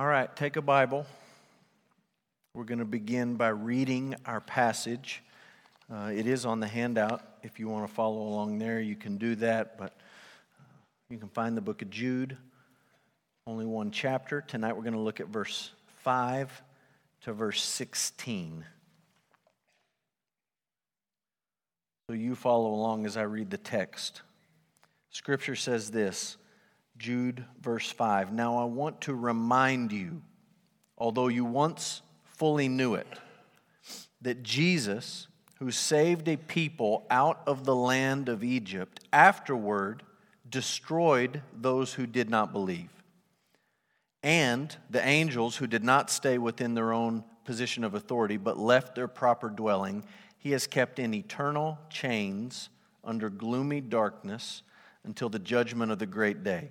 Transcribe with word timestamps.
All 0.00 0.06
right, 0.06 0.34
take 0.34 0.56
a 0.56 0.62
Bible. 0.62 1.04
We're 2.54 2.64
going 2.64 2.78
to 2.78 2.86
begin 2.86 3.34
by 3.34 3.48
reading 3.48 4.14
our 4.24 4.40
passage. 4.40 5.22
Uh, 5.92 6.10
it 6.10 6.26
is 6.26 6.46
on 6.46 6.58
the 6.58 6.66
handout. 6.66 7.20
If 7.42 7.60
you 7.60 7.68
want 7.68 7.86
to 7.86 7.92
follow 7.92 8.22
along 8.22 8.60
there, 8.60 8.80
you 8.80 8.96
can 8.96 9.18
do 9.18 9.34
that. 9.34 9.76
But 9.76 9.92
uh, 10.58 10.62
you 11.10 11.18
can 11.18 11.28
find 11.28 11.54
the 11.54 11.60
book 11.60 11.82
of 11.82 11.90
Jude, 11.90 12.38
only 13.46 13.66
one 13.66 13.90
chapter. 13.90 14.40
Tonight 14.40 14.74
we're 14.74 14.84
going 14.84 14.94
to 14.94 15.00
look 15.00 15.20
at 15.20 15.26
verse 15.26 15.70
5 15.98 16.62
to 17.24 17.34
verse 17.34 17.62
16. 17.62 18.64
So 22.08 22.14
you 22.14 22.34
follow 22.36 22.72
along 22.72 23.04
as 23.04 23.18
I 23.18 23.24
read 23.24 23.50
the 23.50 23.58
text. 23.58 24.22
Scripture 25.10 25.56
says 25.56 25.90
this 25.90 26.38
Jude, 27.00 27.46
verse 27.62 27.90
5. 27.90 28.30
Now 28.30 28.58
I 28.58 28.64
want 28.64 29.00
to 29.02 29.14
remind 29.14 29.90
you, 29.90 30.20
although 30.98 31.28
you 31.28 31.46
once 31.46 32.02
fully 32.24 32.68
knew 32.68 32.94
it, 32.94 33.06
that 34.20 34.42
Jesus, 34.42 35.26
who 35.58 35.70
saved 35.70 36.28
a 36.28 36.36
people 36.36 37.06
out 37.10 37.40
of 37.46 37.64
the 37.64 37.74
land 37.74 38.28
of 38.28 38.44
Egypt, 38.44 39.00
afterward 39.14 40.02
destroyed 40.50 41.40
those 41.58 41.94
who 41.94 42.06
did 42.06 42.28
not 42.28 42.52
believe. 42.52 42.90
And 44.22 44.76
the 44.90 45.02
angels 45.02 45.56
who 45.56 45.66
did 45.66 45.82
not 45.82 46.10
stay 46.10 46.36
within 46.36 46.74
their 46.74 46.92
own 46.92 47.24
position 47.46 47.82
of 47.82 47.94
authority, 47.94 48.36
but 48.36 48.58
left 48.58 48.94
their 48.94 49.08
proper 49.08 49.48
dwelling, 49.48 50.04
he 50.36 50.50
has 50.50 50.66
kept 50.66 50.98
in 50.98 51.14
eternal 51.14 51.78
chains 51.88 52.68
under 53.02 53.30
gloomy 53.30 53.80
darkness 53.80 54.62
until 55.02 55.30
the 55.30 55.38
judgment 55.38 55.90
of 55.90 55.98
the 55.98 56.04
great 56.04 56.44
day 56.44 56.70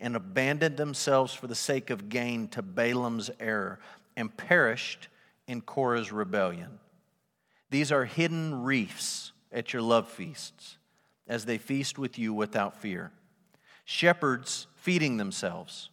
and 0.00 0.16
abandoned 0.16 0.76
themselves 0.76 1.34
for 1.34 1.46
the 1.46 1.54
sake 1.54 1.90
of 1.90 2.08
gain 2.08 2.48
to 2.48 2.62
Balaam's 2.62 3.30
error 3.38 3.78
and 4.16 4.34
perished 4.36 5.08
in 5.46 5.60
Korah's 5.60 6.10
rebellion. 6.10 6.78
These 7.70 7.92
are 7.92 8.04
hidden 8.04 8.62
reefs 8.62 9.32
at 9.52 9.72
your 9.72 9.82
love 9.82 10.08
feasts 10.08 10.78
as 11.28 11.44
they 11.44 11.58
feast 11.58 11.98
with 11.98 12.18
you 12.18 12.32
without 12.32 12.76
fear. 12.76 13.12
Shepherds 13.84 14.66
feeding 14.74 15.16
themselves, 15.16 15.90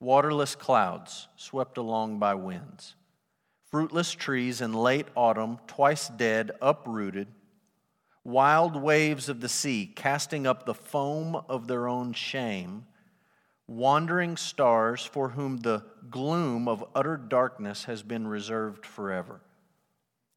waterless 0.00 0.54
clouds 0.54 1.28
swept 1.36 1.78
along 1.78 2.18
by 2.18 2.34
winds, 2.34 2.94
fruitless 3.70 4.12
trees 4.12 4.60
in 4.60 4.72
late 4.72 5.06
autumn, 5.14 5.58
twice 5.66 6.08
dead, 6.08 6.52
uprooted, 6.62 7.28
wild 8.24 8.74
waves 8.74 9.28
of 9.28 9.40
the 9.40 9.48
sea 9.48 9.86
casting 9.94 10.46
up 10.46 10.66
the 10.66 10.74
foam 10.74 11.40
of 11.48 11.68
their 11.68 11.86
own 11.86 12.12
shame 12.12 12.84
wandering 13.68 14.36
stars 14.36 15.04
for 15.04 15.30
whom 15.30 15.58
the 15.58 15.82
gloom 16.10 16.68
of 16.68 16.84
utter 16.94 17.16
darkness 17.16 17.84
has 17.84 18.02
been 18.02 18.26
reserved 18.26 18.86
forever. 18.86 19.40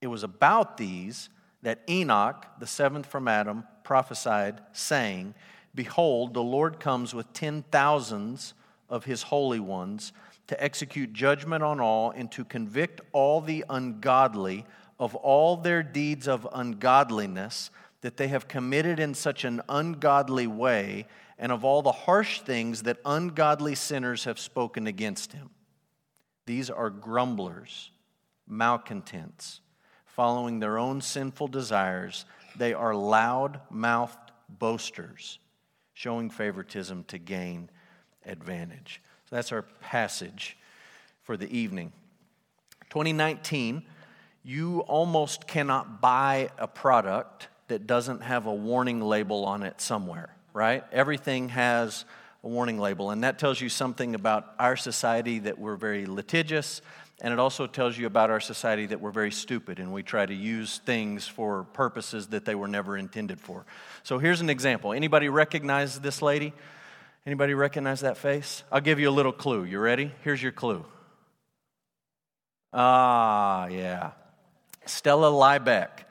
It 0.02 0.08
was 0.08 0.24
about 0.24 0.78
these 0.78 1.30
that 1.62 1.82
Enoch, 1.90 2.46
the 2.60 2.68
seventh 2.68 3.06
from 3.06 3.28
Adam, 3.28 3.66
prophesied, 3.84 4.62
saying, 4.72 5.36
Behold, 5.76 6.34
the 6.34 6.42
Lord 6.42 6.80
comes 6.80 7.14
with 7.14 7.32
ten 7.34 7.64
thousands 7.72 8.54
of 8.90 9.06
his 9.06 9.24
holy 9.24 9.60
ones 9.60 10.14
to 10.48 10.64
execute 10.64 11.14
judgment 11.14 11.64
on 11.64 11.80
all 11.80 12.12
and 12.12 12.32
to 12.32 12.44
convict 12.44 13.02
all 13.12 13.40
the 13.40 13.64
ungodly 13.70 14.66
of 15.00 15.14
all 15.16 15.58
their 15.58 15.84
deeds 15.84 16.28
of 16.28 16.48
ungodliness 16.54 17.70
that 18.02 18.18
they 18.18 18.30
have 18.30 18.48
committed 18.48 19.00
in 19.00 19.14
such 19.14 19.44
an 19.44 19.62
ungodly 19.70 20.48
way 20.48 21.06
and 21.40 21.54
of 21.54 21.64
all 21.64 21.82
the 21.82 21.92
harsh 21.92 22.42
things 22.42 22.84
that 22.84 22.98
ungodly 23.06 23.74
sinners 23.74 24.26
have 24.26 24.38
spoken 24.38 24.86
against 24.86 25.32
him. 25.32 25.50
These 26.46 26.70
are 26.70 26.90
grumblers, 26.90 27.92
malcontents, 28.46 29.62
following 30.06 30.60
their 30.60 30.78
own 30.78 31.00
sinful 31.00 31.48
desires. 31.48 32.26
They 32.58 32.74
are 32.74 32.94
loud 32.94 33.62
mouthed 33.70 34.32
boasters, 34.50 35.40
showing 35.94 36.30
favoritism 36.30 37.06
to 37.06 37.18
gain 37.18 37.70
advantage. 38.26 39.02
So 39.30 39.38
that's 39.38 39.54
our 39.54 39.62
passage 39.80 40.58
for 41.22 41.38
the 41.38 41.50
evening. 41.58 41.94
2019, 42.90 43.84
you 44.44 44.82
almost 44.82 45.48
cannot 45.48 46.02
buy 46.02 46.50
a 46.58 46.68
product 46.68 47.48
that 47.68 47.88
doesn't 47.88 48.24
have 48.24 48.46
a 48.46 48.54
warning 48.54 49.00
label 49.00 49.46
on 49.46 49.64
it 49.64 49.80
somewhere 49.80 50.36
right? 50.54 50.84
Everything 50.92 51.50
has 51.50 52.06
a 52.44 52.48
warning 52.48 52.80
label, 52.80 53.12
and 53.12 53.24
that 53.24 53.40
tells 53.40 53.60
you 53.60 53.70
something 53.70 54.16
about 54.16 54.54
our 54.60 54.76
society 54.76 55.40
that 55.40 55.60
we're 55.60 55.76
very 55.76 56.06
litigious, 56.06 56.82
and 57.22 57.34
it 57.34 57.40
also 57.40 57.68
tells 57.68 57.98
you 57.98 58.08
about 58.08 58.30
our 58.30 58.40
society 58.40 58.86
that 58.86 59.02
we're 59.02 59.12
very 59.12 59.32
stupid 59.32 59.80
and 59.80 59.92
we 59.92 60.04
try 60.04 60.26
to 60.26 60.34
use 60.34 60.78
things 60.86 61.28
for 61.28 61.66
purposes 61.74 62.28
that 62.28 62.46
they 62.46 62.56
were 62.56 62.68
never 62.68 62.96
intended 62.96 63.42
for. 63.42 63.66
So 64.04 64.20
here's 64.20 64.40
an 64.40 64.50
example. 64.50 64.94
Anybody 64.94 65.28
recognize 65.28 66.00
this 66.00 66.22
lady? 66.22 66.54
Anybody 67.26 67.54
recognize 67.54 68.02
that 68.02 68.18
face? 68.18 68.64
I'll 68.72 68.80
give 68.80 69.00
you 69.00 69.10
a 69.10 69.12
little 69.12 69.34
clue. 69.34 69.66
You 69.66 69.80
ready? 69.80 70.14
Here's 70.24 70.42
your 70.42 70.54
clue. 70.54 70.86
Ah, 72.72 73.68
yeah. 73.68 74.12
Stella 74.86 75.30
Liebeck. 75.30 76.06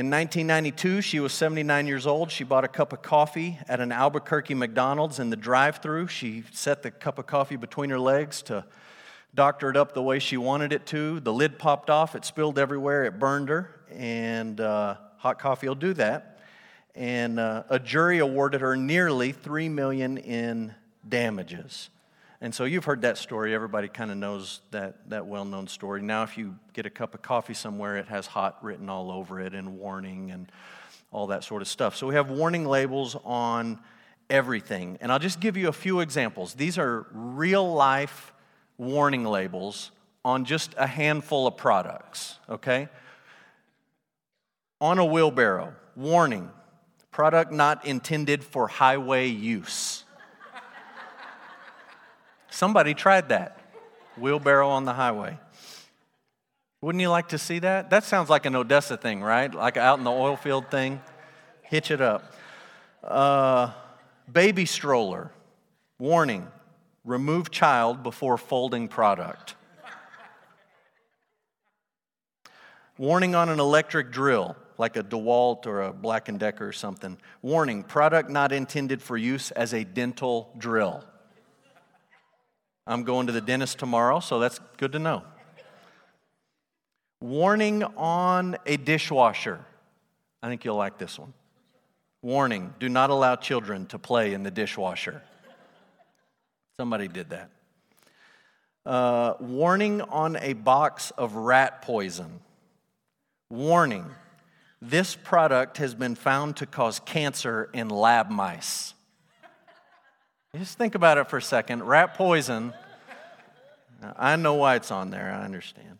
In 0.00 0.06
1992, 0.06 1.02
she 1.02 1.20
was 1.20 1.30
79 1.34 1.86
years 1.86 2.06
old. 2.06 2.30
She 2.30 2.42
bought 2.42 2.64
a 2.64 2.68
cup 2.68 2.94
of 2.94 3.02
coffee 3.02 3.58
at 3.68 3.80
an 3.80 3.92
Albuquerque 3.92 4.54
McDonald's 4.54 5.18
in 5.18 5.28
the 5.28 5.36
drive 5.36 5.76
through. 5.82 6.06
She 6.06 6.42
set 6.52 6.82
the 6.82 6.90
cup 6.90 7.18
of 7.18 7.26
coffee 7.26 7.56
between 7.56 7.90
her 7.90 7.98
legs 7.98 8.40
to 8.44 8.64
doctor 9.34 9.68
it 9.68 9.76
up 9.76 9.92
the 9.92 10.02
way 10.02 10.18
she 10.18 10.38
wanted 10.38 10.72
it 10.72 10.86
to. 10.86 11.20
The 11.20 11.34
lid 11.34 11.58
popped 11.58 11.90
off, 11.90 12.14
it 12.14 12.24
spilled 12.24 12.58
everywhere, 12.58 13.04
it 13.04 13.18
burned 13.18 13.50
her, 13.50 13.78
and 13.90 14.58
uh, 14.58 14.94
hot 15.18 15.38
coffee 15.38 15.68
will 15.68 15.74
do 15.74 15.92
that. 15.92 16.40
And 16.94 17.38
uh, 17.38 17.64
a 17.68 17.78
jury 17.78 18.20
awarded 18.20 18.62
her 18.62 18.76
nearly 18.76 19.32
3 19.32 19.68
million 19.68 20.16
in 20.16 20.74
damages. 21.06 21.90
And 22.42 22.54
so 22.54 22.64
you've 22.64 22.84
heard 22.84 23.02
that 23.02 23.18
story. 23.18 23.54
Everybody 23.54 23.88
kind 23.88 24.10
of 24.10 24.16
knows 24.16 24.60
that, 24.70 25.08
that 25.10 25.26
well 25.26 25.44
known 25.44 25.66
story. 25.66 26.00
Now, 26.00 26.22
if 26.22 26.38
you 26.38 26.56
get 26.72 26.86
a 26.86 26.90
cup 26.90 27.14
of 27.14 27.20
coffee 27.20 27.54
somewhere, 27.54 27.96
it 27.96 28.08
has 28.08 28.26
hot 28.26 28.62
written 28.64 28.88
all 28.88 29.10
over 29.10 29.40
it 29.40 29.54
and 29.54 29.78
warning 29.78 30.30
and 30.30 30.50
all 31.12 31.26
that 31.28 31.44
sort 31.44 31.60
of 31.60 31.68
stuff. 31.68 31.96
So 31.96 32.06
we 32.06 32.14
have 32.14 32.30
warning 32.30 32.64
labels 32.64 33.16
on 33.24 33.78
everything. 34.30 34.96
And 35.00 35.12
I'll 35.12 35.18
just 35.18 35.40
give 35.40 35.56
you 35.56 35.68
a 35.68 35.72
few 35.72 36.00
examples. 36.00 36.54
These 36.54 36.78
are 36.78 37.06
real 37.12 37.70
life 37.74 38.32
warning 38.78 39.24
labels 39.24 39.90
on 40.24 40.44
just 40.44 40.74
a 40.78 40.86
handful 40.86 41.46
of 41.46 41.56
products, 41.56 42.38
okay? 42.48 42.88
On 44.80 44.98
a 44.98 45.04
wheelbarrow, 45.04 45.74
warning, 45.96 46.50
product 47.10 47.52
not 47.52 47.84
intended 47.84 48.42
for 48.44 48.68
highway 48.68 49.28
use. 49.28 50.04
Somebody 52.50 52.94
tried 52.94 53.28
that. 53.30 53.58
Wheelbarrow 54.16 54.68
on 54.68 54.84
the 54.84 54.92
highway. 54.92 55.38
Wouldn't 56.82 57.00
you 57.00 57.10
like 57.10 57.28
to 57.28 57.38
see 57.38 57.58
that? 57.60 57.90
That 57.90 58.04
sounds 58.04 58.28
like 58.28 58.46
an 58.46 58.56
Odessa 58.56 58.96
thing, 58.96 59.22
right? 59.22 59.54
Like 59.54 59.76
out 59.76 59.98
in 59.98 60.04
the 60.04 60.10
oil 60.10 60.36
field 60.36 60.70
thing. 60.70 61.00
Hitch 61.62 61.90
it 61.90 62.00
up. 62.00 62.34
Uh, 63.02 63.72
baby 64.30 64.66
stroller. 64.66 65.30
Warning 65.98 66.48
remove 67.04 67.50
child 67.50 68.02
before 68.02 68.38
folding 68.38 68.88
product. 68.88 69.54
Warning 72.98 73.34
on 73.34 73.48
an 73.48 73.58
electric 73.60 74.10
drill, 74.12 74.56
like 74.76 74.96
a 74.96 75.02
DeWalt 75.02 75.66
or 75.66 75.82
a 75.82 75.92
Black 75.92 76.28
& 76.32 76.38
Decker 76.38 76.68
or 76.68 76.72
something. 76.72 77.16
Warning, 77.40 77.82
product 77.82 78.28
not 78.28 78.52
intended 78.52 79.00
for 79.00 79.16
use 79.16 79.50
as 79.52 79.72
a 79.72 79.84
dental 79.84 80.52
drill. 80.58 81.02
I'm 82.90 83.04
going 83.04 83.28
to 83.28 83.32
the 83.32 83.40
dentist 83.40 83.78
tomorrow, 83.78 84.18
so 84.18 84.40
that's 84.40 84.58
good 84.76 84.90
to 84.92 84.98
know. 84.98 85.22
Warning 87.20 87.84
on 87.84 88.56
a 88.66 88.76
dishwasher. 88.76 89.64
I 90.42 90.48
think 90.48 90.64
you'll 90.64 90.74
like 90.74 90.98
this 90.98 91.16
one. 91.16 91.32
Warning, 92.20 92.74
do 92.80 92.88
not 92.88 93.10
allow 93.10 93.36
children 93.36 93.86
to 93.86 93.98
play 94.00 94.34
in 94.34 94.42
the 94.42 94.50
dishwasher. 94.50 95.22
Somebody 96.76 97.06
did 97.06 97.30
that. 97.30 97.50
Uh, 98.84 99.34
warning 99.38 100.00
on 100.00 100.34
a 100.36 100.54
box 100.54 101.12
of 101.12 101.36
rat 101.36 101.82
poison. 101.82 102.40
Warning, 103.50 104.04
this 104.82 105.14
product 105.14 105.76
has 105.76 105.94
been 105.94 106.16
found 106.16 106.56
to 106.56 106.66
cause 106.66 106.98
cancer 106.98 107.70
in 107.72 107.88
lab 107.88 108.30
mice. 108.30 108.94
Just 110.56 110.76
think 110.76 110.96
about 110.96 111.16
it 111.16 111.30
for 111.30 111.36
a 111.36 111.42
second. 111.42 111.84
Rat 111.84 112.14
poison. 112.14 112.74
I 114.16 114.34
know 114.34 114.54
why 114.54 114.74
it's 114.74 114.90
on 114.90 115.10
there, 115.10 115.32
I 115.32 115.44
understand. 115.44 115.98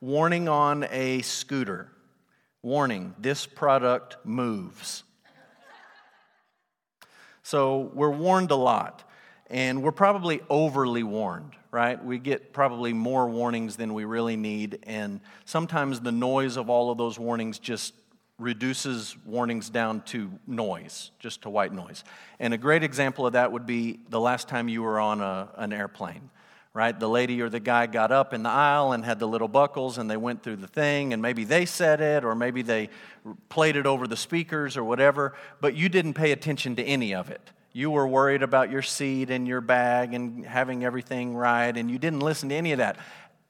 Warning 0.00 0.48
on 0.48 0.84
a 0.90 1.22
scooter. 1.22 1.88
Warning, 2.62 3.14
this 3.16 3.46
product 3.46 4.16
moves. 4.24 5.04
So 7.44 7.92
we're 7.94 8.10
warned 8.10 8.50
a 8.50 8.56
lot 8.56 9.08
and 9.48 9.84
we're 9.84 9.92
probably 9.92 10.40
overly 10.50 11.04
warned, 11.04 11.52
right? 11.70 12.04
We 12.04 12.18
get 12.18 12.52
probably 12.52 12.92
more 12.92 13.28
warnings 13.28 13.76
than 13.76 13.94
we 13.94 14.04
really 14.04 14.36
need, 14.36 14.80
and 14.82 15.20
sometimes 15.46 16.00
the 16.00 16.12
noise 16.12 16.58
of 16.58 16.68
all 16.68 16.90
of 16.90 16.98
those 16.98 17.18
warnings 17.18 17.58
just 17.58 17.94
reduces 18.38 19.16
warnings 19.24 19.68
down 19.68 20.00
to 20.02 20.30
noise, 20.46 21.10
just 21.18 21.42
to 21.42 21.50
white 21.50 21.72
noise. 21.72 22.04
And 22.38 22.54
a 22.54 22.58
great 22.58 22.84
example 22.84 23.26
of 23.26 23.32
that 23.32 23.50
would 23.50 23.66
be 23.66 23.98
the 24.08 24.20
last 24.20 24.48
time 24.48 24.68
you 24.68 24.82
were 24.82 25.00
on 25.00 25.20
a, 25.20 25.48
an 25.56 25.72
airplane, 25.72 26.30
right? 26.72 26.98
The 26.98 27.08
lady 27.08 27.42
or 27.42 27.48
the 27.48 27.60
guy 27.60 27.86
got 27.86 28.12
up 28.12 28.32
in 28.32 28.44
the 28.44 28.50
aisle 28.50 28.92
and 28.92 29.04
had 29.04 29.18
the 29.18 29.26
little 29.26 29.48
buckles 29.48 29.98
and 29.98 30.08
they 30.08 30.16
went 30.16 30.42
through 30.42 30.56
the 30.56 30.68
thing, 30.68 31.12
and 31.12 31.20
maybe 31.20 31.44
they 31.44 31.66
said 31.66 32.00
it, 32.00 32.24
or 32.24 32.34
maybe 32.34 32.62
they 32.62 32.90
played 33.48 33.76
it 33.76 33.86
over 33.86 34.06
the 34.06 34.16
speakers 34.16 34.76
or 34.76 34.84
whatever, 34.84 35.34
but 35.60 35.74
you 35.74 35.88
didn't 35.88 36.14
pay 36.14 36.30
attention 36.30 36.76
to 36.76 36.82
any 36.84 37.14
of 37.14 37.30
it 37.30 37.50
you 37.72 37.90
were 37.90 38.08
worried 38.08 38.42
about 38.42 38.70
your 38.70 38.82
seat 38.82 39.30
and 39.30 39.46
your 39.46 39.60
bag 39.60 40.12
and 40.14 40.44
having 40.44 40.84
everything 40.84 41.36
right, 41.36 41.76
and 41.76 41.90
you 41.90 41.98
didn't 41.98 42.20
listen 42.20 42.48
to 42.48 42.54
any 42.54 42.72
of 42.72 42.78
that. 42.78 42.96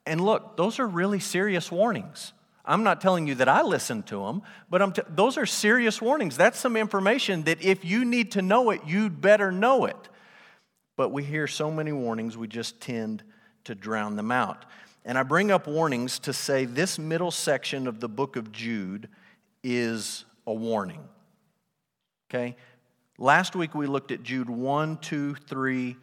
And 0.05 0.20
look, 0.20 0.56
those 0.56 0.79
are 0.79 0.87
really 0.87 1.20
serious 1.20 1.70
warnings. 1.70 2.32
I'm 2.69 2.82
not 2.82 3.00
telling 3.00 3.26
you 3.26 3.35
that 3.37 3.49
I 3.49 3.62
listened 3.62 4.06
to 4.09 4.26
them, 4.26 4.43
but 4.69 4.94
t- 4.94 5.03
those 5.09 5.38
are 5.38 5.47
serious 5.47 6.03
warnings. 6.03 6.37
That's 6.37 6.59
some 6.59 6.76
information 6.76 7.44
that 7.44 7.62
if 7.62 7.82
you 7.82 8.05
need 8.05 8.32
to 8.32 8.43
know 8.43 8.70
it, 8.70 8.82
you'd 8.87 9.23
better 9.23 9.50
know 9.50 9.87
it. 9.87 9.97
But 10.94 11.09
we 11.09 11.25
hear 11.25 11.47
so 11.47 11.70
many 11.70 11.93
warnings, 11.93 12.37
we 12.37 12.47
just 12.47 12.79
tend 12.81 13.23
to 13.65 13.75
drown 13.75 14.17
them 14.17 14.31
out. 14.31 14.67
And 15.06 15.17
I 15.17 15.23
bring 15.23 15.50
up 15.50 15.67
warnings 15.67 16.19
to 16.20 16.35
say 16.35 16.67
this 16.67 16.99
middle 16.99 17.31
section 17.31 17.87
of 17.87 18.00
the 18.00 18.09
book 18.09 18.37
of 18.37 18.53
Jude 18.53 19.09
is 19.64 20.26
a 20.47 20.53
warning. 20.53 21.00
Okay? 22.29 22.55
Last 23.17 23.56
week 23.56 23.75
we 23.75 23.87
looked 23.87 24.12
at 24.12 24.23
Jude 24.23 24.50
1, 24.50 24.99
2, 24.99 25.35
3, 25.35 25.97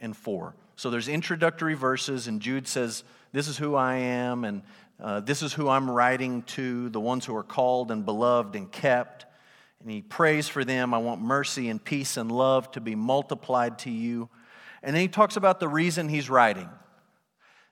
and 0.00 0.16
4. 0.16 0.56
So 0.74 0.90
there's 0.90 1.08
introductory 1.08 1.74
verses, 1.74 2.26
and 2.26 2.40
Jude 2.40 2.66
says, 2.66 3.04
This 3.32 3.46
is 3.46 3.56
who 3.56 3.76
I 3.76 3.96
am, 3.96 4.44
and 4.44 4.62
uh, 5.00 5.20
this 5.20 5.42
is 5.42 5.52
who 5.52 5.68
I'm 5.68 5.90
writing 5.90 6.42
to, 6.42 6.88
the 6.88 7.00
ones 7.00 7.24
who 7.24 7.34
are 7.36 7.44
called 7.44 7.90
and 7.90 8.04
beloved 8.04 8.56
and 8.56 8.70
kept. 8.70 9.26
And 9.80 9.90
he 9.90 10.02
prays 10.02 10.48
for 10.48 10.64
them. 10.64 10.92
I 10.92 10.98
want 10.98 11.22
mercy 11.22 11.68
and 11.68 11.82
peace 11.82 12.16
and 12.16 12.32
love 12.32 12.70
to 12.72 12.80
be 12.80 12.96
multiplied 12.96 13.78
to 13.80 13.90
you. 13.90 14.28
And 14.82 14.94
then 14.94 15.02
he 15.02 15.08
talks 15.08 15.36
about 15.36 15.60
the 15.60 15.68
reason 15.68 16.08
he's 16.08 16.28
writing. 16.28 16.68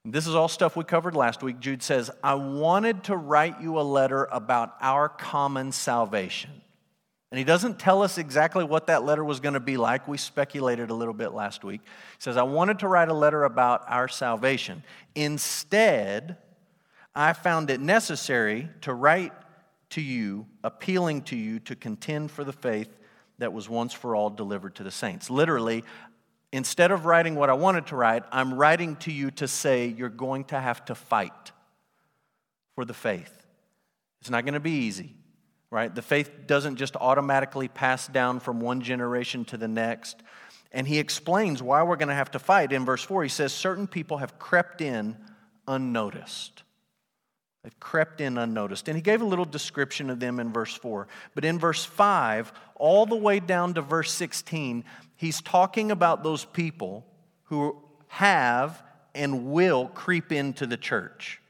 This 0.05 0.29
is 0.29 0.37
all 0.37 0.47
stuff 0.47 0.77
we 0.77 0.85
covered 0.85 1.17
last 1.17 1.43
week. 1.43 1.59
Jude 1.59 1.83
says, 1.83 2.13
I 2.23 2.35
wanted 2.35 3.03
to 3.05 3.17
write 3.17 3.61
you 3.61 3.81
a 3.81 3.83
letter 3.83 4.29
about 4.31 4.77
our 4.81 5.09
common 5.09 5.73
salvation. 5.73 6.51
And 7.33 7.39
he 7.39 7.45
doesn't 7.45 7.81
tell 7.81 8.05
us 8.05 8.17
exactly 8.17 8.63
what 8.63 8.87
that 8.87 9.05
letter 9.05 9.25
was 9.25 9.41
going 9.41 9.55
to 9.55 9.61
be 9.61 9.77
like. 9.77 10.07
We 10.07 10.17
speculated 10.17 10.91
a 10.91 10.95
little 10.95 11.13
bit 11.13 11.33
last 11.33 11.65
week. 11.65 11.81
He 11.83 12.21
says, 12.21 12.37
I 12.37 12.45
wanted 12.45 12.79
to 12.81 12.89
write 12.89 13.09
a 13.09 13.15
letter 13.15 13.43
about 13.43 13.83
our 13.89 14.07
salvation. 14.07 14.85
Instead, 15.17 16.37
I 17.17 17.33
found 17.33 17.71
it 17.71 17.81
necessary 17.81 18.69
to 18.83 18.95
write 18.95 19.33
to 19.91 20.01
you, 20.01 20.47
appealing 20.63 21.23
to 21.23 21.37
you 21.37 21.59
to 21.61 21.75
contend 21.75 22.31
for 22.31 22.45
the 22.45 22.53
faith 22.53 22.89
that 23.39 23.53
was 23.53 23.69
once 23.69 23.93
for 23.93 24.15
all 24.15 24.31
delivered 24.31 24.77
to 24.77 24.83
the 24.83 24.91
saints. 24.91 25.31
Literally, 25.31 25.83
instead 26.53 26.91
of 26.91 27.07
writing 27.07 27.35
what 27.35 27.51
I 27.51 27.55
wanted 27.55 27.87
to 27.89 27.97
write, 27.97 28.23
I'm 28.31 28.55
writing 28.55 28.97
to 28.97 29.13
you 29.13 29.31
to 29.33 29.49
say 29.49 29.87
you're 29.87 30.09
going 30.09 30.45
to 30.45 30.61
have 30.61 30.85
to 30.87 30.95
fight 30.95 31.53
for 32.75 32.85
the 32.85 32.95
faith. 32.95 33.47
It's 34.21 34.31
not 34.31 34.45
going 34.45 34.55
to 34.55 34.61
be 34.61 34.71
easy 34.71 35.17
right? 35.71 35.95
The 35.95 36.03
faith 36.03 36.47
doesn't 36.47 36.77
just 36.77 36.97
automatically 36.97 37.69
pass 37.69 38.07
down 38.07 38.41
from 38.41 38.61
one 38.61 38.81
generation 38.81 39.45
to 39.47 39.57
the 39.57 39.69
next. 39.69 40.23
And 40.73 40.87
he 40.87 40.99
explains 40.99 41.63
why 41.63 41.83
we're 41.83 41.97
going 41.97 42.09
to 42.09 42.15
have 42.15 42.31
to 42.33 42.39
fight. 42.39 42.73
In 42.73 42.85
verse 42.85 43.03
4, 43.03 43.23
he 43.25 43.29
says, 43.29 43.53
Certain 43.53 43.87
people 43.87 44.19
have 44.19 44.39
crept 44.39 44.81
in 44.81 45.17
unnoticed. 45.67 46.63
They've 47.67 47.81
crept 47.81 48.21
in 48.21 48.39
unnoticed. 48.39 48.87
And 48.87 48.95
he 48.95 49.03
gave 49.03 49.21
a 49.21 49.25
little 49.25 49.45
description 49.45 50.09
of 50.09 50.21
them 50.21 50.39
in 50.39 50.53
verse 50.53 50.73
4. 50.73 51.09
But 51.35 51.45
in 51.45 51.59
verse 51.59 51.85
5, 51.85 52.53
all 52.77 53.07
the 53.07 53.17
way 53.17 53.41
down 53.41 53.75
to 53.75 53.83
verse 53.83 54.13
16, 54.13 54.85
he's 55.17 55.43
talking 55.43 55.91
about 55.91 56.23
those 56.23 56.45
people 56.45 57.05
who 57.47 57.77
have 58.07 58.85
and 59.17 59.47
will 59.47 59.89
creep 59.89 60.31
into 60.31 60.65
the 60.65 60.77
church. 60.77 61.41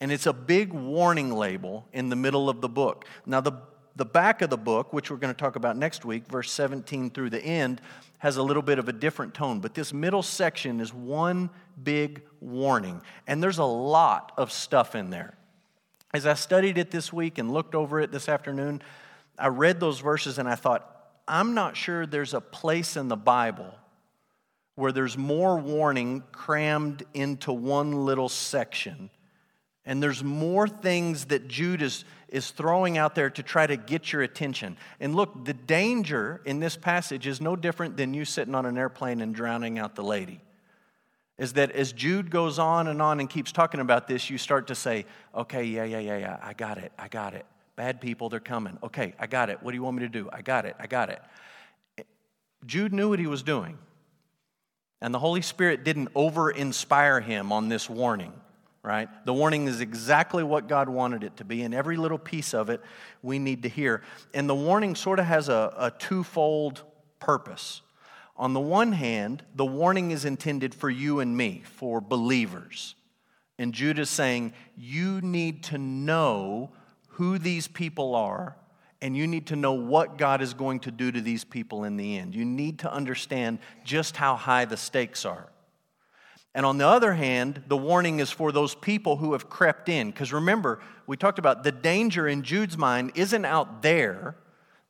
And 0.00 0.10
it's 0.10 0.24
a 0.24 0.32
big 0.32 0.72
warning 0.72 1.30
label 1.30 1.86
in 1.92 2.08
the 2.08 2.16
middle 2.16 2.48
of 2.48 2.62
the 2.62 2.68
book. 2.70 3.04
Now, 3.26 3.42
the, 3.42 3.52
the 3.94 4.06
back 4.06 4.40
of 4.40 4.48
the 4.48 4.56
book, 4.56 4.94
which 4.94 5.10
we're 5.10 5.18
going 5.18 5.34
to 5.34 5.38
talk 5.38 5.56
about 5.56 5.76
next 5.76 6.06
week, 6.06 6.26
verse 6.28 6.50
17 6.50 7.10
through 7.10 7.28
the 7.28 7.44
end, 7.44 7.82
has 8.16 8.38
a 8.38 8.42
little 8.42 8.62
bit 8.62 8.78
of 8.78 8.88
a 8.88 8.92
different 8.94 9.34
tone. 9.34 9.60
But 9.60 9.74
this 9.74 9.92
middle 9.92 10.22
section 10.22 10.80
is 10.80 10.94
one 10.94 11.50
big 11.84 12.22
warning. 12.40 13.02
And 13.26 13.42
there's 13.42 13.58
a 13.58 13.64
lot 13.64 14.32
of 14.38 14.50
stuff 14.50 14.94
in 14.94 15.10
there. 15.10 15.36
As 16.14 16.26
I 16.26 16.34
studied 16.34 16.78
it 16.78 16.90
this 16.90 17.12
week 17.12 17.38
and 17.38 17.50
looked 17.50 17.74
over 17.74 18.00
it 18.00 18.12
this 18.12 18.28
afternoon, 18.28 18.82
I 19.38 19.48
read 19.48 19.80
those 19.80 20.00
verses 20.00 20.38
and 20.38 20.48
I 20.48 20.54
thought, 20.54 20.88
I'm 21.26 21.54
not 21.54 21.76
sure 21.76 22.06
there's 22.06 22.34
a 22.34 22.40
place 22.40 22.96
in 22.96 23.08
the 23.08 23.16
Bible 23.16 23.72
where 24.74 24.92
there's 24.92 25.16
more 25.16 25.58
warning 25.58 26.22
crammed 26.32 27.04
into 27.14 27.52
one 27.52 28.04
little 28.04 28.28
section 28.28 29.10
and 29.84 30.02
there's 30.02 30.22
more 30.22 30.68
things 30.68 31.26
that 31.26 31.48
Jude 31.48 31.82
is, 31.82 32.04
is 32.28 32.50
throwing 32.50 32.98
out 32.98 33.14
there 33.14 33.30
to 33.30 33.42
try 33.42 33.66
to 33.66 33.76
get 33.76 34.12
your 34.12 34.22
attention. 34.22 34.76
And 35.00 35.14
look, 35.14 35.44
the 35.44 35.54
danger 35.54 36.40
in 36.44 36.60
this 36.60 36.76
passage 36.76 37.26
is 37.26 37.40
no 37.40 37.56
different 37.56 37.96
than 37.96 38.14
you 38.14 38.24
sitting 38.24 38.54
on 38.54 38.64
an 38.64 38.78
airplane 38.78 39.20
and 39.20 39.34
drowning 39.34 39.78
out 39.78 39.96
the 39.96 40.04
lady. 40.04 40.40
Is 41.42 41.54
that 41.54 41.72
as 41.72 41.92
Jude 41.92 42.30
goes 42.30 42.60
on 42.60 42.86
and 42.86 43.02
on 43.02 43.18
and 43.18 43.28
keeps 43.28 43.50
talking 43.50 43.80
about 43.80 44.06
this, 44.06 44.30
you 44.30 44.38
start 44.38 44.68
to 44.68 44.76
say, 44.76 45.06
okay, 45.34 45.64
yeah, 45.64 45.82
yeah, 45.82 45.98
yeah, 45.98 46.16
yeah, 46.16 46.38
I 46.40 46.52
got 46.52 46.78
it, 46.78 46.92
I 46.96 47.08
got 47.08 47.34
it. 47.34 47.44
Bad 47.74 48.00
people, 48.00 48.28
they're 48.28 48.38
coming. 48.38 48.78
Okay, 48.80 49.12
I 49.18 49.26
got 49.26 49.50
it. 49.50 49.60
What 49.60 49.72
do 49.72 49.76
you 49.76 49.82
want 49.82 49.96
me 49.96 50.04
to 50.04 50.08
do? 50.08 50.30
I 50.32 50.40
got 50.42 50.66
it, 50.66 50.76
I 50.78 50.86
got 50.86 51.10
it. 51.10 51.20
Jude 52.64 52.92
knew 52.92 53.08
what 53.08 53.18
he 53.18 53.26
was 53.26 53.42
doing. 53.42 53.76
And 55.00 55.12
the 55.12 55.18
Holy 55.18 55.42
Spirit 55.42 55.82
didn't 55.82 56.10
over 56.14 56.48
inspire 56.48 57.20
him 57.20 57.50
on 57.50 57.68
this 57.68 57.90
warning 57.90 58.32
right? 58.84 59.08
The 59.26 59.32
warning 59.32 59.68
is 59.68 59.80
exactly 59.80 60.42
what 60.42 60.66
God 60.68 60.88
wanted 60.88 61.22
it 61.22 61.36
to 61.36 61.44
be, 61.44 61.62
and 61.62 61.72
every 61.72 61.96
little 61.96 62.18
piece 62.18 62.52
of 62.52 62.68
it 62.68 62.80
we 63.22 63.38
need 63.38 63.62
to 63.62 63.68
hear. 63.68 64.02
And 64.34 64.48
the 64.48 64.56
warning 64.56 64.96
sort 64.96 65.20
of 65.20 65.26
has 65.26 65.48
a, 65.48 65.72
a 65.76 65.90
twofold 65.92 66.82
purpose. 67.20 67.80
On 68.42 68.54
the 68.54 68.60
one 68.60 68.90
hand, 68.90 69.44
the 69.54 69.64
warning 69.64 70.10
is 70.10 70.24
intended 70.24 70.74
for 70.74 70.90
you 70.90 71.20
and 71.20 71.36
me, 71.36 71.62
for 71.64 72.00
believers. 72.00 72.96
And 73.56 73.72
Jude 73.72 74.00
is 74.00 74.10
saying, 74.10 74.52
you 74.76 75.20
need 75.20 75.62
to 75.64 75.78
know 75.78 76.72
who 77.10 77.38
these 77.38 77.68
people 77.68 78.16
are, 78.16 78.56
and 79.00 79.16
you 79.16 79.28
need 79.28 79.46
to 79.46 79.54
know 79.54 79.74
what 79.74 80.18
God 80.18 80.42
is 80.42 80.54
going 80.54 80.80
to 80.80 80.90
do 80.90 81.12
to 81.12 81.20
these 81.20 81.44
people 81.44 81.84
in 81.84 81.96
the 81.96 82.18
end. 82.18 82.34
You 82.34 82.44
need 82.44 82.80
to 82.80 82.92
understand 82.92 83.60
just 83.84 84.16
how 84.16 84.34
high 84.34 84.64
the 84.64 84.76
stakes 84.76 85.24
are. 85.24 85.48
And 86.52 86.66
on 86.66 86.78
the 86.78 86.86
other 86.88 87.12
hand, 87.12 87.62
the 87.68 87.76
warning 87.76 88.18
is 88.18 88.32
for 88.32 88.50
those 88.50 88.74
people 88.74 89.18
who 89.18 89.34
have 89.34 89.48
crept 89.48 89.88
in. 89.88 90.10
Because 90.10 90.32
remember, 90.32 90.80
we 91.06 91.16
talked 91.16 91.38
about 91.38 91.62
the 91.62 91.70
danger 91.70 92.26
in 92.26 92.42
Jude's 92.42 92.76
mind 92.76 93.12
isn't 93.14 93.44
out 93.44 93.82
there. 93.82 94.34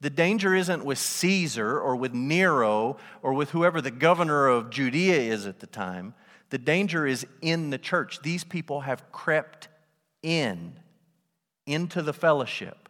The 0.03 0.11
danger 0.11 0.53
isn't 0.53 0.85
with 0.85 0.99
Caesar 0.99 1.79
or 1.79 1.95
with 1.95 2.13
Nero 2.13 2.97
or 3.23 3.35
with 3.35 3.51
whoever 3.51 3.81
the 3.81 3.93
governor 3.93 4.49
of 4.49 4.69
Judea 4.69 5.15
is 5.15 5.47
at 5.47 5.61
the 5.61 5.69
time. 5.69 6.15
The 6.51 6.59
danger 6.59 7.07
is 7.07 7.25
in 7.41 7.71
the 7.71 7.79
church. 7.79 8.21
These 8.21 8.43
people 8.43 8.81
have 8.81 9.13
crept 9.13 9.69
in 10.21 10.75
into 11.67 12.03
the 12.03 12.13
fellowship. 12.13 12.89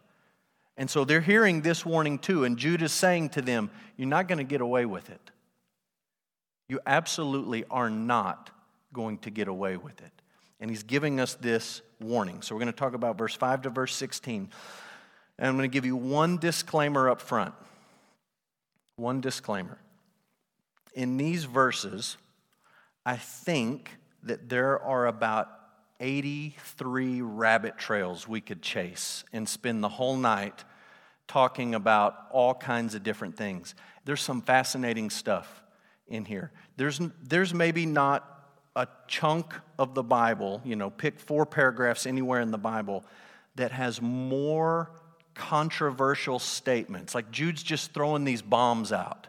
And 0.75 0.89
so 0.89 1.05
they're 1.05 1.21
hearing 1.21 1.61
this 1.61 1.85
warning 1.85 2.17
too. 2.17 2.45
And 2.45 2.57
Jude 2.57 2.81
is 2.81 2.91
saying 2.91 3.29
to 3.29 3.43
them, 3.43 3.69
You're 3.95 4.07
not 4.07 4.27
going 4.27 4.39
to 4.39 4.43
get 4.43 4.61
away 4.61 4.87
with 4.87 5.11
it. 5.11 5.31
You 6.67 6.79
absolutely 6.83 7.63
are 7.69 7.91
not 7.91 8.49
going 8.91 9.19
to 9.19 9.29
get 9.29 9.47
away 9.47 9.77
with 9.77 10.01
it. 10.01 10.11
And 10.59 10.67
he's 10.67 10.81
giving 10.81 11.19
us 11.19 11.35
this 11.35 11.83
warning. 12.01 12.41
So 12.41 12.55
we're 12.55 12.61
going 12.61 12.73
to 12.73 12.79
talk 12.79 12.95
about 12.95 13.19
verse 13.19 13.35
5 13.35 13.61
to 13.61 13.69
verse 13.69 13.93
16. 13.93 14.49
And 15.37 15.47
I'm 15.47 15.57
going 15.57 15.69
to 15.69 15.73
give 15.73 15.85
you 15.85 15.95
one 15.95 16.37
disclaimer 16.37 17.09
up 17.09 17.21
front. 17.21 17.53
One 18.95 19.21
disclaimer. 19.21 19.79
In 20.93 21.17
these 21.17 21.45
verses, 21.45 22.17
I 23.05 23.17
think 23.17 23.91
that 24.23 24.49
there 24.49 24.79
are 24.79 25.07
about 25.07 25.49
83 25.99 27.21
rabbit 27.21 27.77
trails 27.77 28.27
we 28.27 28.41
could 28.41 28.61
chase 28.61 29.23
and 29.33 29.47
spend 29.47 29.83
the 29.83 29.89
whole 29.89 30.17
night 30.17 30.63
talking 31.27 31.73
about 31.73 32.15
all 32.31 32.53
kinds 32.53 32.95
of 32.95 33.03
different 33.03 33.37
things. 33.37 33.73
There's 34.05 34.21
some 34.21 34.41
fascinating 34.41 35.09
stuff 35.09 35.63
in 36.07 36.25
here. 36.25 36.51
There's, 36.77 36.99
there's 37.21 37.53
maybe 37.53 37.85
not 37.85 38.29
a 38.75 38.87
chunk 39.07 39.53
of 39.77 39.93
the 39.95 40.03
Bible, 40.03 40.61
you 40.65 40.75
know, 40.75 40.89
pick 40.89 41.19
four 41.19 41.45
paragraphs 41.45 42.05
anywhere 42.05 42.41
in 42.41 42.51
the 42.51 42.57
Bible 42.57 43.05
that 43.55 43.71
has 43.71 44.01
more 44.01 44.91
controversial 45.33 46.39
statements. 46.39 47.15
Like 47.15 47.31
Jude's 47.31 47.63
just 47.63 47.93
throwing 47.93 48.23
these 48.23 48.41
bombs 48.41 48.91
out. 48.91 49.27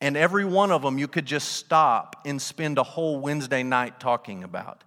And 0.00 0.16
every 0.16 0.44
one 0.44 0.70
of 0.70 0.82
them 0.82 0.98
you 0.98 1.08
could 1.08 1.26
just 1.26 1.54
stop 1.54 2.22
and 2.24 2.40
spend 2.40 2.78
a 2.78 2.82
whole 2.82 3.18
Wednesday 3.18 3.62
night 3.62 3.98
talking 3.98 4.44
about. 4.44 4.84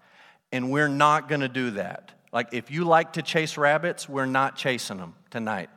And 0.51 0.72
we're 0.72 0.88
not 0.88 1.27
going 1.27 1.41
to 1.41 1.50
do 1.50 1.72
that. 1.72 2.12
Like, 2.32 2.53
if 2.53 2.72
you 2.72 2.86
like 2.86 3.13
to 3.13 3.22
chase 3.22 3.58
rabbits, 3.58 4.08
we're 4.08 4.25
not 4.25 4.56
chasing 4.56 4.98
them 4.98 5.15
tonight. 5.30 5.70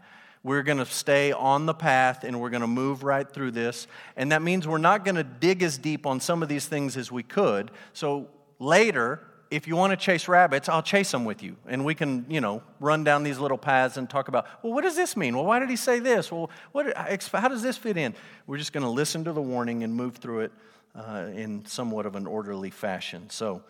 We're 0.45 0.62
going 0.62 0.79
to 0.79 0.87
stay 0.87 1.33
on 1.33 1.67
the 1.67 1.75
path 1.75 2.23
and 2.23 2.41
we're 2.41 2.50
going 2.50 2.61
to 2.61 2.69
move 2.69 3.03
right 3.03 3.29
through 3.29 3.53
this. 3.53 3.87
And 4.14 4.31
that 4.31 4.43
means 4.43 4.69
we're 4.69 4.79
not 4.79 5.05
going 5.05 5.14
to 5.17 5.25
dig 5.25 5.62
as 5.62 5.79
deep 5.79 6.07
on 6.07 6.21
some 6.21 6.43
of 6.43 6.49
these 6.49 6.67
things 6.67 6.97
as 6.97 7.11
we 7.11 7.23
could. 7.23 7.71
So 7.93 8.29
later, 8.59 9.21
if 9.54 9.68
you 9.68 9.76
want 9.76 9.92
to 9.92 9.96
chase 9.96 10.26
rabbits, 10.26 10.68
I'll 10.68 10.82
chase 10.82 11.11
them 11.11 11.25
with 11.25 11.42
you. 11.42 11.56
And 11.66 11.84
we 11.84 11.94
can, 11.94 12.26
you 12.28 12.40
know, 12.40 12.62
run 12.80 13.04
down 13.04 13.23
these 13.23 13.38
little 13.38 13.58
paths 13.58 13.96
and 13.96 14.08
talk 14.08 14.28
about, 14.28 14.46
well, 14.62 14.73
what 14.73 14.82
does 14.82 14.96
this 14.96 15.16
mean? 15.16 15.37
Well, 15.37 15.44
why 15.44 15.58
did 15.58 15.70
he 15.70 15.76
say 15.76 16.00
this? 16.00 16.32
Well, 16.32 16.50
what, 16.73 16.96
how 16.96 17.49
does 17.49 17.62
this 17.62 17.76
fit 17.76 17.96
in? 17.96 18.14
We're 18.46 18.58
just 18.58 18.73
going 18.73 18.82
to 18.82 18.90
listen 18.90 19.25
to 19.25 19.32
the 19.32 19.42
warning 19.42 19.84
and 19.84 19.94
move 19.94 20.16
through 20.16 20.40
it 20.40 20.52
uh, 20.94 21.28
in 21.34 21.64
somewhat 21.66 22.06
of 22.06 22.16
an 22.16 22.26
orderly 22.26 22.70
fashion. 22.70 23.30
So 23.30 23.62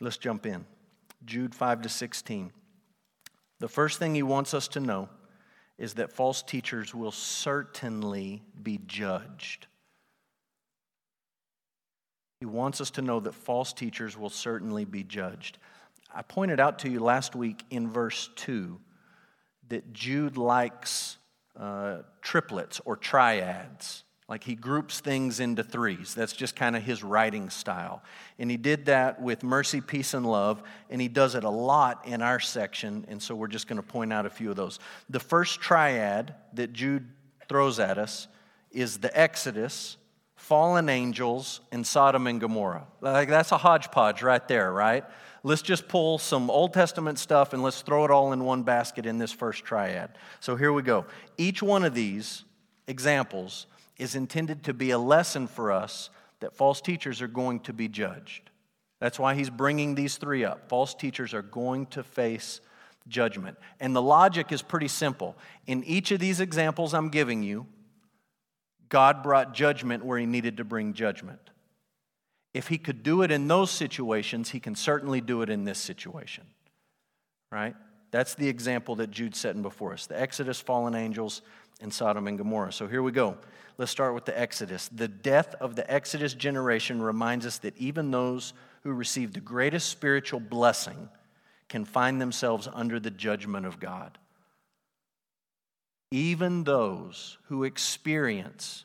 let's 0.00 0.18
jump 0.18 0.46
in. 0.46 0.66
Jude 1.24 1.54
5 1.54 1.82
to 1.82 1.88
16. 1.88 2.52
The 3.60 3.68
first 3.68 3.98
thing 3.98 4.14
he 4.14 4.22
wants 4.22 4.54
us 4.54 4.68
to 4.68 4.80
know 4.80 5.08
is 5.78 5.94
that 5.94 6.12
false 6.12 6.42
teachers 6.42 6.94
will 6.94 7.12
certainly 7.12 8.42
be 8.62 8.80
judged. 8.86 9.66
He 12.42 12.46
wants 12.46 12.80
us 12.80 12.90
to 12.92 13.02
know 13.02 13.20
that 13.20 13.36
false 13.36 13.72
teachers 13.72 14.18
will 14.18 14.28
certainly 14.28 14.84
be 14.84 15.04
judged. 15.04 15.58
I 16.12 16.22
pointed 16.22 16.58
out 16.58 16.80
to 16.80 16.88
you 16.88 16.98
last 16.98 17.36
week 17.36 17.62
in 17.70 17.88
verse 17.88 18.30
2 18.34 18.80
that 19.68 19.92
Jude 19.92 20.36
likes 20.36 21.18
uh, 21.56 21.98
triplets 22.20 22.80
or 22.84 22.96
triads. 22.96 24.02
Like 24.28 24.42
he 24.42 24.56
groups 24.56 24.98
things 24.98 25.38
into 25.38 25.62
threes. 25.62 26.16
That's 26.16 26.32
just 26.32 26.56
kind 26.56 26.74
of 26.74 26.82
his 26.82 27.04
writing 27.04 27.48
style. 27.48 28.02
And 28.40 28.50
he 28.50 28.56
did 28.56 28.86
that 28.86 29.22
with 29.22 29.44
mercy, 29.44 29.80
peace, 29.80 30.12
and 30.12 30.26
love. 30.26 30.64
And 30.90 31.00
he 31.00 31.06
does 31.06 31.36
it 31.36 31.44
a 31.44 31.48
lot 31.48 32.08
in 32.08 32.22
our 32.22 32.40
section. 32.40 33.04
And 33.06 33.22
so 33.22 33.36
we're 33.36 33.46
just 33.46 33.68
going 33.68 33.80
to 33.80 33.86
point 33.86 34.12
out 34.12 34.26
a 34.26 34.30
few 34.30 34.50
of 34.50 34.56
those. 34.56 34.80
The 35.08 35.20
first 35.20 35.60
triad 35.60 36.34
that 36.54 36.72
Jude 36.72 37.08
throws 37.48 37.78
at 37.78 37.98
us 37.98 38.26
is 38.72 38.98
the 38.98 39.16
Exodus, 39.16 39.96
fallen 40.42 40.88
angels, 40.88 41.60
and 41.70 41.86
Sodom 41.86 42.26
and 42.26 42.40
Gomorrah. 42.40 42.88
Like 43.00 43.28
that's 43.28 43.52
a 43.52 43.56
hodgepodge 43.56 44.22
right 44.22 44.46
there, 44.48 44.72
right? 44.72 45.04
Let's 45.44 45.62
just 45.62 45.86
pull 45.86 46.18
some 46.18 46.50
Old 46.50 46.74
Testament 46.74 47.20
stuff 47.20 47.52
and 47.52 47.62
let's 47.62 47.80
throw 47.82 48.04
it 48.04 48.10
all 48.10 48.32
in 48.32 48.44
one 48.44 48.64
basket 48.64 49.06
in 49.06 49.18
this 49.18 49.30
first 49.30 49.64
triad. 49.64 50.18
So 50.40 50.56
here 50.56 50.72
we 50.72 50.82
go. 50.82 51.06
Each 51.38 51.62
one 51.62 51.84
of 51.84 51.94
these 51.94 52.42
examples 52.88 53.66
is 53.98 54.16
intended 54.16 54.64
to 54.64 54.74
be 54.74 54.90
a 54.90 54.98
lesson 54.98 55.46
for 55.46 55.70
us 55.70 56.10
that 56.40 56.56
false 56.56 56.80
teachers 56.80 57.22
are 57.22 57.28
going 57.28 57.60
to 57.60 57.72
be 57.72 57.86
judged. 57.86 58.50
That's 58.98 59.20
why 59.20 59.36
he's 59.36 59.48
bringing 59.48 59.94
these 59.94 60.16
three 60.16 60.44
up. 60.44 60.68
False 60.68 60.92
teachers 60.92 61.34
are 61.34 61.42
going 61.42 61.86
to 61.86 62.02
face 62.02 62.60
judgment. 63.06 63.58
And 63.78 63.94
the 63.94 64.02
logic 64.02 64.50
is 64.50 64.60
pretty 64.60 64.88
simple. 64.88 65.36
In 65.68 65.84
each 65.84 66.10
of 66.10 66.18
these 66.18 66.40
examples 66.40 66.94
I'm 66.94 67.10
giving 67.10 67.44
you, 67.44 67.68
God 68.92 69.22
brought 69.22 69.54
judgment 69.54 70.04
where 70.04 70.18
he 70.18 70.26
needed 70.26 70.58
to 70.58 70.64
bring 70.64 70.92
judgment. 70.92 71.40
If 72.52 72.68
he 72.68 72.76
could 72.76 73.02
do 73.02 73.22
it 73.22 73.30
in 73.30 73.48
those 73.48 73.70
situations, 73.70 74.50
he 74.50 74.60
can 74.60 74.74
certainly 74.74 75.22
do 75.22 75.40
it 75.40 75.48
in 75.48 75.64
this 75.64 75.78
situation. 75.78 76.44
Right? 77.50 77.74
That's 78.10 78.34
the 78.34 78.50
example 78.50 78.96
that 78.96 79.10
Jude's 79.10 79.38
setting 79.38 79.62
before 79.62 79.94
us 79.94 80.04
the 80.04 80.20
Exodus, 80.20 80.60
fallen 80.60 80.94
angels, 80.94 81.40
and 81.80 81.90
Sodom 81.90 82.26
and 82.26 82.36
Gomorrah. 82.36 82.70
So 82.70 82.86
here 82.86 83.02
we 83.02 83.12
go. 83.12 83.38
Let's 83.78 83.90
start 83.90 84.12
with 84.14 84.26
the 84.26 84.38
Exodus. 84.38 84.88
The 84.88 85.08
death 85.08 85.54
of 85.58 85.74
the 85.74 85.90
Exodus 85.90 86.34
generation 86.34 87.00
reminds 87.00 87.46
us 87.46 87.56
that 87.60 87.74
even 87.78 88.10
those 88.10 88.52
who 88.82 88.92
receive 88.92 89.32
the 89.32 89.40
greatest 89.40 89.88
spiritual 89.88 90.40
blessing 90.40 91.08
can 91.70 91.86
find 91.86 92.20
themselves 92.20 92.68
under 92.70 93.00
the 93.00 93.10
judgment 93.10 93.64
of 93.64 93.80
God 93.80 94.18
even 96.12 96.64
those 96.64 97.38
who 97.44 97.64
experience 97.64 98.84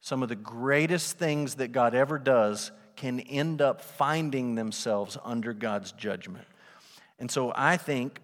some 0.00 0.22
of 0.24 0.28
the 0.28 0.34
greatest 0.34 1.16
things 1.16 1.54
that 1.54 1.70
God 1.70 1.94
ever 1.94 2.18
does 2.18 2.72
can 2.96 3.20
end 3.20 3.62
up 3.62 3.80
finding 3.80 4.56
themselves 4.56 5.16
under 5.24 5.52
God's 5.52 5.92
judgment. 5.92 6.46
And 7.20 7.30
so 7.30 7.52
I 7.54 7.76
think 7.76 8.20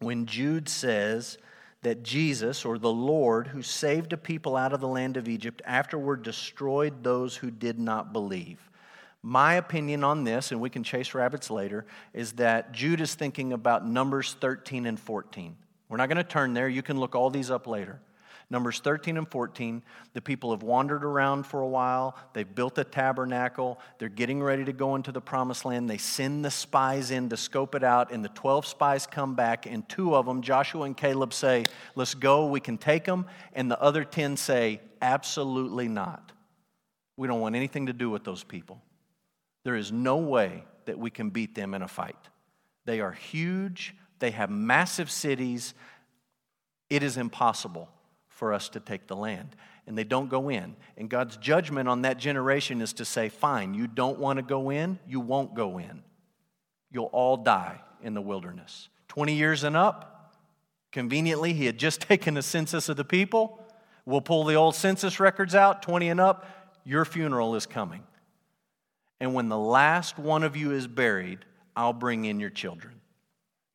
when 0.00 0.26
Jude 0.26 0.68
says 0.68 1.38
that 1.82 2.02
Jesus 2.02 2.64
or 2.64 2.76
the 2.76 2.92
Lord 2.92 3.46
who 3.46 3.62
saved 3.62 4.12
a 4.12 4.16
people 4.16 4.56
out 4.56 4.72
of 4.72 4.80
the 4.80 4.88
land 4.88 5.16
of 5.16 5.28
Egypt 5.28 5.62
afterward 5.64 6.24
destroyed 6.24 7.04
those 7.04 7.36
who 7.36 7.52
did 7.52 7.78
not 7.78 8.12
believe. 8.12 8.58
My 9.22 9.54
opinion 9.54 10.02
on 10.02 10.24
this, 10.24 10.50
and 10.50 10.60
we 10.60 10.70
can 10.70 10.82
chase 10.82 11.14
rabbits 11.14 11.50
later, 11.50 11.86
is 12.12 12.32
that 12.32 12.72
Jude 12.72 13.00
is 13.00 13.14
thinking 13.14 13.52
about 13.52 13.86
Numbers 13.86 14.34
13 14.40 14.86
and 14.86 14.98
14. 14.98 15.56
We're 15.88 15.98
not 15.98 16.08
going 16.08 16.16
to 16.16 16.24
turn 16.24 16.54
there. 16.54 16.68
You 16.68 16.82
can 16.82 16.98
look 16.98 17.14
all 17.14 17.30
these 17.30 17.50
up 17.50 17.66
later. 17.66 18.00
Numbers 18.50 18.78
13 18.80 19.16
and 19.16 19.28
14, 19.28 19.82
the 20.12 20.20
people 20.20 20.50
have 20.50 20.62
wandered 20.62 21.02
around 21.02 21.44
for 21.44 21.60
a 21.60 21.66
while. 21.66 22.16
They've 22.34 22.54
built 22.54 22.76
a 22.78 22.84
tabernacle. 22.84 23.80
They're 23.98 24.08
getting 24.08 24.42
ready 24.42 24.64
to 24.66 24.72
go 24.72 24.96
into 24.96 25.12
the 25.12 25.20
promised 25.20 25.64
land. 25.64 25.88
They 25.88 25.98
send 25.98 26.44
the 26.44 26.50
spies 26.50 27.10
in 27.10 27.30
to 27.30 27.36
scope 27.36 27.74
it 27.74 27.82
out, 27.82 28.12
and 28.12 28.24
the 28.24 28.28
12 28.28 28.66
spies 28.66 29.06
come 29.06 29.34
back, 29.34 29.66
and 29.66 29.88
two 29.88 30.14
of 30.14 30.26
them, 30.26 30.42
Joshua 30.42 30.82
and 30.82 30.96
Caleb, 30.96 31.32
say, 31.32 31.64
Let's 31.94 32.14
go, 32.14 32.46
we 32.46 32.60
can 32.60 32.76
take 32.76 33.04
them. 33.04 33.26
And 33.54 33.70
the 33.70 33.80
other 33.80 34.04
10 34.04 34.36
say, 34.36 34.80
Absolutely 35.00 35.88
not. 35.88 36.32
We 37.16 37.28
don't 37.28 37.40
want 37.40 37.56
anything 37.56 37.86
to 37.86 37.92
do 37.92 38.10
with 38.10 38.24
those 38.24 38.44
people. 38.44 38.80
There 39.64 39.76
is 39.76 39.90
no 39.90 40.18
way 40.18 40.64
that 40.84 40.98
we 40.98 41.10
can 41.10 41.30
beat 41.30 41.54
them 41.54 41.72
in 41.72 41.82
a 41.82 41.88
fight. 41.88 42.16
They 42.84 43.00
are 43.00 43.12
huge, 43.12 43.94
they 44.24 44.30
have 44.30 44.48
massive 44.48 45.10
cities. 45.10 45.74
It 46.88 47.02
is 47.02 47.18
impossible 47.18 47.90
for 48.28 48.54
us 48.54 48.70
to 48.70 48.80
take 48.80 49.06
the 49.06 49.14
land. 49.14 49.54
And 49.86 49.98
they 49.98 50.04
don't 50.04 50.30
go 50.30 50.48
in. 50.48 50.76
And 50.96 51.10
God's 51.10 51.36
judgment 51.36 51.90
on 51.90 52.02
that 52.02 52.16
generation 52.16 52.80
is 52.80 52.94
to 52.94 53.04
say, 53.04 53.28
fine, 53.28 53.74
you 53.74 53.86
don't 53.86 54.18
want 54.18 54.38
to 54.38 54.42
go 54.42 54.70
in, 54.70 54.98
you 55.06 55.20
won't 55.20 55.54
go 55.54 55.76
in. 55.76 56.02
You'll 56.90 57.10
all 57.12 57.36
die 57.36 57.82
in 58.02 58.14
the 58.14 58.22
wilderness. 58.22 58.88
20 59.08 59.34
years 59.34 59.62
and 59.62 59.76
up, 59.76 60.34
conveniently, 60.90 61.52
he 61.52 61.66
had 61.66 61.76
just 61.76 62.00
taken 62.08 62.38
a 62.38 62.42
census 62.42 62.88
of 62.88 62.96
the 62.96 63.04
people. 63.04 63.62
We'll 64.06 64.22
pull 64.22 64.44
the 64.44 64.54
old 64.54 64.74
census 64.74 65.20
records 65.20 65.54
out, 65.54 65.82
20 65.82 66.08
and 66.08 66.20
up, 66.20 66.46
your 66.82 67.04
funeral 67.04 67.56
is 67.56 67.66
coming. 67.66 68.04
And 69.20 69.34
when 69.34 69.50
the 69.50 69.58
last 69.58 70.18
one 70.18 70.44
of 70.44 70.56
you 70.56 70.72
is 70.72 70.86
buried, 70.86 71.44
I'll 71.76 71.92
bring 71.92 72.24
in 72.24 72.40
your 72.40 72.48
children. 72.48 73.02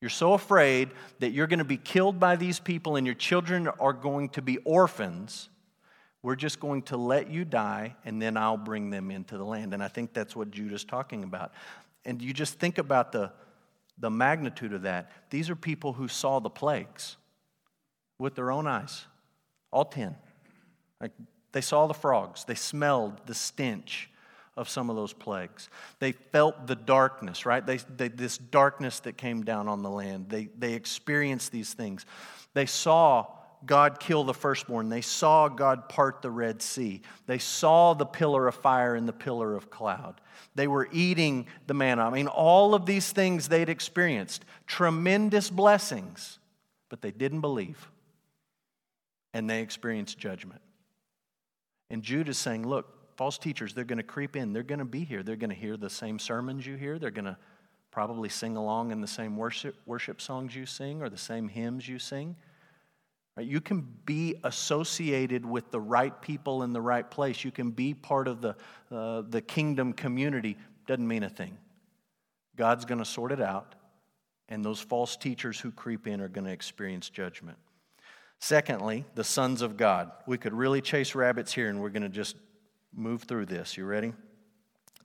You're 0.01 0.09
so 0.09 0.33
afraid 0.33 0.89
that 1.19 1.31
you're 1.31 1.47
going 1.47 1.59
to 1.59 1.65
be 1.65 1.77
killed 1.77 2.19
by 2.19 2.35
these 2.35 2.59
people 2.59 2.95
and 2.95 3.05
your 3.05 3.15
children 3.15 3.67
are 3.67 3.93
going 3.93 4.29
to 4.29 4.41
be 4.41 4.57
orphans. 4.59 5.49
We're 6.23 6.37
just 6.37 6.59
going 6.59 6.83
to 6.83 6.97
let 6.97 7.29
you 7.29 7.43
die 7.43 7.95
and 8.05 8.21
then 8.21 8.37
I'll 8.37 8.57
bring 8.57 8.89
them 8.89 9.11
into 9.11 9.37
the 9.37 9.43
land. 9.43 9.73
And 9.73 9.83
I 9.83 9.89
think 9.89 10.13
that's 10.13 10.35
what 10.35 10.51
Jude's 10.51 10.85
talking 10.85 11.23
about. 11.23 11.51
And 12.05 12.21
you 12.21 12.33
just 12.33 12.59
think 12.59 12.77
about 12.77 13.11
the, 13.11 13.31
the 13.97 14.09
magnitude 14.09 14.73
of 14.73 14.83
that. 14.83 15.11
These 15.29 15.49
are 15.49 15.55
people 15.55 15.93
who 15.93 16.07
saw 16.07 16.39
the 16.39 16.49
plagues 16.49 17.17
with 18.17 18.35
their 18.35 18.51
own 18.51 18.67
eyes, 18.67 19.05
all 19.71 19.85
10. 19.85 20.15
Like 21.01 21.11
they 21.51 21.61
saw 21.61 21.87
the 21.87 21.93
frogs, 21.93 22.45
they 22.45 22.55
smelled 22.55 23.19
the 23.25 23.33
stench 23.33 24.09
of 24.59 24.67
some 24.67 24.89
of 24.89 24.97
those 24.97 25.13
plagues. 25.13 25.69
They 25.99 26.11
felt 26.11 26.67
the 26.67 26.75
darkness, 26.75 27.45
right? 27.45 27.65
They, 27.65 27.77
they, 27.77 28.09
this 28.09 28.37
darkness 28.37 28.99
that 28.99 29.15
came 29.15 29.43
down 29.43 29.69
on 29.69 29.83
the 29.83 29.89
land. 29.89 30.25
They, 30.27 30.49
they 30.57 30.73
experienced 30.73 31.53
these 31.53 31.73
things. 31.73 32.05
They 32.53 32.65
saw 32.65 33.27
God 33.65 34.01
kill 34.01 34.25
the 34.25 34.33
firstborn. 34.33 34.89
They 34.89 34.99
saw 34.99 35.47
God 35.47 35.87
part 35.87 36.21
the 36.21 36.29
Red 36.29 36.61
Sea. 36.61 37.01
They 37.25 37.37
saw 37.37 37.93
the 37.93 38.05
pillar 38.05 38.47
of 38.49 38.55
fire 38.55 38.95
and 38.95 39.07
the 39.07 39.13
pillar 39.13 39.55
of 39.55 39.69
cloud. 39.69 40.19
They 40.55 40.67
were 40.67 40.89
eating 40.91 41.47
the 41.67 41.73
manna. 41.73 42.05
I 42.05 42.09
mean, 42.09 42.27
all 42.27 42.75
of 42.75 42.85
these 42.85 43.13
things 43.13 43.47
they'd 43.47 43.69
experienced, 43.69 44.43
tremendous 44.67 45.49
blessings, 45.49 46.37
but 46.89 47.01
they 47.01 47.11
didn't 47.11 47.41
believe. 47.41 47.89
And 49.33 49.49
they 49.49 49.61
experienced 49.61 50.17
judgment. 50.17 50.61
And 51.89 52.03
Jude 52.03 52.27
is 52.27 52.37
saying, 52.37 52.67
look, 52.67 52.98
false 53.19 53.37
teachers, 53.37 53.73
they're 53.73 53.83
going 53.83 53.97
to 53.97 54.03
creep 54.03 54.37
in. 54.37 54.53
They're 54.53 54.63
going 54.63 54.79
to 54.79 54.85
be 54.85 55.03
here. 55.03 55.23
They're 55.23 55.35
going 55.35 55.49
to 55.49 55.55
hear 55.55 55.75
the 55.75 55.89
same 55.89 56.19
sermons 56.19 56.65
you 56.65 56.77
hear. 56.77 56.97
They're 56.97 57.11
going 57.11 57.25
to 57.25 57.35
probably 57.91 58.29
sing 58.29 58.55
along 58.55 58.93
in 58.93 59.01
the 59.01 59.07
same 59.07 59.35
worship, 59.35 59.75
worship 59.85 60.21
songs 60.21 60.55
you 60.55 60.65
sing 60.65 61.01
or 61.01 61.09
the 61.09 61.17
same 61.17 61.49
hymns 61.49 61.85
you 61.85 61.99
sing. 61.99 62.37
You 63.37 63.59
can 63.59 63.85
be 64.05 64.35
associated 64.45 65.45
with 65.45 65.69
the 65.69 65.81
right 65.81 66.21
people 66.21 66.63
in 66.63 66.71
the 66.71 66.79
right 66.79 67.11
place. 67.11 67.43
You 67.43 67.51
can 67.51 67.71
be 67.71 67.93
part 67.93 68.29
of 68.29 68.39
the, 68.39 68.55
uh, 68.89 69.23
the 69.27 69.41
kingdom 69.41 69.91
community. 69.91 70.55
Doesn't 70.87 71.05
mean 71.05 71.23
a 71.23 71.29
thing. 71.29 71.57
God's 72.55 72.85
going 72.85 72.99
to 72.99 73.05
sort 73.05 73.33
it 73.33 73.41
out, 73.41 73.75
and 74.47 74.63
those 74.63 74.79
false 74.79 75.17
teachers 75.17 75.59
who 75.59 75.71
creep 75.71 76.07
in 76.07 76.21
are 76.21 76.29
going 76.29 76.45
to 76.45 76.53
experience 76.53 77.09
judgment. 77.09 77.57
Secondly, 78.39 79.03
the 79.15 79.25
sons 79.25 79.61
of 79.61 79.75
God. 79.75 80.09
We 80.25 80.37
could 80.37 80.53
really 80.53 80.79
chase 80.79 81.15
rabbits 81.15 81.51
here, 81.51 81.67
and 81.67 81.81
we're 81.81 81.89
going 81.89 82.03
to 82.03 82.09
just 82.09 82.37
move 82.93 83.23
through 83.23 83.45
this. 83.45 83.77
You 83.77 83.85
ready? 83.85 84.13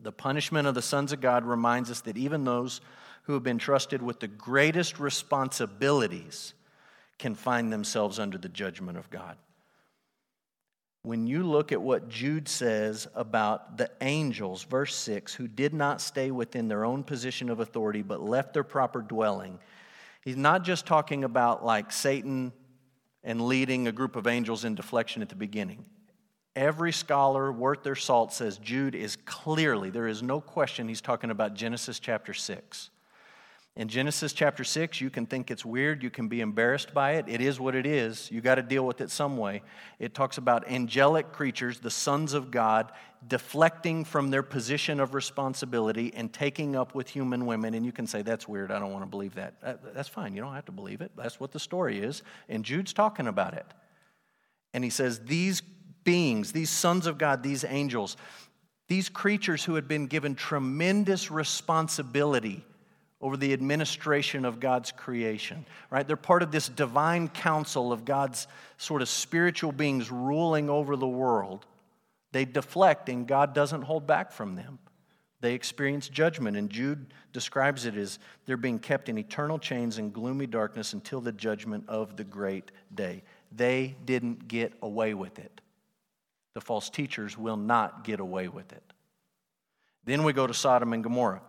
The 0.00 0.12
punishment 0.12 0.67
of 0.67 0.75
the 0.75 0.83
sons 0.83 1.12
of 1.12 1.21
God 1.21 1.45
reminds 1.45 1.91
us 1.91 2.00
that 2.03 2.17
even 2.17 2.45
those 2.45 2.81
who 3.23 3.33
have 3.33 3.43
been 3.43 3.59
trusted 3.59 4.03
with 4.03 4.21
the 4.21 4.29
greatest 4.29 5.00
responsibilities 5.00 6.55
can 7.19 7.35
find 7.35 7.73
themselves 7.73 8.19
under 8.19 8.37
the 8.37 8.49
judgment 8.49 8.99
of 8.99 9.09
God. 9.11 9.37
When 11.03 11.26
you 11.26 11.43
look 11.43 11.71
at 11.71 11.83
what 11.83 12.09
Jude 12.09 12.49
says 12.49 13.07
about 13.14 13.76
the 13.76 13.91
angels, 14.00 14.62
verse 14.64 14.95
6, 14.95 15.35
who 15.35 15.47
did 15.47 15.75
not 15.75 16.00
stay 16.00 16.31
within 16.31 16.67
their 16.67 16.85
own 16.85 17.05
position 17.05 17.50
of 17.50 17.61
authority 17.61 18.03
but 18.03 18.23
left 18.23 18.55
their 18.55 18.64
proper 18.64 19.03
dwelling, 19.03 19.59
he's 20.23 20.37
not 20.37 20.64
just 20.64 20.87
talking 20.87 21.25
about 21.25 21.64
like 21.64 21.93
Satan 21.93 22.53
and 23.23 23.43
leading 23.43 23.87
a 23.87 23.93
group 23.93 24.17
of 24.17 24.26
angels 24.26 24.64
in 24.64 24.75
deflection 24.75 25.21
at 25.21 25.29
the 25.29 25.35
beginning. 25.35 25.85
Every 26.57 26.93
scholar 26.93 27.51
worth 27.51 27.83
their 27.83 27.97
salt 27.97 28.33
says 28.33 28.59
Jude 28.59 28.95
is 28.95 29.17
clearly, 29.25 29.91
there 29.91 30.07
is 30.07 30.23
no 30.23 30.41
question 30.41 30.89
he's 30.89 31.01
talking 31.01 31.31
about 31.31 31.55
Genesis 31.55 31.99
chapter 31.99 32.33
6. 32.33 32.91
In 33.77 33.89
Genesis 33.89 34.33
chapter 34.33 34.63
6, 34.63 35.01
you 35.01 35.11
can 35.11 35.27
think 35.27 35.51
it's 35.51 35.65
weird. 35.65 36.05
You 36.05 36.11
can 36.11 36.29
be 36.29 36.41
embarrassed 36.41 36.95
by 36.95 37.15
it. 37.15 37.25
It 37.27 37.41
is 37.41 37.59
what 37.59 37.75
it 37.75 37.87
is. 37.87 38.31
You 38.31 38.41
got 38.41 38.55
to 38.55 38.63
deal 38.63 38.87
with 38.87 39.01
it 39.01 39.11
some 39.11 39.37
way. 39.37 39.63
It 39.99 40.15
talks 40.15 40.39
about 40.39 40.69
angelic 40.71 41.33
creatures, 41.33 41.81
the 41.81 41.91
sons 41.91 42.35
of 42.35 42.53
God, 42.53 42.93
deflecting 43.27 44.05
from 44.05 44.31
their 44.31 44.45
position 44.45 45.01
of 45.01 45.13
responsibility 45.13 46.13
and 46.15 46.33
taking 46.33 46.77
up 46.77 46.95
with 46.95 47.09
human 47.09 47.47
women. 47.47 47.75
And 47.75 47.85
you 47.85 47.91
can 47.91 48.07
say, 48.07 48.23
that's 48.23 48.47
weird. 48.47 48.71
I 48.71 48.79
don't 48.79 48.93
want 48.93 49.03
to 49.03 49.11
believe 49.11 49.35
that. 49.35 49.55
That's 49.93 50.09
fine. 50.09 50.35
You 50.35 50.43
don't 50.43 50.55
have 50.55 50.67
to 50.67 50.73
believe 50.73 51.01
it. 51.01 51.11
That's 51.17 51.41
what 51.41 51.51
the 51.51 51.59
story 51.59 51.99
is. 51.99 52.23
And 52.49 52.65
Jude's 52.65 52.93
talking 52.93 53.27
about 53.27 53.55
it. 53.55 53.67
And 54.73 54.85
he 54.85 54.91
says, 54.91 55.19
these 55.25 55.63
beings, 56.05 56.53
these 56.53 56.71
sons 56.71 57.07
of 57.07 57.19
God, 57.19 57.43
these 57.43 57.65
angels, 57.65 58.17
these 58.89 59.09
creatures 59.09 59.65
who 59.65 59.75
had 59.75 59.89
been 59.89 60.07
given 60.07 60.35
tremendous 60.35 61.31
responsibility 61.31 62.65
over 63.21 63.37
the 63.39 63.55
administration 63.55 64.45
of 64.45 64.61
God's 64.61 64.93
creation, 64.93 65.65
right? 65.91 66.07
They're 66.07 66.17
part 66.17 66.43
of 66.43 66.51
this 66.53 66.69
divine 66.69 67.29
council 67.29 67.91
of 67.91 68.05
God's 68.05 68.47
sort 68.77 69.01
of 69.01 69.09
spiritual 69.09 69.73
beings 69.73 70.11
ruling 70.11 70.69
over 70.69 70.95
the 70.95 71.09
world. 71.09 71.64
They 72.33 72.45
deflect, 72.45 73.09
and 73.09 73.27
God 73.27 73.55
doesn't 73.55 73.83
hold 73.83 74.07
back 74.07 74.31
from 74.31 74.57
them. 74.57 74.79
They 75.40 75.55
experience 75.55 76.09
judgment, 76.09 76.57
and 76.57 76.69
Jude 76.69 77.14
describes 77.33 77.87
it 77.87 77.97
as 77.97 78.19
they're 78.45 78.57
being 78.57 78.79
kept 78.79 79.09
in 79.09 79.17
eternal 79.17 79.59
chains 79.59 79.99
and 79.99 80.12
gloomy 80.12 80.47
darkness 80.47 80.93
until 80.93 81.21
the 81.21 81.33
judgment 81.33 81.85
of 81.88 82.17
the 82.17 82.25
great 82.25 82.71
day. 82.95 83.23
They 83.53 83.95
didn't 84.05 84.49
get 84.49 84.75
away 84.83 85.14
with 85.14 85.38
it. 85.38 85.61
The 86.55 86.61
false 86.61 86.88
teachers 86.88 87.37
will 87.37 87.57
not 87.57 88.05
get 88.05 88.21
away 88.21 88.49
with 88.49 88.73
it. 88.73 88.83
Then 90.05 90.25
we 90.25 90.33
go 90.33 90.47
to 90.47 90.55
Sodom 90.55 90.93
and 90.93 91.03
Gomorrah. 91.03 91.43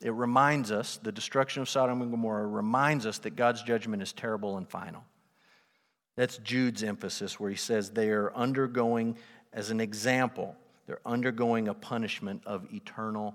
It 0.00 0.12
reminds 0.12 0.70
us, 0.70 0.98
the 1.02 1.12
destruction 1.12 1.62
of 1.62 1.68
Sodom 1.68 2.00
and 2.02 2.10
Gomorrah 2.10 2.46
reminds 2.46 3.04
us 3.04 3.18
that 3.18 3.36
God's 3.36 3.62
judgment 3.62 4.02
is 4.02 4.12
terrible 4.12 4.56
and 4.56 4.68
final. 4.68 5.04
That's 6.16 6.38
Jude's 6.38 6.82
emphasis, 6.82 7.38
where 7.38 7.50
he 7.50 7.56
says 7.56 7.90
they 7.90 8.10
are 8.10 8.32
undergoing, 8.34 9.18
as 9.52 9.70
an 9.70 9.80
example, 9.80 10.56
they're 10.86 11.00
undergoing 11.04 11.68
a 11.68 11.74
punishment 11.74 12.42
of 12.46 12.72
eternal 12.72 13.34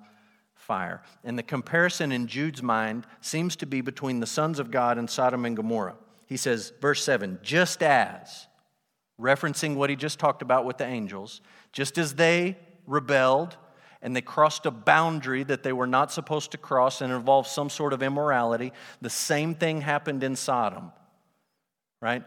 fire. 0.55 1.01
And 1.23 1.37
the 1.37 1.43
comparison 1.43 2.11
in 2.11 2.27
Jude's 2.27 2.63
mind 2.63 3.05
seems 3.21 3.55
to 3.57 3.65
be 3.65 3.81
between 3.81 4.19
the 4.19 4.25
sons 4.25 4.59
of 4.59 4.71
God 4.71 4.97
and 4.97 5.09
Sodom 5.09 5.45
and 5.45 5.55
Gomorrah. 5.55 5.95
He 6.25 6.37
says, 6.37 6.71
verse 6.81 7.03
7 7.03 7.39
just 7.43 7.83
as, 7.83 8.47
referencing 9.19 9.75
what 9.75 9.89
he 9.89 9.95
just 9.95 10.19
talked 10.19 10.41
about 10.41 10.65
with 10.65 10.77
the 10.77 10.85
angels, 10.85 11.41
just 11.71 11.97
as 11.97 12.15
they 12.15 12.57
rebelled 12.87 13.57
and 14.01 14.15
they 14.15 14.21
crossed 14.21 14.65
a 14.65 14.71
boundary 14.71 15.43
that 15.43 15.63
they 15.63 15.71
were 15.71 15.87
not 15.87 16.11
supposed 16.11 16.51
to 16.51 16.57
cross 16.57 17.01
and 17.01 17.11
involved 17.13 17.47
some 17.47 17.69
sort 17.69 17.93
of 17.93 18.03
immorality, 18.03 18.73
the 19.01 19.09
same 19.09 19.55
thing 19.55 19.79
happened 19.79 20.23
in 20.23 20.35
Sodom, 20.35 20.91
right? 22.01 22.23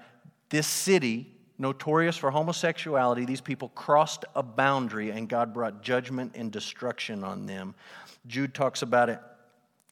This 0.49 0.66
city, 0.66 1.27
notorious 1.59 2.16
for 2.16 2.31
homosexuality, 2.31 3.27
these 3.27 3.42
people 3.42 3.68
crossed 3.70 4.25
a 4.35 4.42
boundary 4.42 5.11
and 5.11 5.29
God 5.29 5.53
brought 5.53 5.83
judgment 5.83 6.33
and 6.35 6.51
destruction 6.51 7.22
on 7.22 7.44
them. 7.44 7.75
Jude 8.27 8.55
talks 8.55 8.81
about 8.81 9.11
it 9.11 9.20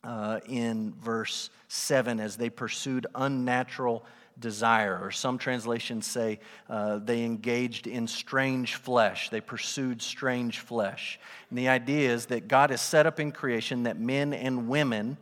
uh, 0.02 0.40
in 0.48 0.94
verse 1.00 1.50
7 1.68 2.18
as 2.18 2.36
they 2.36 2.48
pursued 2.48 3.06
unnatural 3.14 4.04
desire, 4.38 4.98
or 5.02 5.10
some 5.10 5.38
translations 5.38 6.06
say 6.06 6.40
uh, 6.68 6.98
they 6.98 7.24
engaged 7.24 7.86
in 7.86 8.06
strange 8.06 8.74
flesh. 8.74 9.30
They 9.30 9.40
pursued 9.40 10.02
strange 10.02 10.60
flesh. 10.60 11.20
And 11.50 11.58
the 11.58 11.68
idea 11.68 12.12
is 12.12 12.26
that 12.26 12.48
God 12.48 12.70
has 12.70 12.80
set 12.80 13.06
up 13.06 13.20
in 13.20 13.32
creation 13.32 13.84
that 13.84 13.98
men 13.98 14.32
and 14.32 14.68
women 14.68 15.16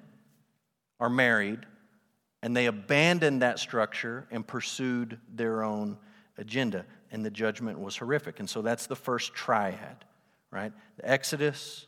are 0.98 1.10
married, 1.10 1.60
and 2.42 2.56
they 2.56 2.66
abandoned 2.66 3.42
that 3.42 3.58
structure 3.58 4.26
and 4.30 4.46
pursued 4.46 5.18
their 5.34 5.62
own 5.62 5.98
agenda. 6.38 6.86
And 7.10 7.24
the 7.24 7.30
judgment 7.30 7.78
was 7.78 7.96
horrific. 7.96 8.40
And 8.40 8.48
so 8.48 8.62
that's 8.62 8.86
the 8.86 8.96
first 8.96 9.34
triad, 9.34 10.04
right? 10.50 10.72
The 10.96 11.10
Exodus, 11.10 11.86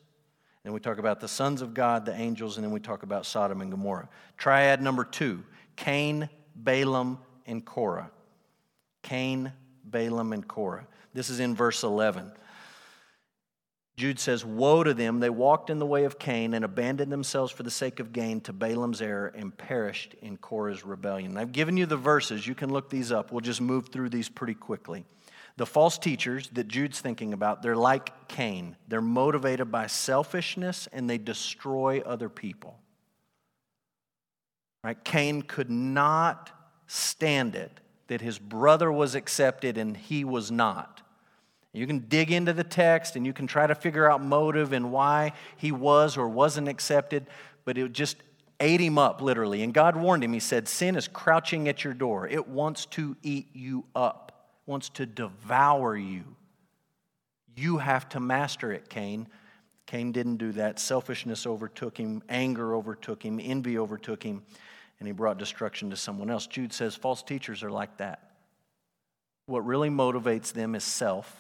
then 0.65 0.73
we 0.73 0.81
talk 0.81 0.99
about 0.99 1.21
the 1.21 1.29
sons 1.29 1.63
of 1.63 1.75
God, 1.75 2.07
the 2.07 2.15
angels, 2.15 2.57
and 2.57 2.65
then 2.65 2.73
we 2.73 2.81
talk 2.81 3.03
about 3.03 3.27
Sodom 3.27 3.61
and 3.61 3.71
Gomorrah. 3.71 4.09
Triad 4.37 4.83
number 4.83 5.05
two 5.05 5.45
Cain, 5.77 6.29
Balaam, 6.55 7.19
and 7.47 7.65
Korah. 7.65 8.11
Cain, 9.03 9.53
Balaam, 9.85 10.33
and 10.33 10.47
Korah. 10.47 10.87
This 11.13 11.31
is 11.31 11.41
in 11.41 11.55
verse 11.55 11.83
11. 11.83 12.33
Jude 13.97 14.19
says, 14.19 14.45
Woe 14.45 14.83
to 14.83 14.93
them! 14.93 15.21
They 15.21 15.31
walked 15.31 15.71
in 15.71 15.79
the 15.79 15.87
way 15.87 16.05
of 16.05 16.19
Cain 16.19 16.55
and 16.55 16.65
abandoned 16.65 17.13
themselves 17.13 17.53
for 17.53 17.63
the 17.63 17.71
sake 17.71 18.01
of 18.01 18.13
gain 18.13 18.41
to 18.43 18.53
Balaam's 18.53 19.01
error 19.01 19.33
and 19.37 19.57
perished 19.57 20.15
in 20.15 20.37
Korah's 20.37 20.85
rebellion. 20.85 21.37
I've 21.37 21.53
given 21.53 21.77
you 21.77 21.87
the 21.87 21.97
verses. 21.97 22.47
You 22.47 22.57
can 22.57 22.73
look 22.73 22.91
these 22.91 23.13
up. 23.13 23.31
We'll 23.31 23.41
just 23.41 23.61
move 23.61 23.89
through 23.89 24.09
these 24.09 24.29
pretty 24.29 24.55
quickly. 24.55 25.05
The 25.57 25.67
false 25.67 25.99
teachers 25.99 26.49
that 26.55 26.67
Jude's 26.67 27.01
thinking 27.01 27.33
about, 27.33 27.63
they're 27.63 27.77
like 27.77 28.27
Cain. 28.27 28.75
They're 28.89 29.01
motivated 29.01 29.71
by 29.71 29.87
selfishness 29.87 30.89
and 30.93 31.09
they 31.09 31.19
destroy 31.19 32.01
other 32.01 32.29
people. 32.29 32.81
Right? 34.85 35.03
Cain 35.03 35.41
could 35.41 35.71
not 35.71 36.51
stand 36.87 37.55
it 37.55 37.81
that 38.09 38.21
his 38.21 38.39
brother 38.39 38.93
was 38.93 39.15
accepted 39.15 39.79
and 39.79 39.97
he 39.97 40.25
was 40.25 40.51
not. 40.51 41.01
You 41.73 41.87
can 41.87 42.01
dig 42.01 42.31
into 42.31 42.53
the 42.53 42.65
text 42.65 43.17
and 43.17 43.25
you 43.25 43.33
can 43.33 43.47
try 43.47 43.67
to 43.67 43.75
figure 43.75 44.09
out 44.09 44.23
motive 44.23 44.75
and 44.75 44.93
why 44.93 45.33
he 45.57 45.73
was 45.73 46.19
or 46.19 46.29
wasn't 46.29 46.69
accepted, 46.69 47.27
but 47.65 47.79
it 47.79 47.93
just 47.93 48.19
ate 48.61 48.81
him 48.81 48.99
up 48.99 49.23
literally. 49.23 49.63
And 49.63 49.73
God 49.73 49.97
warned 49.97 50.23
him. 50.23 50.35
He 50.35 50.39
said, 50.39 50.69
Sin 50.69 50.97
is 50.97 51.09
crouching 51.09 51.67
at 51.67 51.83
your 51.83 51.95
door, 51.95 52.29
it 52.29 52.47
wants 52.47 52.85
to 52.87 53.17
eat 53.23 53.49
you 53.55 53.87
up, 53.97 54.51
wants 54.67 54.91
to 54.91 55.07
devour 55.07 55.97
you. 55.97 56.37
You 57.57 57.79
have 57.79 58.07
to 58.11 58.21
master 58.21 58.71
it, 58.71 58.91
Cain. 58.91 59.29
Cain 59.87 60.13
didn't 60.13 60.37
do 60.37 60.53
that. 60.53 60.79
Selfishness 60.79 61.47
overtook 61.47 61.97
him, 61.97 62.23
anger 62.29 62.75
overtook 62.75 63.25
him, 63.25 63.41
envy 63.43 63.79
overtook 63.79 64.23
him 64.23 64.43
and 64.99 65.07
he 65.07 65.13
brought 65.13 65.39
destruction 65.39 65.91
to 65.91 65.97
someone 65.97 66.31
else. 66.31 66.47
Jude 66.47 66.73
says 66.73 66.95
false 66.95 67.23
teachers 67.23 67.63
are 67.63 67.71
like 67.71 67.97
that. 67.99 68.31
What 69.47 69.67
really 69.67 69.91
motivates 69.91 70.53
them 70.53 70.75
is 70.75 70.85
self, 70.85 71.35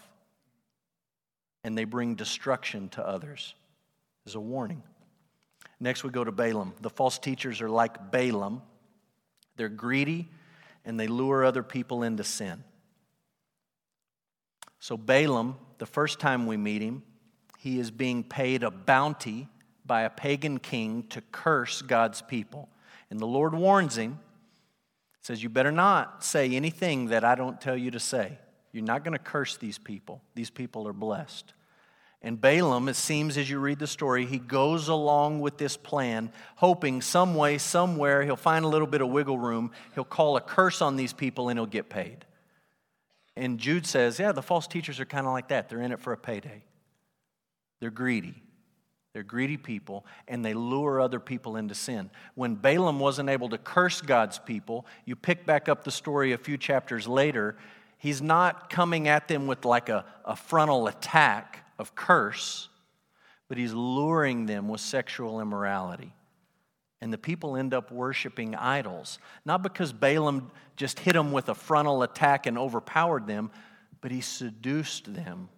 and 1.63 1.77
they 1.77 1.85
bring 1.85 2.15
destruction 2.15 2.89
to 2.91 3.07
others. 3.07 3.55
Is 4.27 4.35
a 4.35 4.41
warning. 4.41 4.83
Next, 5.81 6.03
we 6.03 6.09
go 6.09 6.25
to 6.25 6.33
Balaam. 6.33 6.73
The 6.81 6.89
false 6.89 7.19
teachers 7.19 7.61
are 7.61 7.69
like 7.69 8.11
Balaam, 8.11 8.63
they're 9.57 9.69
greedy 9.69 10.29
and 10.85 10.99
they 10.99 11.07
lure 11.07 11.45
other 11.45 11.63
people 11.63 12.03
into 12.03 12.25
sin. 12.25 12.63
So, 14.81 14.97
Balaam, 14.97 15.57
the 15.79 15.87
first 15.87 16.21
time 16.21 16.47
we 16.47 16.57
meet 16.57 16.83
him, 16.83 17.03
he 17.59 17.79
is 17.79 17.91
being 17.91 18.23
paid 18.23 18.63
a 18.63 18.71
bounty 18.71 19.49
by 19.87 20.03
a 20.03 20.11
pagan 20.11 20.59
king 20.59 21.05
to 21.11 21.23
curse 21.33 21.81
God's 21.81 22.21
people. 22.21 22.69
And 23.11 23.21
the 23.21 23.27
Lord 23.27 23.55
warns 23.55 23.97
him, 23.97 24.19
says, 25.21 25.43
You 25.43 25.49
better 25.49 25.73
not 25.73 26.25
say 26.25 26.55
anything 26.55 27.07
that 27.07 27.25
I 27.25 27.35
don't 27.35 27.61
tell 27.61 27.77
you 27.77 27.91
to 27.93 28.01
say. 28.01 28.39
You're 28.73 28.85
not 28.85 29.05
going 29.05 29.13
to 29.13 29.19
curse 29.19 29.57
these 29.57 29.79
people. 29.79 30.21
These 30.35 30.51
people 30.51 30.89
are 30.89 30.93
blessed. 30.93 31.55
And 32.25 32.41
Balaam, 32.41 32.89
it 32.89 32.97
seems 32.97 33.37
as 33.37 33.51
you 33.51 33.59
read 33.59 33.79
the 33.79 33.87
story, 33.87 34.25
he 34.25 34.39
goes 34.39 34.89
along 34.89 35.41
with 35.41 35.59
this 35.59 35.77
plan, 35.77 36.33
hoping 36.57 37.03
some 37.03 37.35
way, 37.35 37.59
somewhere, 37.59 38.23
he'll 38.23 38.35
find 38.35 38.65
a 38.65 38.69
little 38.69 38.87
bit 38.87 39.03
of 39.03 39.11
wiggle 39.11 39.39
room. 39.39 39.73
He'll 39.95 40.05
call 40.05 40.39
a 40.39 40.41
curse 40.41 40.81
on 40.81 40.97
these 40.97 41.13
people 41.13 41.51
and 41.51 41.59
he'll 41.59 41.67
get 41.67 41.91
paid. 41.91 42.25
And 43.37 43.59
Jude 43.59 43.87
says, 43.87 44.19
yeah, 44.19 44.33
the 44.33 44.43
false 44.43 44.67
teachers 44.67 45.01
are 45.01 45.05
kind 45.05 45.27
of 45.27 45.33
like 45.35 45.49
that. 45.49 45.69
They're 45.69 45.83
in 45.83 45.93
it 45.93 46.01
for 46.01 46.15
a 46.15 46.17
payday. 46.17 46.65
They're 47.81 47.91
greedy. 47.91 48.43
They're 49.15 49.23
greedy 49.23 49.57
people, 49.57 50.05
and 50.27 50.45
they 50.45 50.55
lure 50.55 51.01
other 51.01 51.21
people 51.21 51.57
into 51.57 51.75
sin. 51.75 52.11
When 52.35 52.57
Balaam 52.57 52.99
wasn't 52.99 53.31
able 53.31 53.49
to 53.51 53.59
curse 53.59 54.01
God's 54.01 54.41
people, 54.41 54.87
you 55.05 55.15
pick 55.15 55.47
back 55.47 55.69
up 55.69 55.85
the 55.85 55.93
story 55.93 56.33
a 56.33 56.39
few 56.39 56.59
chapters 56.59 57.07
later. 57.07 57.57
He's 57.97 58.21
not 58.21 58.69
coming 58.69 59.07
at 59.07 59.29
them 59.29 59.47
with 59.47 59.65
like 59.65 59.89
a, 59.89 60.05
a 60.25 60.35
frontal 60.35 60.89
attack 60.89 61.65
of 61.79 61.95
curse, 61.95 62.69
but 63.49 63.57
he's 63.57 63.73
luring 63.73 64.47
them 64.47 64.67
with 64.67 64.81
sexual 64.81 65.41
immorality. 65.41 66.13
And 67.01 67.13
the 67.13 67.19
people 67.19 67.57
end 67.57 67.73
up 67.73 67.93
worshiping 67.93 68.57
idols. 68.57 69.21
Not 69.45 69.63
because 69.63 69.93
Balaam 69.93 70.51
just 70.75 70.99
hit 70.99 71.13
them 71.13 71.31
with 71.31 71.49
a 71.49 71.55
frontal 71.55 72.03
attack 72.03 72.47
and 72.47 72.59
overpowered 72.59 73.29
them, 73.29 73.53
but 74.01 74.11
he 74.11 74.21
seduced 74.21 75.15
them 75.15 75.51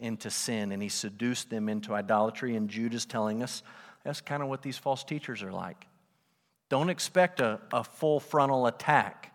into 0.00 0.30
sin 0.30 0.72
and 0.72 0.82
he 0.82 0.88
seduced 0.88 1.50
them 1.50 1.68
into 1.68 1.94
idolatry. 1.94 2.56
And 2.56 2.68
Jude 2.68 2.94
is 2.94 3.06
telling 3.06 3.42
us 3.42 3.62
that's 4.04 4.20
kind 4.20 4.42
of 4.42 4.48
what 4.48 4.62
these 4.62 4.78
false 4.78 5.04
teachers 5.04 5.42
are 5.42 5.52
like. 5.52 5.86
Don't 6.68 6.90
expect 6.90 7.40
a, 7.40 7.60
a 7.72 7.84
full 7.84 8.20
frontal 8.20 8.66
attack 8.66 9.34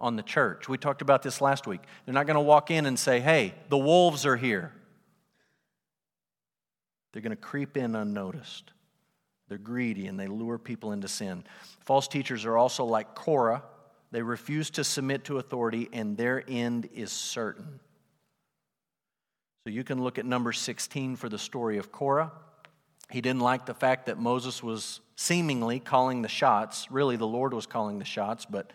on 0.00 0.16
the 0.16 0.22
church. 0.22 0.68
We 0.68 0.78
talked 0.78 1.02
about 1.02 1.22
this 1.22 1.40
last 1.40 1.66
week. 1.66 1.80
They're 2.04 2.14
not 2.14 2.26
going 2.26 2.36
to 2.36 2.40
walk 2.40 2.70
in 2.70 2.86
and 2.86 2.98
say, 2.98 3.20
hey, 3.20 3.54
the 3.68 3.78
wolves 3.78 4.26
are 4.26 4.36
here. 4.36 4.72
They're 7.12 7.22
going 7.22 7.30
to 7.30 7.36
creep 7.36 7.76
in 7.76 7.96
unnoticed. 7.96 8.72
They're 9.48 9.58
greedy 9.58 10.06
and 10.06 10.20
they 10.20 10.26
lure 10.26 10.58
people 10.58 10.92
into 10.92 11.08
sin. 11.08 11.44
False 11.80 12.08
teachers 12.08 12.44
are 12.44 12.58
also 12.58 12.84
like 12.84 13.14
Korah. 13.14 13.62
They 14.12 14.22
refuse 14.22 14.70
to 14.70 14.84
submit 14.84 15.24
to 15.24 15.38
authority, 15.38 15.88
and 15.92 16.16
their 16.16 16.44
end 16.46 16.88
is 16.94 17.10
certain. 17.10 17.80
So 19.66 19.70
you 19.70 19.82
can 19.82 20.00
look 20.00 20.16
at 20.16 20.24
number 20.24 20.52
16 20.52 21.16
for 21.16 21.28
the 21.28 21.40
story 21.40 21.78
of 21.78 21.90
Korah. 21.90 22.30
He 23.10 23.20
didn't 23.20 23.40
like 23.40 23.66
the 23.66 23.74
fact 23.74 24.06
that 24.06 24.16
Moses 24.16 24.62
was 24.62 25.00
seemingly 25.16 25.80
calling 25.80 26.22
the 26.22 26.28
shots. 26.28 26.88
Really, 26.88 27.16
the 27.16 27.26
Lord 27.26 27.52
was 27.52 27.66
calling 27.66 27.98
the 27.98 28.04
shots, 28.04 28.46
but 28.46 28.72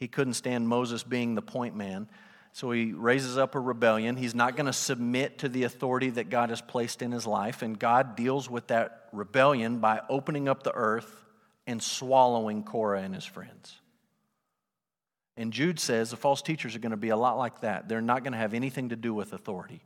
he 0.00 0.08
couldn't 0.08 0.34
stand 0.34 0.66
Moses 0.66 1.04
being 1.04 1.36
the 1.36 1.40
point 1.40 1.76
man. 1.76 2.08
So 2.52 2.72
he 2.72 2.90
raises 2.94 3.38
up 3.38 3.54
a 3.54 3.60
rebellion. 3.60 4.16
He's 4.16 4.34
not 4.34 4.56
going 4.56 4.66
to 4.66 4.72
submit 4.72 5.38
to 5.38 5.48
the 5.48 5.62
authority 5.62 6.10
that 6.10 6.30
God 6.30 6.50
has 6.50 6.60
placed 6.60 7.00
in 7.00 7.12
his 7.12 7.24
life. 7.24 7.62
And 7.62 7.78
God 7.78 8.16
deals 8.16 8.50
with 8.50 8.66
that 8.66 9.10
rebellion 9.12 9.78
by 9.78 10.00
opening 10.08 10.48
up 10.48 10.64
the 10.64 10.74
earth 10.74 11.26
and 11.64 11.80
swallowing 11.80 12.64
Korah 12.64 13.02
and 13.02 13.14
his 13.14 13.24
friends. 13.24 13.80
And 15.36 15.52
Jude 15.52 15.78
says 15.78 16.10
the 16.10 16.16
false 16.16 16.42
teachers 16.42 16.74
are 16.74 16.80
going 16.80 16.90
to 16.90 16.96
be 16.96 17.10
a 17.10 17.16
lot 17.16 17.38
like 17.38 17.60
that. 17.60 17.88
They're 17.88 18.00
not 18.00 18.24
going 18.24 18.32
to 18.32 18.38
have 18.38 18.52
anything 18.52 18.88
to 18.88 18.96
do 18.96 19.14
with 19.14 19.32
authority. 19.32 19.80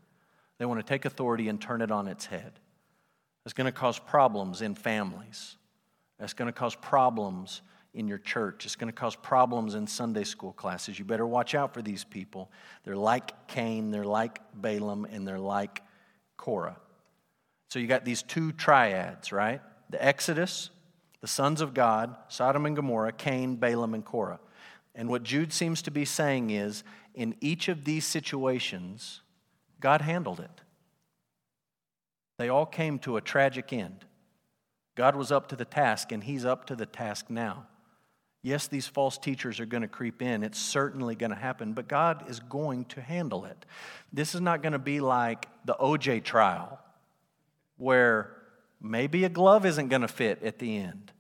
They 0.63 0.67
want 0.67 0.79
to 0.79 0.87
take 0.87 1.07
authority 1.07 1.49
and 1.49 1.61
turn 1.61 1.83
it 1.83 1.91
on 1.91 2.07
its 2.07 2.27
head. 2.27 2.53
It's 3.45 3.53
going 3.53 3.65
to 3.65 3.73
cause 3.73 3.99
problems 3.99 4.63
in 4.63 4.77
families. 4.77 5.57
It's 6.21 6.35
going 6.35 6.47
to 6.47 6.53
cause 6.53 6.77
problems 6.77 7.63
in 7.95 8.07
your 8.07 8.19
church. 8.19 8.65
It's 8.65 8.77
going 8.77 8.87
to 8.87 8.95
cause 8.95 9.17
problems 9.17 9.75
in 9.75 9.89
Sunday 9.89 10.23
school 10.23 10.53
classes. 10.53 11.01
You 11.01 11.05
better 11.05 11.27
watch 11.27 11.57
out 11.57 11.75
for 11.75 11.83
these 11.83 12.05
people. 12.05 12.49
They're 12.85 12.95
like 12.95 13.49
Cain, 13.49 13.91
they're 13.91 14.05
like 14.05 14.39
Balaam, 14.55 15.05
and 15.05 15.27
they're 15.27 15.41
like 15.41 15.83
Korah. 16.37 16.77
So 17.71 17.81
you 17.81 17.89
got 17.89 18.05
these 18.05 18.23
two 18.23 18.53
triads, 18.53 19.33
right? 19.33 19.61
The 19.91 20.01
Exodus, 20.01 20.71
the 21.23 21.27
sons 21.27 21.61
of 21.61 21.75
God, 21.75 22.15
Sodom 22.29 22.67
and 22.67 22.77
Gomorrah, 22.77 23.11
Cain, 23.11 23.57
Balaam, 23.57 23.95
and 23.95 24.05
Korah. 24.05 24.39
And 24.95 25.09
what 25.09 25.25
Jude 25.25 25.53
seems 25.53 25.83
to 25.83 25.91
be 25.91 26.05
saying 26.05 26.51
is 26.51 26.85
in 27.17 27.35
each 27.41 27.69
of 27.69 27.85
these 27.85 28.07
situations, 28.07 29.22
God 29.83 30.01
handled 30.01 30.41
it. 30.41 30.63
They 32.39 32.49
all 32.49 32.65
came 32.65 32.99
to 33.01 33.19
a 33.19 33.21
tragic 33.21 33.73
end. 33.73 34.07
God 34.95 35.15
was 35.17 35.31
up 35.31 35.49
to 35.49 35.57
the 35.57 35.65
task, 35.65 36.13
and 36.13 36.25
He's 36.25 36.47
up 36.47 36.67
to 36.67 36.77
the 36.77 36.87
task 36.87 37.29
now. 37.29 37.67
Yes, 38.43 38.67
these 38.67 38.89
false 38.89 39.19
teachers 39.19 39.61
are 39.61 39.67
going 39.67 39.83
to 39.83 39.89
creep 39.89 40.21
in. 40.21 40.43
It's 40.43 40.59
certainly 40.59 41.15
going 41.15 41.31
to 41.31 41.37
happen, 41.37 41.75
but 41.75 41.87
God 41.87 42.29
is 42.29 42.41
going 42.41 42.87
to 42.87 43.01
handle 43.01 43.45
it. 43.45 43.65
This 44.13 44.35
is 44.35 44.41
not 44.41 44.63
going 44.63 44.73
to 44.73 44.81
be 44.81 45.01
like 45.01 45.49
the 45.65 45.75
OJ 45.75 46.25
trial, 46.25 46.81
where 47.77 48.37
maybe 48.81 49.25
a 49.25 49.29
glove 49.29 49.65
isn't 49.65 49.89
going 49.89 50.03
to 50.03 50.09
fit 50.09 50.43
at 50.43 50.59
the 50.59 50.77
end. 50.77 51.12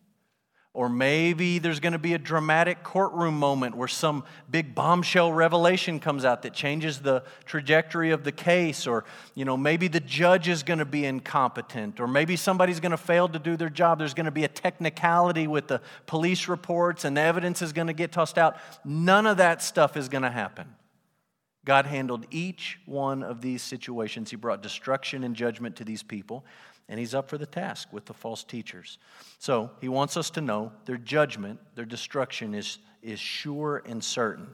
Or 0.74 0.88
maybe 0.88 1.58
there's 1.58 1.80
going 1.80 1.92
to 1.92 1.98
be 1.98 2.14
a 2.14 2.18
dramatic 2.18 2.82
courtroom 2.82 3.38
moment 3.38 3.76
where 3.76 3.88
some 3.88 4.24
big 4.50 4.74
bombshell 4.74 5.30
revelation 5.30 6.00
comes 6.00 6.24
out 6.24 6.42
that 6.42 6.54
changes 6.54 7.00
the 7.00 7.24
trajectory 7.44 8.10
of 8.10 8.24
the 8.24 8.32
case. 8.32 8.86
Or, 8.86 9.04
you 9.34 9.44
know, 9.44 9.58
maybe 9.58 9.88
the 9.88 10.00
judge 10.00 10.48
is 10.48 10.62
going 10.62 10.78
to 10.78 10.86
be 10.86 11.04
incompetent. 11.04 12.00
Or 12.00 12.06
maybe 12.06 12.36
somebody's 12.36 12.80
going 12.80 12.92
to 12.92 12.96
fail 12.96 13.28
to 13.28 13.38
do 13.38 13.54
their 13.54 13.68
job. 13.68 13.98
There's 13.98 14.14
going 14.14 14.24
to 14.24 14.30
be 14.30 14.44
a 14.44 14.48
technicality 14.48 15.46
with 15.46 15.66
the 15.66 15.82
police 16.06 16.48
reports 16.48 17.04
and 17.04 17.18
the 17.18 17.20
evidence 17.20 17.60
is 17.60 17.74
going 17.74 17.88
to 17.88 17.92
get 17.92 18.10
tossed 18.10 18.38
out. 18.38 18.56
None 18.82 19.26
of 19.26 19.36
that 19.36 19.62
stuff 19.62 19.98
is 19.98 20.08
going 20.08 20.22
to 20.22 20.30
happen. 20.30 20.74
God 21.66 21.86
handled 21.86 22.26
each 22.30 22.80
one 22.86 23.22
of 23.22 23.40
these 23.40 23.62
situations. 23.62 24.30
He 24.30 24.36
brought 24.36 24.62
destruction 24.62 25.22
and 25.22 25.36
judgment 25.36 25.76
to 25.76 25.84
these 25.84 26.02
people 26.02 26.44
and 26.92 26.98
he's 26.98 27.14
up 27.14 27.30
for 27.30 27.38
the 27.38 27.46
task 27.46 27.88
with 27.90 28.04
the 28.04 28.12
false 28.12 28.44
teachers. 28.44 28.98
So 29.38 29.70
he 29.80 29.88
wants 29.88 30.18
us 30.18 30.28
to 30.32 30.42
know 30.42 30.72
their 30.84 30.98
judgment, 30.98 31.58
their 31.74 31.86
destruction 31.86 32.54
is, 32.54 32.76
is 33.02 33.18
sure 33.18 33.82
and 33.86 34.04
certain. 34.04 34.48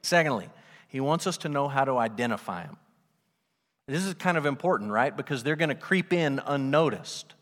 Secondly, 0.00 0.48
he 0.88 1.00
wants 1.00 1.26
us 1.26 1.36
to 1.36 1.50
know 1.50 1.68
how 1.68 1.84
to 1.84 1.98
identify 1.98 2.62
them. 2.64 2.78
This 3.86 4.06
is 4.06 4.14
kind 4.14 4.38
of 4.38 4.46
important, 4.46 4.90
right? 4.90 5.14
Because 5.14 5.42
they're 5.42 5.54
going 5.54 5.68
to 5.68 5.74
creep 5.74 6.14
in 6.14 6.40
unnoticed. 6.46 7.34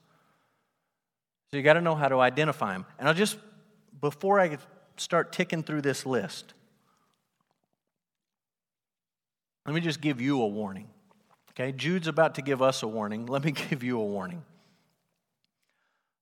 So 1.52 1.56
you 1.56 1.62
got 1.62 1.74
to 1.74 1.80
know 1.80 1.94
how 1.94 2.08
to 2.08 2.18
identify 2.18 2.72
them. 2.72 2.86
And 2.98 3.06
I'll 3.06 3.14
just, 3.14 3.38
before 4.00 4.40
I 4.40 4.58
start 4.96 5.30
ticking 5.30 5.62
through 5.62 5.82
this 5.82 6.04
list, 6.04 6.54
let 9.64 9.76
me 9.76 9.80
just 9.80 10.00
give 10.00 10.20
you 10.20 10.42
a 10.42 10.48
warning. 10.48 10.88
Okay, 11.58 11.72
Jude's 11.72 12.06
about 12.06 12.36
to 12.36 12.42
give 12.42 12.62
us 12.62 12.84
a 12.84 12.86
warning. 12.86 13.26
Let 13.26 13.42
me 13.42 13.50
give 13.70 13.82
you 13.82 13.98
a 13.98 14.04
warning. 14.04 14.44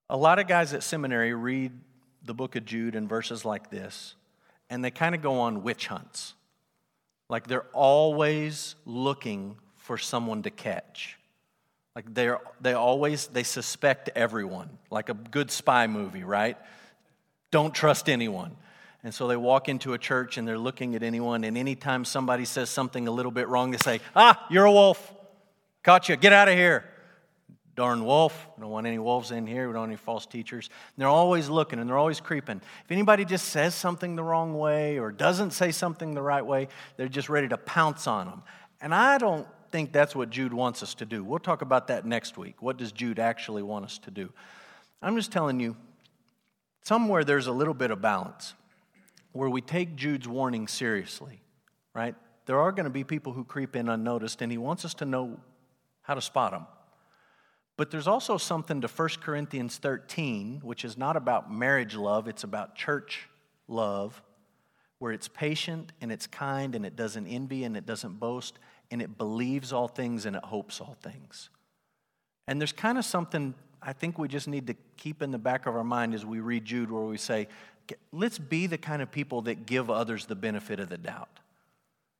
A 0.08 0.16
lot 0.16 0.38
of 0.38 0.46
guys 0.46 0.72
at 0.72 0.82
seminary 0.82 1.34
read 1.34 1.72
the 2.24 2.32
book 2.32 2.56
of 2.56 2.64
Jude 2.64 2.94
in 2.94 3.06
verses 3.06 3.44
like 3.44 3.70
this, 3.70 4.14
and 4.70 4.82
they 4.82 4.90
kind 4.90 5.14
of 5.14 5.20
go 5.20 5.40
on 5.40 5.62
witch 5.62 5.88
hunts. 5.88 6.32
Like 7.28 7.48
they're 7.48 7.66
always 7.74 8.76
looking 8.86 9.56
for 9.76 9.98
someone 9.98 10.42
to 10.44 10.50
catch. 10.50 11.18
Like 11.94 12.14
they're 12.14 12.40
they 12.62 12.72
always 12.72 13.26
they 13.26 13.42
suspect 13.42 14.08
everyone, 14.16 14.70
like 14.90 15.10
a 15.10 15.14
good 15.14 15.50
spy 15.50 15.86
movie, 15.86 16.24
right? 16.24 16.56
Don't 17.50 17.74
trust 17.74 18.08
anyone. 18.08 18.56
And 19.04 19.12
so 19.12 19.28
they 19.28 19.36
walk 19.36 19.68
into 19.68 19.92
a 19.92 19.98
church 19.98 20.38
and 20.38 20.48
they're 20.48 20.58
looking 20.58 20.94
at 20.94 21.02
anyone, 21.02 21.44
and 21.44 21.58
anytime 21.58 22.06
somebody 22.06 22.46
says 22.46 22.70
something 22.70 23.06
a 23.06 23.10
little 23.10 23.30
bit 23.30 23.48
wrong, 23.48 23.70
they 23.70 23.76
say, 23.76 24.00
Ah, 24.16 24.46
you're 24.48 24.64
a 24.64 24.72
wolf. 24.72 25.12
Caught 25.86 26.08
you. 26.08 26.16
Get 26.16 26.32
out 26.32 26.48
of 26.48 26.54
here. 26.56 26.84
Darn 27.76 28.04
wolf. 28.04 28.48
We 28.56 28.62
don't 28.62 28.72
want 28.72 28.88
any 28.88 28.98
wolves 28.98 29.30
in 29.30 29.46
here. 29.46 29.68
We 29.68 29.72
don't 29.72 29.82
want 29.82 29.90
any 29.90 29.96
false 29.96 30.26
teachers. 30.26 30.68
And 30.68 31.00
they're 31.00 31.06
always 31.06 31.48
looking 31.48 31.78
and 31.78 31.88
they're 31.88 31.96
always 31.96 32.18
creeping. 32.18 32.60
If 32.84 32.90
anybody 32.90 33.24
just 33.24 33.50
says 33.50 33.72
something 33.72 34.16
the 34.16 34.24
wrong 34.24 34.58
way 34.58 34.98
or 34.98 35.12
doesn't 35.12 35.52
say 35.52 35.70
something 35.70 36.12
the 36.12 36.22
right 36.22 36.44
way, 36.44 36.66
they're 36.96 37.06
just 37.06 37.28
ready 37.28 37.46
to 37.46 37.56
pounce 37.56 38.08
on 38.08 38.26
them. 38.26 38.42
And 38.80 38.92
I 38.92 39.16
don't 39.18 39.46
think 39.70 39.92
that's 39.92 40.16
what 40.16 40.28
Jude 40.28 40.52
wants 40.52 40.82
us 40.82 40.92
to 40.94 41.04
do. 41.04 41.22
We'll 41.22 41.38
talk 41.38 41.62
about 41.62 41.86
that 41.86 42.04
next 42.04 42.36
week. 42.36 42.60
What 42.60 42.78
does 42.78 42.90
Jude 42.90 43.20
actually 43.20 43.62
want 43.62 43.84
us 43.84 43.98
to 43.98 44.10
do? 44.10 44.32
I'm 45.00 45.14
just 45.14 45.30
telling 45.30 45.60
you, 45.60 45.76
somewhere 46.82 47.22
there's 47.22 47.46
a 47.46 47.52
little 47.52 47.74
bit 47.74 47.92
of 47.92 48.00
balance 48.00 48.54
where 49.30 49.48
we 49.48 49.60
take 49.60 49.94
Jude's 49.94 50.26
warning 50.26 50.66
seriously, 50.66 51.42
right? 51.94 52.16
There 52.46 52.58
are 52.58 52.72
going 52.72 52.84
to 52.84 52.90
be 52.90 53.04
people 53.04 53.34
who 53.34 53.44
creep 53.44 53.76
in 53.76 53.88
unnoticed, 53.88 54.42
and 54.42 54.50
he 54.50 54.58
wants 54.58 54.84
us 54.84 54.92
to 54.94 55.04
know 55.04 55.38
how 56.06 56.14
to 56.14 56.20
spot 56.20 56.52
them. 56.52 56.66
But 57.76 57.90
there's 57.90 58.06
also 58.06 58.38
something 58.38 58.80
to 58.80 58.88
1 58.88 59.08
Corinthians 59.20 59.76
13, 59.78 60.60
which 60.62 60.84
is 60.84 60.96
not 60.96 61.16
about 61.16 61.52
marriage 61.52 61.94
love, 61.94 62.26
it's 62.26 62.44
about 62.44 62.74
church 62.74 63.28
love, 63.68 64.22
where 64.98 65.12
it's 65.12 65.28
patient 65.28 65.92
and 66.00 66.10
it's 66.10 66.26
kind 66.26 66.74
and 66.74 66.86
it 66.86 66.96
doesn't 66.96 67.26
envy 67.26 67.64
and 67.64 67.76
it 67.76 67.84
doesn't 67.84 68.18
boast 68.18 68.58
and 68.90 69.02
it 69.02 69.18
believes 69.18 69.72
all 69.72 69.88
things 69.88 70.24
and 70.24 70.36
it 70.36 70.44
hopes 70.44 70.80
all 70.80 70.96
things. 71.02 71.50
And 72.48 72.60
there's 72.60 72.72
kind 72.72 72.96
of 72.96 73.04
something 73.04 73.54
I 73.82 73.92
think 73.92 74.18
we 74.18 74.28
just 74.28 74.48
need 74.48 74.68
to 74.68 74.74
keep 74.96 75.20
in 75.20 75.30
the 75.30 75.38
back 75.38 75.66
of 75.66 75.76
our 75.76 75.84
mind 75.84 76.14
as 76.14 76.24
we 76.24 76.40
read 76.40 76.64
Jude, 76.64 76.90
where 76.90 77.02
we 77.02 77.18
say, 77.18 77.48
let's 78.10 78.38
be 78.38 78.66
the 78.66 78.78
kind 78.78 79.02
of 79.02 79.10
people 79.10 79.42
that 79.42 79.66
give 79.66 79.90
others 79.90 80.26
the 80.26 80.34
benefit 80.34 80.80
of 80.80 80.88
the 80.88 80.98
doubt. 80.98 81.28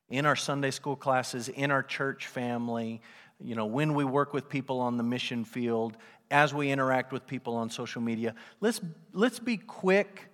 In 0.08 0.26
our 0.26 0.36
Sunday 0.36 0.70
school 0.70 0.94
classes, 0.94 1.48
in 1.48 1.70
our 1.70 1.82
church 1.82 2.26
family, 2.26 3.00
you 3.42 3.54
know, 3.54 3.66
when 3.66 3.94
we 3.94 4.04
work 4.04 4.32
with 4.32 4.48
people 4.48 4.80
on 4.80 4.96
the 4.96 5.02
mission 5.02 5.44
field, 5.44 5.96
as 6.30 6.54
we 6.54 6.70
interact 6.70 7.12
with 7.12 7.26
people 7.26 7.54
on 7.56 7.70
social 7.70 8.00
media, 8.00 8.34
let's, 8.60 8.80
let's 9.12 9.38
be 9.38 9.56
quick 9.56 10.28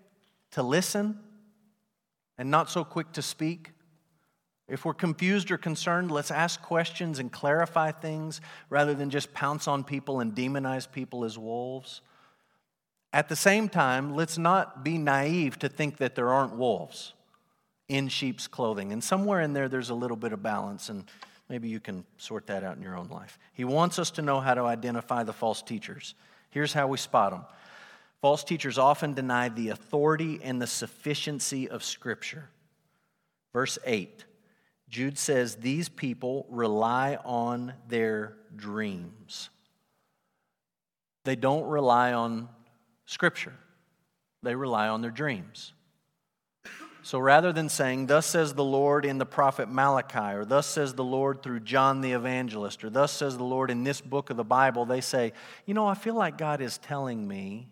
to 0.52 0.62
listen 0.62 1.18
and 2.38 2.50
not 2.50 2.70
so 2.70 2.84
quick 2.84 3.12
to 3.12 3.22
speak. 3.22 3.70
If 4.68 4.84
we're 4.84 4.94
confused 4.94 5.50
or 5.50 5.58
concerned, 5.58 6.10
let's 6.10 6.30
ask 6.30 6.62
questions 6.62 7.18
and 7.18 7.30
clarify 7.30 7.90
things 7.90 8.40
rather 8.70 8.94
than 8.94 9.10
just 9.10 9.34
pounce 9.34 9.68
on 9.68 9.84
people 9.84 10.20
and 10.20 10.34
demonize 10.34 10.90
people 10.90 11.24
as 11.24 11.36
wolves. 11.36 12.00
At 13.12 13.28
the 13.28 13.36
same 13.36 13.68
time, 13.68 14.14
let's 14.14 14.38
not 14.38 14.82
be 14.82 14.96
naive 14.96 15.58
to 15.58 15.68
think 15.68 15.98
that 15.98 16.14
there 16.14 16.30
aren't 16.30 16.56
wolves 16.56 17.12
in 17.88 18.08
sheep's 18.08 18.46
clothing. 18.46 18.92
And 18.92 19.04
somewhere 19.04 19.42
in 19.42 19.52
there, 19.52 19.68
there's 19.68 19.90
a 19.90 19.94
little 19.94 20.16
bit 20.16 20.32
of 20.32 20.42
balance. 20.42 20.88
And 20.88 21.04
Maybe 21.52 21.68
you 21.68 21.80
can 21.80 22.06
sort 22.16 22.46
that 22.46 22.64
out 22.64 22.78
in 22.78 22.82
your 22.82 22.96
own 22.96 23.08
life. 23.08 23.38
He 23.52 23.64
wants 23.64 23.98
us 23.98 24.10
to 24.12 24.22
know 24.22 24.40
how 24.40 24.54
to 24.54 24.62
identify 24.62 25.22
the 25.22 25.34
false 25.34 25.60
teachers. 25.60 26.14
Here's 26.48 26.72
how 26.72 26.86
we 26.86 26.96
spot 26.96 27.32
them 27.32 27.44
false 28.22 28.42
teachers 28.42 28.78
often 28.78 29.12
deny 29.12 29.50
the 29.50 29.68
authority 29.68 30.40
and 30.42 30.62
the 30.62 30.66
sufficiency 30.66 31.68
of 31.68 31.84
Scripture. 31.84 32.48
Verse 33.52 33.78
8 33.84 34.24
Jude 34.88 35.18
says, 35.18 35.56
These 35.56 35.90
people 35.90 36.46
rely 36.48 37.18
on 37.22 37.74
their 37.86 38.38
dreams. 38.56 39.50
They 41.24 41.36
don't 41.36 41.68
rely 41.68 42.14
on 42.14 42.48
Scripture, 43.04 43.52
they 44.42 44.54
rely 44.54 44.88
on 44.88 45.02
their 45.02 45.10
dreams. 45.10 45.74
So 47.04 47.18
rather 47.18 47.52
than 47.52 47.68
saying, 47.68 48.06
Thus 48.06 48.26
says 48.26 48.54
the 48.54 48.64
Lord 48.64 49.04
in 49.04 49.18
the 49.18 49.26
prophet 49.26 49.68
Malachi, 49.68 50.36
or 50.36 50.44
Thus 50.44 50.66
says 50.66 50.94
the 50.94 51.04
Lord 51.04 51.42
through 51.42 51.60
John 51.60 52.00
the 52.00 52.12
evangelist, 52.12 52.84
or 52.84 52.90
Thus 52.90 53.12
says 53.12 53.36
the 53.36 53.44
Lord 53.44 53.70
in 53.70 53.82
this 53.82 54.00
book 54.00 54.30
of 54.30 54.36
the 54.36 54.44
Bible, 54.44 54.84
they 54.84 55.00
say, 55.00 55.32
You 55.66 55.74
know, 55.74 55.86
I 55.86 55.94
feel 55.94 56.14
like 56.14 56.38
God 56.38 56.60
is 56.60 56.78
telling 56.78 57.26
me. 57.26 57.68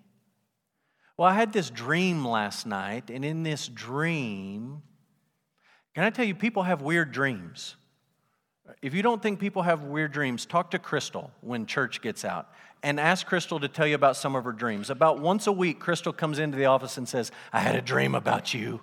Well, 1.16 1.28
I 1.28 1.34
had 1.34 1.52
this 1.52 1.70
dream 1.70 2.26
last 2.26 2.66
night, 2.66 3.10
and 3.10 3.24
in 3.24 3.42
this 3.42 3.68
dream, 3.68 4.82
can 5.94 6.04
I 6.04 6.10
tell 6.10 6.24
you, 6.24 6.34
people 6.34 6.64
have 6.64 6.82
weird 6.82 7.12
dreams. 7.12 7.76
If 8.82 8.94
you 8.94 9.02
don't 9.02 9.22
think 9.22 9.38
people 9.38 9.62
have 9.62 9.82
weird 9.82 10.12
dreams, 10.12 10.46
talk 10.46 10.70
to 10.72 10.78
Crystal 10.78 11.30
when 11.40 11.66
church 11.66 12.00
gets 12.00 12.24
out 12.24 12.48
and 12.82 12.98
ask 12.98 13.26
Crystal 13.26 13.60
to 13.60 13.68
tell 13.68 13.86
you 13.86 13.94
about 13.94 14.16
some 14.16 14.34
of 14.34 14.44
her 14.44 14.52
dreams. 14.52 14.90
About 14.90 15.20
once 15.20 15.46
a 15.46 15.52
week, 15.52 15.78
Crystal 15.78 16.12
comes 16.12 16.38
into 16.38 16.56
the 16.56 16.66
office 16.66 16.96
and 16.96 17.08
says, 17.08 17.30
I 17.52 17.60
had 17.60 17.76
a 17.76 17.82
dream 17.82 18.14
about 18.14 18.54
you. 18.54 18.80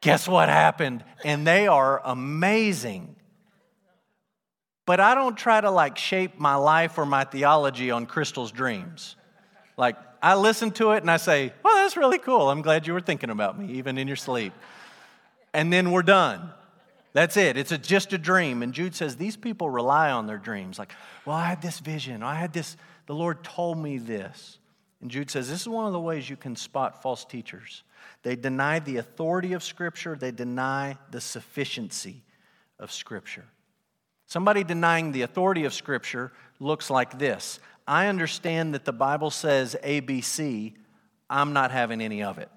Guess 0.00 0.28
what 0.28 0.48
happened? 0.48 1.04
And 1.24 1.46
they 1.46 1.66
are 1.66 2.00
amazing. 2.04 3.16
But 4.86 5.00
I 5.00 5.14
don't 5.14 5.36
try 5.36 5.60
to 5.60 5.70
like 5.70 5.98
shape 5.98 6.38
my 6.38 6.54
life 6.54 6.96
or 6.96 7.06
my 7.06 7.24
theology 7.24 7.90
on 7.90 8.06
Crystal's 8.06 8.52
dreams. 8.52 9.16
Like, 9.76 9.96
I 10.22 10.36
listen 10.36 10.70
to 10.72 10.92
it 10.92 11.02
and 11.02 11.10
I 11.10 11.18
say, 11.18 11.52
well, 11.62 11.74
that's 11.74 11.96
really 11.96 12.18
cool. 12.18 12.50
I'm 12.50 12.62
glad 12.62 12.86
you 12.86 12.92
were 12.92 13.00
thinking 13.00 13.30
about 13.30 13.58
me, 13.58 13.74
even 13.74 13.98
in 13.98 14.06
your 14.06 14.16
sleep. 14.16 14.52
And 15.52 15.72
then 15.72 15.90
we're 15.90 16.02
done. 16.02 16.50
That's 17.12 17.36
it. 17.36 17.56
It's 17.56 17.72
a, 17.72 17.78
just 17.78 18.12
a 18.12 18.18
dream. 18.18 18.62
And 18.62 18.72
Jude 18.72 18.94
says 18.94 19.16
these 19.16 19.36
people 19.36 19.70
rely 19.70 20.10
on 20.10 20.26
their 20.26 20.38
dreams. 20.38 20.78
Like, 20.78 20.92
well, 21.24 21.36
I 21.36 21.46
had 21.46 21.62
this 21.62 21.80
vision. 21.80 22.22
I 22.22 22.34
had 22.34 22.52
this, 22.52 22.76
the 23.06 23.14
Lord 23.14 23.42
told 23.42 23.78
me 23.78 23.98
this. 23.98 24.58
And 25.00 25.10
Jude 25.10 25.30
says 25.30 25.48
this 25.48 25.62
is 25.62 25.68
one 25.68 25.86
of 25.86 25.92
the 25.92 26.00
ways 26.00 26.28
you 26.28 26.36
can 26.36 26.56
spot 26.56 27.02
false 27.02 27.24
teachers. 27.24 27.82
They 28.22 28.36
deny 28.36 28.78
the 28.78 28.96
authority 28.96 29.52
of 29.52 29.62
Scripture, 29.62 30.16
they 30.16 30.30
deny 30.30 30.96
the 31.10 31.20
sufficiency 31.20 32.22
of 32.78 32.92
Scripture. 32.92 33.44
Somebody 34.26 34.64
denying 34.64 35.12
the 35.12 35.22
authority 35.22 35.64
of 35.64 35.74
Scripture 35.74 36.32
looks 36.58 36.90
like 36.90 37.18
this 37.18 37.60
I 37.86 38.06
understand 38.08 38.74
that 38.74 38.84
the 38.84 38.92
Bible 38.92 39.30
says 39.30 39.76
ABC, 39.82 40.74
I'm 41.28 41.52
not 41.52 41.70
having 41.70 42.00
any 42.00 42.22
of 42.22 42.38
it. 42.38 42.50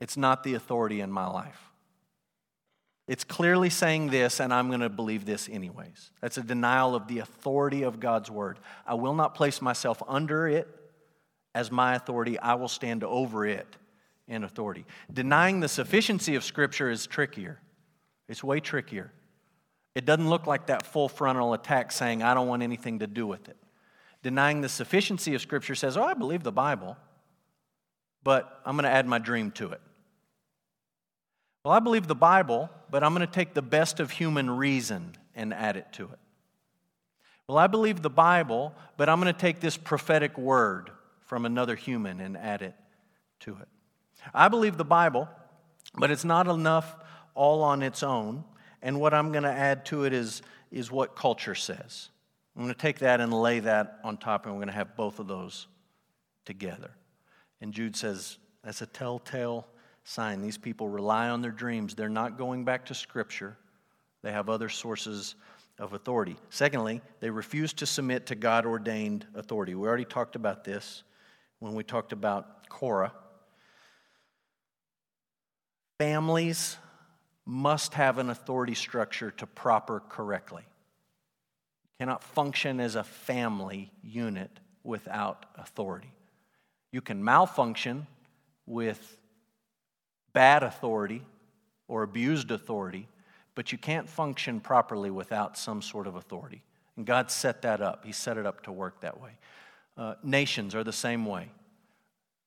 It's 0.00 0.16
not 0.16 0.42
the 0.42 0.54
authority 0.54 1.00
in 1.00 1.10
my 1.10 1.26
life. 1.26 1.60
It's 3.06 3.24
clearly 3.24 3.70
saying 3.70 4.08
this, 4.08 4.40
and 4.40 4.52
I'm 4.52 4.68
going 4.68 4.80
to 4.80 4.88
believe 4.88 5.26
this 5.26 5.48
anyways. 5.50 6.10
That's 6.20 6.38
a 6.38 6.42
denial 6.42 6.94
of 6.94 7.06
the 7.06 7.18
authority 7.18 7.82
of 7.82 8.00
God's 8.00 8.30
word. 8.30 8.58
I 8.86 8.94
will 8.94 9.14
not 9.14 9.34
place 9.34 9.60
myself 9.60 10.02
under 10.08 10.48
it 10.48 10.66
as 11.54 11.70
my 11.70 11.94
authority, 11.94 12.38
I 12.38 12.54
will 12.54 12.68
stand 12.68 13.04
over 13.04 13.46
it 13.46 13.76
in 14.26 14.44
authority. 14.44 14.84
Denying 15.12 15.60
the 15.60 15.68
sufficiency 15.68 16.34
of 16.34 16.44
Scripture 16.44 16.90
is 16.90 17.06
trickier. 17.06 17.60
It's 18.28 18.42
way 18.42 18.60
trickier. 18.60 19.12
It 19.94 20.04
doesn't 20.04 20.28
look 20.28 20.46
like 20.46 20.66
that 20.66 20.84
full 20.84 21.08
frontal 21.08 21.54
attack 21.54 21.92
saying, 21.92 22.22
I 22.22 22.34
don't 22.34 22.48
want 22.48 22.62
anything 22.62 22.98
to 23.00 23.06
do 23.06 23.26
with 23.26 23.48
it. 23.48 23.56
Denying 24.22 24.62
the 24.62 24.68
sufficiency 24.68 25.34
of 25.34 25.42
Scripture 25.42 25.74
says, 25.74 25.96
Oh, 25.96 26.02
I 26.02 26.14
believe 26.14 26.42
the 26.42 26.50
Bible, 26.52 26.96
but 28.24 28.60
I'm 28.64 28.74
going 28.76 28.84
to 28.84 28.90
add 28.90 29.06
my 29.06 29.18
dream 29.18 29.50
to 29.52 29.70
it. 29.70 29.80
Well, 31.64 31.74
I 31.74 31.78
believe 31.78 32.08
the 32.08 32.14
Bible, 32.14 32.70
but 32.90 33.04
I'm 33.04 33.14
going 33.14 33.26
to 33.26 33.32
take 33.32 33.54
the 33.54 33.62
best 33.62 34.00
of 34.00 34.10
human 34.10 34.50
reason 34.50 35.16
and 35.34 35.54
add 35.54 35.76
it 35.76 35.92
to 35.92 36.04
it. 36.04 36.18
Well, 37.46 37.58
I 37.58 37.66
believe 37.66 38.02
the 38.02 38.10
Bible, 38.10 38.74
but 38.96 39.08
I'm 39.08 39.20
going 39.20 39.32
to 39.32 39.38
take 39.38 39.60
this 39.60 39.76
prophetic 39.76 40.36
word 40.38 40.90
from 41.24 41.46
another 41.46 41.74
human 41.74 42.20
and 42.20 42.36
add 42.36 42.62
it 42.62 42.74
to 43.40 43.56
it. 43.60 43.68
I 44.32 44.48
believe 44.48 44.76
the 44.76 44.84
Bible, 44.84 45.28
but 45.94 46.10
it's 46.10 46.24
not 46.24 46.46
enough 46.46 46.96
all 47.34 47.62
on 47.62 47.82
its 47.82 48.02
own. 48.02 48.44
And 48.82 49.00
what 49.00 49.14
I'm 49.14 49.32
going 49.32 49.44
to 49.44 49.52
add 49.52 49.86
to 49.86 50.04
it 50.04 50.12
is, 50.12 50.42
is 50.70 50.90
what 50.90 51.16
culture 51.16 51.54
says. 51.54 52.10
I'm 52.56 52.62
going 52.62 52.74
to 52.74 52.80
take 52.80 53.00
that 53.00 53.20
and 53.20 53.32
lay 53.32 53.60
that 53.60 53.98
on 54.04 54.16
top, 54.16 54.44
and 54.44 54.54
we're 54.54 54.60
going 54.60 54.68
to 54.68 54.74
have 54.74 54.96
both 54.96 55.18
of 55.18 55.26
those 55.26 55.66
together. 56.44 56.90
And 57.60 57.72
Jude 57.72 57.96
says 57.96 58.38
that's 58.62 58.82
a 58.82 58.86
telltale 58.86 59.66
sign. 60.04 60.42
These 60.42 60.58
people 60.58 60.88
rely 60.88 61.30
on 61.30 61.40
their 61.40 61.50
dreams, 61.50 61.94
they're 61.94 62.08
not 62.08 62.38
going 62.38 62.64
back 62.64 62.84
to 62.86 62.94
Scripture, 62.94 63.56
they 64.22 64.32
have 64.32 64.48
other 64.48 64.68
sources 64.68 65.34
of 65.78 65.92
authority. 65.92 66.36
Secondly, 66.50 67.00
they 67.20 67.30
refuse 67.30 67.72
to 67.74 67.86
submit 67.86 68.26
to 68.26 68.34
God 68.34 68.64
ordained 68.64 69.26
authority. 69.34 69.74
We 69.74 69.88
already 69.88 70.04
talked 70.04 70.36
about 70.36 70.62
this 70.64 71.02
when 71.64 71.74
we 71.74 71.82
talked 71.82 72.12
about 72.12 72.68
Korah. 72.68 73.14
Families 75.98 76.76
must 77.46 77.94
have 77.94 78.18
an 78.18 78.28
authority 78.28 78.74
structure 78.74 79.30
to 79.30 79.46
proper 79.46 80.00
correctly. 80.10 80.64
Cannot 81.98 82.22
function 82.22 82.80
as 82.80 82.96
a 82.96 83.02
family 83.02 83.90
unit 84.02 84.50
without 84.82 85.46
authority. 85.56 86.12
You 86.92 87.00
can 87.00 87.24
malfunction 87.24 88.06
with 88.66 89.16
bad 90.34 90.62
authority 90.62 91.22
or 91.88 92.02
abused 92.02 92.50
authority, 92.50 93.08
but 93.54 93.72
you 93.72 93.78
can't 93.78 94.06
function 94.06 94.60
properly 94.60 95.10
without 95.10 95.56
some 95.56 95.80
sort 95.80 96.06
of 96.06 96.14
authority. 96.14 96.62
And 96.98 97.06
God 97.06 97.30
set 97.30 97.62
that 97.62 97.80
up, 97.80 98.04
He 98.04 98.12
set 98.12 98.36
it 98.36 98.44
up 98.44 98.64
to 98.64 98.72
work 98.72 99.00
that 99.00 99.18
way. 99.18 99.38
Uh, 99.96 100.14
nations 100.22 100.74
are 100.74 100.84
the 100.84 100.92
same 100.92 101.24
way. 101.24 101.50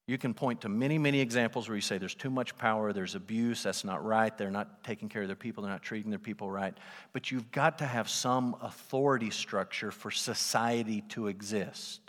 You 0.08 0.18
can 0.18 0.34
point 0.34 0.62
to 0.62 0.70
many, 0.70 0.98
many 0.98 1.20
examples 1.20 1.68
where 1.68 1.76
you 1.76 1.82
say 1.82 1.98
there's 1.98 2.16
too 2.16 2.30
much 2.30 2.58
power, 2.58 2.94
there's 2.94 3.16
abuse, 3.16 3.64
that's 3.64 3.84
not 3.84 4.06
right, 4.06 4.36
they're 4.38 4.50
not 4.50 4.84
taking 4.84 5.10
care 5.10 5.22
of 5.22 5.28
their 5.28 5.36
people, 5.36 5.64
they're 5.64 5.72
not 5.72 5.84
treating 5.84 6.10
their 6.10 6.20
people 6.20 6.50
right. 6.50 6.78
But 7.12 7.30
you've 7.30 7.52
got 7.52 7.80
to 7.80 7.86
have 7.86 8.10
some 8.10 8.56
authority 8.62 9.30
structure 9.30 9.92
for 9.92 10.10
society 10.10 11.02
to 11.10 11.28
exist. 11.28 12.00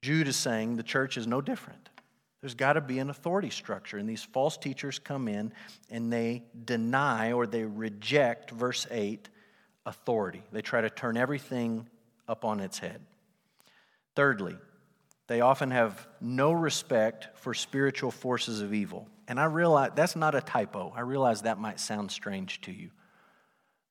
Jude 0.00 0.28
is 0.28 0.36
saying 0.36 0.76
the 0.76 0.82
church 0.82 1.18
is 1.18 1.26
no 1.26 1.42
different. 1.42 1.90
There's 2.40 2.54
got 2.54 2.74
to 2.74 2.80
be 2.80 2.98
an 2.98 3.10
authority 3.10 3.50
structure. 3.50 3.98
And 3.98 4.08
these 4.08 4.22
false 4.22 4.56
teachers 4.56 4.98
come 4.98 5.28
in 5.28 5.52
and 5.90 6.10
they 6.10 6.44
deny 6.64 7.32
or 7.32 7.46
they 7.46 7.64
reject, 7.64 8.50
verse 8.50 8.86
8, 8.90 9.28
authority. 9.84 10.42
They 10.52 10.62
try 10.62 10.80
to 10.80 10.88
turn 10.88 11.18
everything 11.18 11.86
up 12.30 12.44
on 12.44 12.60
its 12.60 12.78
head. 12.78 13.00
Thirdly, 14.14 14.56
they 15.26 15.40
often 15.40 15.72
have 15.72 16.06
no 16.20 16.52
respect 16.52 17.28
for 17.34 17.54
spiritual 17.54 18.10
forces 18.10 18.60
of 18.60 18.72
evil. 18.72 19.08
And 19.28 19.38
I 19.38 19.44
realize 19.44 19.90
that's 19.94 20.16
not 20.16 20.34
a 20.34 20.40
typo. 20.40 20.92
I 20.96 21.00
realize 21.00 21.42
that 21.42 21.58
might 21.58 21.80
sound 21.80 22.10
strange 22.10 22.60
to 22.62 22.72
you. 22.72 22.90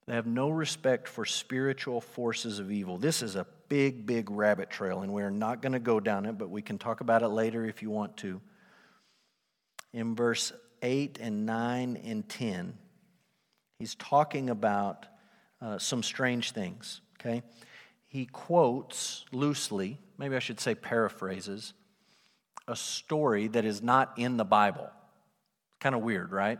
They 0.08 0.16
have 0.16 0.26
no 0.26 0.50
respect 0.50 1.08
for 1.08 1.26
spiritual 1.26 2.02
forces 2.02 2.60
of 2.60 2.72
evil. 2.72 2.98
This 2.98 3.22
is 3.22 3.36
a 3.36 3.46
big, 3.68 4.06
big 4.06 4.32
rabbit 4.32 4.70
trail, 4.70 5.02
and 5.02 5.14
we're 5.14 5.30
not 5.30 5.62
going 5.62 5.74
to 5.74 5.80
go 5.80 6.00
down 6.00 6.26
it, 6.26 6.38
but 6.38 6.50
we 6.50 6.62
can 6.62 6.78
talk 6.78 7.02
about 7.02 7.22
it 7.22 7.28
later 7.28 7.64
if 7.66 7.82
you 7.82 7.92
want 7.92 8.18
to. 8.18 8.42
In 9.94 10.16
verse 10.16 10.52
8 10.82 11.20
and 11.22 11.46
9 11.46 11.98
and 12.04 12.28
10, 12.28 12.78
he's 13.78 13.96
talking 13.96 14.50
about 14.50 15.06
uh, 15.62 15.78
some 15.78 16.02
strange 16.02 16.52
things, 16.52 17.02
okay? 17.20 17.44
He 18.10 18.26
quotes 18.26 19.24
loosely, 19.32 20.00
maybe 20.18 20.36
I 20.36 20.40
should 20.40 20.60
say 20.60 20.76
paraphrases, 20.76 21.74
a 22.68 22.76
story 22.76 23.48
that 23.48 23.66
is 23.66 23.82
not 23.82 24.14
in 24.18 24.36
the 24.36 24.44
Bible. 24.44 24.90
Kind 25.80 25.96
of 25.96 26.02
weird, 26.02 26.32
right? 26.32 26.60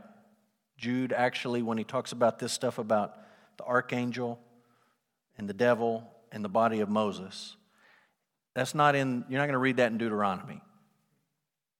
Jude 0.78 1.12
actually, 1.12 1.62
when 1.62 1.78
he 1.78 1.84
talks 1.84 2.12
about 2.12 2.40
this 2.40 2.54
stuff 2.54 2.78
about 2.78 3.16
the 3.58 3.66
archangel 3.66 4.40
and 5.38 5.50
the 5.50 5.54
devil 5.54 6.08
and 6.32 6.46
the 6.46 6.50
body 6.50 6.80
of 6.80 6.90
Moses. 6.90 7.58
That's 8.54 8.76
not 8.76 8.96
in, 8.96 9.26
you're 9.28 9.40
not 9.40 9.46
going 9.46 9.54
to 9.54 9.60
read 9.60 9.78
that 9.78 9.92
in 9.92 9.98
Deuteronomy, 9.98 10.62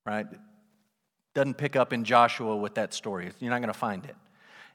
right? 0.04 0.26
Doesn't 1.34 1.54
pick 1.54 1.76
up 1.76 1.92
in 1.92 2.04
Joshua 2.04 2.56
with 2.56 2.74
that 2.74 2.92
story. 2.92 3.30
You're 3.38 3.50
not 3.50 3.60
going 3.60 3.72
to 3.72 3.78
find 3.78 4.04
it. 4.04 4.16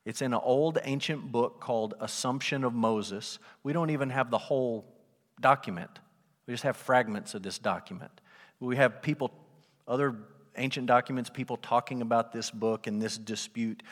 It's 0.05 0.21
in 0.21 0.33
an 0.33 0.39
old 0.43 0.77
ancient 0.83 1.31
book 1.31 1.59
called 1.59 1.95
Assumption 1.99 2.63
of 2.63 2.73
Moses. 2.73 3.39
We 3.63 3.73
don't 3.73 3.89
even 3.89 4.11
have 4.11 4.29
the 4.29 4.37
whole 4.37 4.85
document, 5.41 5.99
we 6.47 6.53
just 6.53 6.63
have 6.63 6.77
fragments 6.77 7.33
of 7.33 7.43
this 7.43 7.57
document. 7.57 8.21
We 8.59 8.77
have 8.77 9.01
people, 9.01 9.31
other 9.87 10.15
ancient 10.55 10.87
documents, 10.87 11.29
people 11.29 11.57
talking 11.57 12.01
about 12.01 12.31
this 12.31 12.49
book 12.49 12.87
and 12.87 13.01
this 13.01 13.17
dispute. 13.17 13.83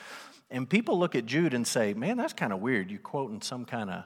And 0.49 0.69
people 0.69 0.97
look 0.97 1.15
at 1.15 1.25
Jude 1.25 1.53
and 1.53 1.67
say, 1.67 1.93
man, 1.93 2.15
that's 2.15 2.31
kind 2.31 2.53
of 2.53 2.59
weird. 2.61 2.89
You're 2.89 3.01
quoting 3.01 3.41
some 3.41 3.65
kind 3.65 3.89
of 3.89 4.03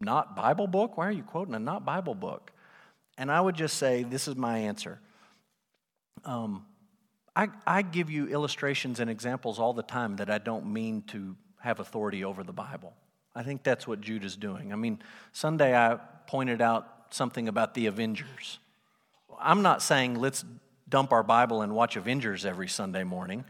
not 0.00 0.36
Bible 0.36 0.66
book? 0.66 0.96
Why 0.96 1.08
are 1.08 1.12
you 1.12 1.22
quoting 1.22 1.54
a 1.54 1.58
not 1.58 1.84
Bible 1.84 2.14
book? 2.14 2.52
And 3.16 3.30
I 3.30 3.40
would 3.40 3.54
just 3.54 3.78
say, 3.78 4.02
this 4.02 4.28
is 4.28 4.36
my 4.36 4.58
answer. 4.58 5.00
Um, 6.24 6.66
I, 7.34 7.48
I 7.66 7.82
give 7.82 8.10
you 8.10 8.28
illustrations 8.28 9.00
and 9.00 9.08
examples 9.08 9.58
all 9.58 9.72
the 9.72 9.82
time 9.82 10.16
that 10.16 10.28
I 10.28 10.38
don't 10.38 10.72
mean 10.72 11.02
to 11.08 11.36
have 11.60 11.80
authority 11.80 12.24
over 12.24 12.42
the 12.42 12.52
Bible. 12.52 12.92
I 13.34 13.42
think 13.42 13.62
that's 13.62 13.86
what 13.86 14.00
Jude 14.00 14.24
is 14.24 14.36
doing. 14.36 14.72
I 14.72 14.76
mean, 14.76 14.98
Sunday 15.32 15.74
I 15.74 15.98
pointed 16.26 16.60
out 16.60 16.88
something 17.10 17.48
about 17.48 17.74
the 17.74 17.86
Avengers. 17.86 18.58
I'm 19.40 19.62
not 19.62 19.82
saying 19.82 20.20
let's 20.20 20.44
dump 20.88 21.12
our 21.12 21.22
Bible 21.22 21.62
and 21.62 21.74
watch 21.74 21.96
Avengers 21.96 22.44
every 22.44 22.68
Sunday 22.68 23.04
morning. 23.04 23.44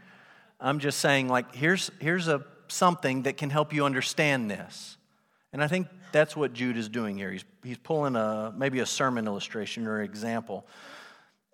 I'm 0.61 0.79
just 0.79 0.99
saying, 0.99 1.27
like, 1.27 1.53
here's, 1.53 1.91
here's 1.99 2.29
a, 2.29 2.45
something 2.69 3.23
that 3.23 3.35
can 3.35 3.49
help 3.49 3.73
you 3.73 3.83
understand 3.83 4.49
this. 4.49 4.95
And 5.51 5.61
I 5.61 5.67
think 5.67 5.87
that's 6.13 6.37
what 6.37 6.53
Jude 6.53 6.77
is 6.77 6.87
doing 6.87 7.17
here. 7.17 7.31
He's, 7.31 7.43
he's 7.63 7.77
pulling 7.77 8.15
a, 8.15 8.53
maybe 8.55 8.79
a 8.79 8.85
sermon 8.85 9.27
illustration 9.27 9.87
or 9.87 10.01
example. 10.01 10.65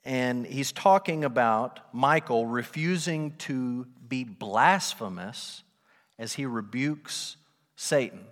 And 0.06 0.46
he's 0.46 0.72
talking 0.72 1.24
about 1.24 1.80
Michael 1.94 2.46
refusing 2.46 3.36
to 3.40 3.86
be 4.08 4.24
blasphemous 4.24 5.64
as 6.18 6.34
he 6.34 6.46
rebukes 6.46 7.38
Satan. 7.76 8.26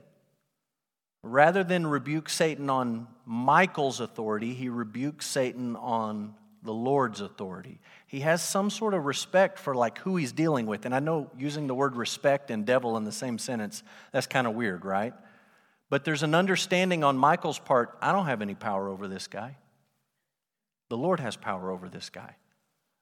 Rather 1.23 1.63
than 1.63 1.85
rebuke 1.85 2.29
Satan 2.29 2.69
on 2.69 3.07
Michael's 3.25 3.99
authority, 3.99 4.53
he 4.53 4.69
rebukes 4.69 5.25
Satan 5.25 5.75
on 5.75 6.35
the 6.63 6.73
Lord's 6.73 7.21
authority. 7.21 7.79
He 8.07 8.21
has 8.21 8.41
some 8.41 8.69
sort 8.69 8.93
of 8.93 9.05
respect 9.05 9.59
for 9.59 9.75
like 9.75 9.97
who 9.99 10.15
he's 10.15 10.31
dealing 10.31 10.65
with. 10.65 10.85
And 10.85 10.93
I 10.93 10.99
know 10.99 11.29
using 11.37 11.67
the 11.67 11.75
word 11.75 11.95
respect 11.95 12.51
and 12.51 12.65
devil 12.65 12.97
in 12.97 13.03
the 13.03 13.11
same 13.11 13.37
sentence, 13.37 13.83
that's 14.11 14.27
kind 14.27 14.47
of 14.47 14.53
weird, 14.53 14.85
right? 14.85 15.13
But 15.89 16.03
there's 16.03 16.23
an 16.23 16.35
understanding 16.35 17.03
on 17.03 17.17
Michael's 17.17 17.59
part, 17.59 17.97
I 18.01 18.11
don't 18.11 18.25
have 18.25 18.41
any 18.41 18.55
power 18.55 18.89
over 18.89 19.07
this 19.07 19.27
guy. 19.27 19.57
The 20.89 20.97
Lord 20.97 21.19
has 21.19 21.35
power 21.35 21.71
over 21.71 21.89
this 21.89 22.09
guy. 22.09 22.35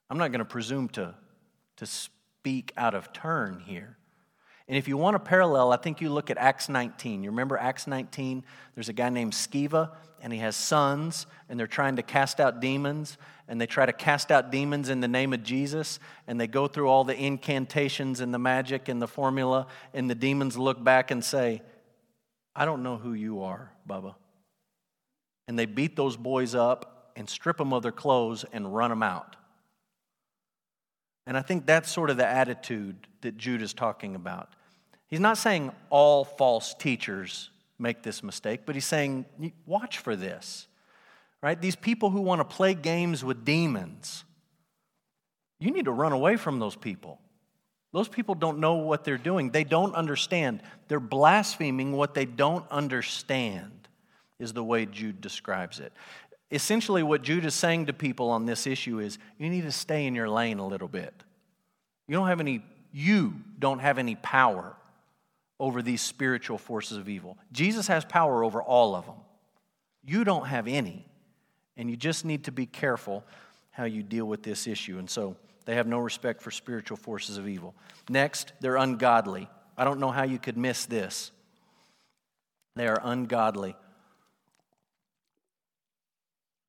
I'm 0.09 0.17
not 0.17 0.31
going 0.31 0.39
to 0.39 0.45
presume 0.45 0.89
to, 0.89 1.15
to 1.77 1.85
speak 1.85 2.73
out 2.77 2.93
of 2.93 3.13
turn 3.13 3.61
here. 3.65 3.97
And 4.67 4.77
if 4.77 4.87
you 4.87 4.97
want 4.97 5.15
a 5.15 5.19
parallel, 5.19 5.71
I 5.71 5.77
think 5.77 6.01
you 6.01 6.09
look 6.09 6.31
at 6.31 6.39
Acts 6.39 6.69
19. 6.69 7.23
You 7.23 7.29
remember 7.29 7.55
Acts 7.55 7.85
19? 7.85 8.43
There's 8.73 8.89
a 8.89 8.93
guy 8.93 9.09
named 9.09 9.33
Sceva, 9.33 9.91
and 10.21 10.33
he 10.33 10.39
has 10.39 10.55
sons, 10.55 11.27
and 11.47 11.59
they're 11.59 11.67
trying 11.67 11.97
to 11.97 12.01
cast 12.01 12.39
out 12.39 12.61
demons, 12.61 13.19
and 13.47 13.61
they 13.61 13.67
try 13.67 13.85
to 13.85 13.93
cast 13.93 14.31
out 14.31 14.51
demons 14.51 14.89
in 14.89 15.01
the 15.01 15.07
name 15.07 15.33
of 15.33 15.43
Jesus, 15.43 15.99
and 16.25 16.41
they 16.41 16.47
go 16.47 16.67
through 16.67 16.89
all 16.89 17.03
the 17.03 17.15
incantations 17.15 18.21
and 18.21 18.33
the 18.33 18.39
magic 18.39 18.89
and 18.89 18.99
the 18.99 19.07
formula, 19.07 19.67
and 19.93 20.09
the 20.09 20.15
demons 20.15 20.57
look 20.57 20.83
back 20.83 21.11
and 21.11 21.23
say, 21.23 21.61
I 22.55 22.65
don't 22.65 22.81
know 22.81 22.97
who 22.97 23.13
you 23.13 23.43
are, 23.43 23.71
Bubba. 23.87 24.15
And 25.47 25.59
they 25.59 25.67
beat 25.67 25.95
those 25.95 26.17
boys 26.17 26.55
up 26.55 26.94
and 27.15 27.29
strip 27.29 27.57
them 27.57 27.73
of 27.73 27.83
their 27.83 27.91
clothes 27.91 28.45
and 28.51 28.75
run 28.75 28.89
them 28.89 29.03
out. 29.03 29.35
And 31.27 31.37
I 31.37 31.41
think 31.41 31.65
that's 31.65 31.91
sort 31.91 32.09
of 32.09 32.17
the 32.17 32.27
attitude 32.27 33.07
that 33.21 33.37
Jude 33.37 33.61
is 33.61 33.73
talking 33.73 34.15
about. 34.15 34.49
He's 35.07 35.19
not 35.19 35.37
saying 35.37 35.71
all 35.89 36.23
false 36.23 36.73
teachers 36.73 37.49
make 37.79 38.03
this 38.03 38.23
mistake, 38.23 38.61
but 38.65 38.75
he's 38.75 38.85
saying, 38.85 39.25
watch 39.65 39.97
for 39.97 40.15
this. 40.15 40.67
Right? 41.41 41.59
These 41.59 41.75
people 41.75 42.09
who 42.09 42.21
want 42.21 42.39
to 42.39 42.45
play 42.45 42.73
games 42.73 43.23
with 43.23 43.45
demons, 43.45 44.23
you 45.59 45.71
need 45.71 45.85
to 45.85 45.91
run 45.91 46.11
away 46.11 46.37
from 46.37 46.59
those 46.59 46.75
people. 46.75 47.19
Those 47.93 48.07
people 48.09 48.35
don't 48.35 48.59
know 48.59 48.75
what 48.75 49.03
they're 49.03 49.17
doing. 49.17 49.51
They 49.51 49.63
don't 49.63 49.95
understand. 49.95 50.61
They're 50.87 50.99
blaspheming 50.99 51.93
what 51.93 52.13
they 52.13 52.25
don't 52.25 52.69
understand, 52.69 53.87
is 54.39 54.53
the 54.53 54.63
way 54.63 54.85
Jude 54.85 55.21
describes 55.21 55.79
it. 55.79 55.93
Essentially, 56.55 57.03
what 57.03 57.21
Jude 57.21 57.43
is 57.43 57.53
saying 57.53 57.87
to 57.87 57.93
people 57.93 58.29
on 58.29 58.45
this 58.45 58.65
issue 58.65 58.99
is 58.99 59.19
you 59.37 59.49
need 59.49 59.63
to 59.63 59.73
stay 59.73 60.07
in 60.07 60.15
your 60.15 60.29
lane 60.29 60.57
a 60.57 60.65
little 60.65 60.87
bit. 60.87 61.13
You 62.07 62.15
don't 62.15 62.29
have 62.29 62.39
any, 62.39 62.63
you 62.93 63.33
don't 63.59 63.79
have 63.79 63.97
any 63.97 64.15
power 64.15 64.73
over 65.59 65.81
these 65.81 66.01
spiritual 66.01 66.57
forces 66.57 66.97
of 66.97 67.09
evil. 67.09 67.37
Jesus 67.51 67.87
has 67.87 68.05
power 68.05 68.41
over 68.41 68.63
all 68.63 68.95
of 68.95 69.05
them. 69.05 69.15
You 70.05 70.23
don't 70.23 70.45
have 70.47 70.65
any. 70.69 71.05
And 71.75 71.89
you 71.89 71.97
just 71.97 72.23
need 72.23 72.45
to 72.45 72.53
be 72.53 72.65
careful 72.65 73.25
how 73.71 73.83
you 73.83 74.01
deal 74.01 74.25
with 74.25 74.41
this 74.41 74.65
issue. 74.65 74.97
And 74.97 75.09
so 75.09 75.35
they 75.65 75.75
have 75.75 75.87
no 75.87 75.99
respect 75.99 76.41
for 76.41 76.51
spiritual 76.51 76.95
forces 76.95 77.37
of 77.37 77.49
evil. 77.49 77.75
Next, 78.07 78.53
they're 78.61 78.77
ungodly. 78.77 79.49
I 79.77 79.83
don't 79.83 79.99
know 79.99 80.11
how 80.11 80.23
you 80.23 80.39
could 80.39 80.55
miss 80.55 80.85
this. 80.85 81.31
They 82.77 82.87
are 82.87 83.01
ungodly. 83.03 83.75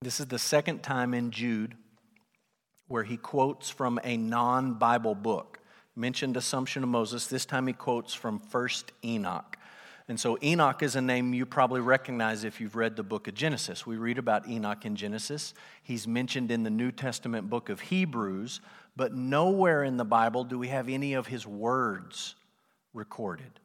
This 0.03 0.21
is 0.21 0.27
the 0.27 0.39
second 0.39 0.83
time 0.83 1.15
in 1.15 1.31
Jude 1.31 1.75
where 2.89 3.03
he 3.03 3.17
quotes 3.17 3.71
from 3.71 3.99
a 4.05 4.17
non 4.17 4.75
Bible 4.75 5.15
book. 5.15 5.59
Mentioned 5.95 6.37
Assumption 6.37 6.83
of 6.83 6.91
Moses. 6.91 7.27
This 7.27 7.47
time 7.47 7.67
he 7.67 7.73
quotes 7.73 8.13
from 8.13 8.39
First 8.39 8.93
Enoch. 9.03 9.57
And 10.09 10.21
so 10.21 10.39
Enoch 10.43 10.83
is 10.83 10.95
a 10.95 11.01
name 11.01 11.35
you 11.35 11.47
probably 11.47 11.81
recognize 11.81 12.45
if 12.45 12.61
you've 12.61 12.77
read 12.77 12.95
the 12.95 13.03
book 13.03 13.27
of 13.27 13.35
Genesis. 13.35 13.87
We 13.87 13.97
read 13.97 14.19
about 14.19 14.47
Enoch 14.47 14.85
in 14.85 14.95
Genesis. 14.95 15.55
He's 15.83 16.07
mentioned 16.07 16.51
in 16.53 16.63
the 16.63 16.71
New 16.71 16.93
Testament 16.93 17.51
book 17.51 17.71
of 17.71 17.81
Hebrews, 17.81 18.61
but 18.95 19.15
nowhere 19.15 19.83
in 19.83 19.97
the 19.97 20.05
Bible 20.05 20.45
do 20.45 20.59
we 20.59 20.69
have 20.69 20.89
any 20.89 21.15
of 21.15 21.27
his 21.27 21.47
words 21.47 22.37
recorded. 22.93 23.59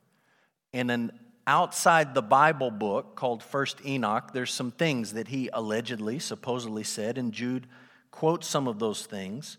In 0.74 0.90
an 0.90 1.12
outside 1.48 2.14
the 2.14 2.22
Bible 2.22 2.72
book 2.72 3.16
called 3.16 3.44
First 3.44 3.86
Enoch, 3.86 4.32
there's 4.34 4.54
some 4.54 4.72
things 4.72 5.14
that 5.14 5.28
he 5.28 5.50
allegedly, 5.54 6.20
supposedly 6.20 6.84
said, 6.84 7.18
and 7.18 7.32
Jude 7.32 7.68
quotes 8.12 8.48
some 8.48 8.68
of 8.68 8.80
those 8.80 9.06
things. 9.06 9.58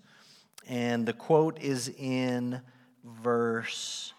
And 0.68 1.07
the 1.07 1.12
quote 1.12 1.61
is 1.61 1.88
in 1.88 2.61
verse 3.05 4.12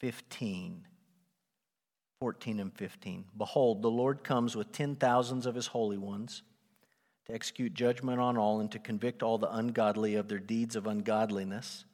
15. 0.00 0.84
14 2.20 2.60
and 2.60 2.72
15. 2.72 3.24
Behold, 3.36 3.82
the 3.82 3.90
Lord 3.90 4.24
comes 4.24 4.56
with 4.56 4.72
ten 4.72 4.96
thousands 4.96 5.44
of 5.44 5.54
his 5.54 5.66
holy 5.66 5.98
ones 5.98 6.42
to 7.26 7.34
execute 7.34 7.74
judgment 7.74 8.20
on 8.20 8.38
all 8.38 8.60
and 8.60 8.70
to 8.72 8.78
convict 8.78 9.22
all 9.22 9.36
the 9.36 9.54
ungodly 9.54 10.14
of 10.14 10.28
their 10.28 10.38
deeds 10.38 10.76
of 10.76 10.86
ungodliness 10.86 11.84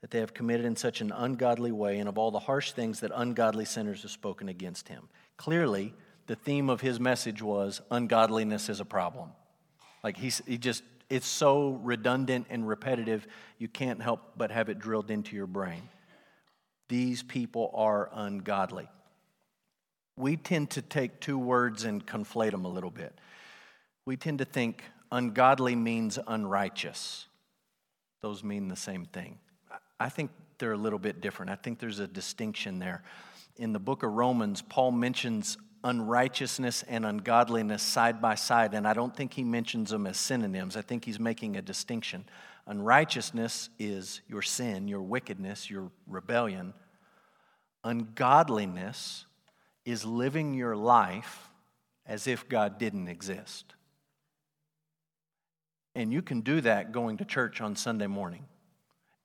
that 0.00 0.10
they 0.10 0.20
have 0.20 0.34
committed 0.34 0.66
in 0.66 0.76
such 0.76 1.00
an 1.00 1.12
ungodly 1.12 1.72
way 1.72 1.98
and 1.98 2.08
of 2.08 2.18
all 2.18 2.30
the 2.30 2.38
harsh 2.38 2.72
things 2.72 3.00
that 3.00 3.10
ungodly 3.14 3.64
sinners 3.64 4.02
have 4.02 4.10
spoken 4.10 4.48
against 4.48 4.88
him. 4.88 5.08
Clearly, 5.36 5.94
the 6.26 6.36
theme 6.36 6.68
of 6.68 6.80
his 6.80 7.00
message 7.00 7.42
was 7.42 7.80
ungodliness 7.90 8.68
is 8.68 8.80
a 8.80 8.84
problem. 8.84 9.30
Like 10.04 10.16
he's, 10.16 10.42
he 10.46 10.58
just, 10.58 10.82
it's 11.08 11.26
so 11.26 11.80
redundant 11.82 12.46
and 12.50 12.66
repetitive, 12.68 13.26
you 13.58 13.68
can't 13.68 14.02
help 14.02 14.32
but 14.36 14.50
have 14.50 14.68
it 14.68 14.78
drilled 14.78 15.10
into 15.10 15.34
your 15.36 15.46
brain. 15.46 15.88
These 16.88 17.22
people 17.22 17.70
are 17.74 18.10
ungodly 18.12 18.88
we 20.16 20.36
tend 20.36 20.70
to 20.70 20.82
take 20.82 21.20
two 21.20 21.38
words 21.38 21.84
and 21.84 22.04
conflate 22.04 22.50
them 22.50 22.64
a 22.64 22.68
little 22.68 22.90
bit. 22.90 23.18
We 24.06 24.16
tend 24.16 24.38
to 24.38 24.44
think 24.44 24.82
ungodly 25.12 25.76
means 25.76 26.18
unrighteous. 26.26 27.26
Those 28.22 28.42
mean 28.42 28.68
the 28.68 28.76
same 28.76 29.04
thing. 29.04 29.38
I 29.98 30.08
think 30.08 30.30
they're 30.58 30.72
a 30.72 30.78
little 30.78 30.98
bit 30.98 31.20
different. 31.20 31.50
I 31.50 31.56
think 31.56 31.78
there's 31.78 31.98
a 31.98 32.06
distinction 32.06 32.78
there. 32.78 33.02
in 33.58 33.72
the 33.72 33.78
book 33.78 34.02
of 34.02 34.12
Romans, 34.12 34.60
Paul 34.60 34.92
mentions 34.92 35.56
unrighteousness 35.82 36.82
and 36.88 37.06
ungodliness 37.06 37.82
side 37.82 38.20
by 38.20 38.34
side, 38.34 38.74
and 38.74 38.86
I 38.86 38.92
don't 38.92 39.16
think 39.16 39.32
he 39.32 39.44
mentions 39.44 39.90
them 39.90 40.06
as 40.06 40.18
synonyms. 40.18 40.76
I 40.76 40.82
think 40.82 41.04
he's 41.06 41.18
making 41.18 41.56
a 41.56 41.62
distinction. 41.62 42.26
Unrighteousness 42.66 43.70
is 43.78 44.20
your 44.28 44.42
sin, 44.42 44.88
your 44.88 45.00
wickedness, 45.00 45.70
your 45.70 45.90
rebellion. 46.06 46.74
Ungodliness 47.84 49.24
is 49.86 50.04
living 50.04 50.52
your 50.52 50.76
life 50.76 51.48
as 52.04 52.26
if 52.26 52.48
God 52.48 52.78
didn't 52.78 53.08
exist. 53.08 53.74
And 55.94 56.12
you 56.12 56.20
can 56.20 56.42
do 56.42 56.60
that 56.60 56.92
going 56.92 57.16
to 57.18 57.24
church 57.24 57.62
on 57.62 57.74
Sunday 57.74 58.06
morning 58.06 58.44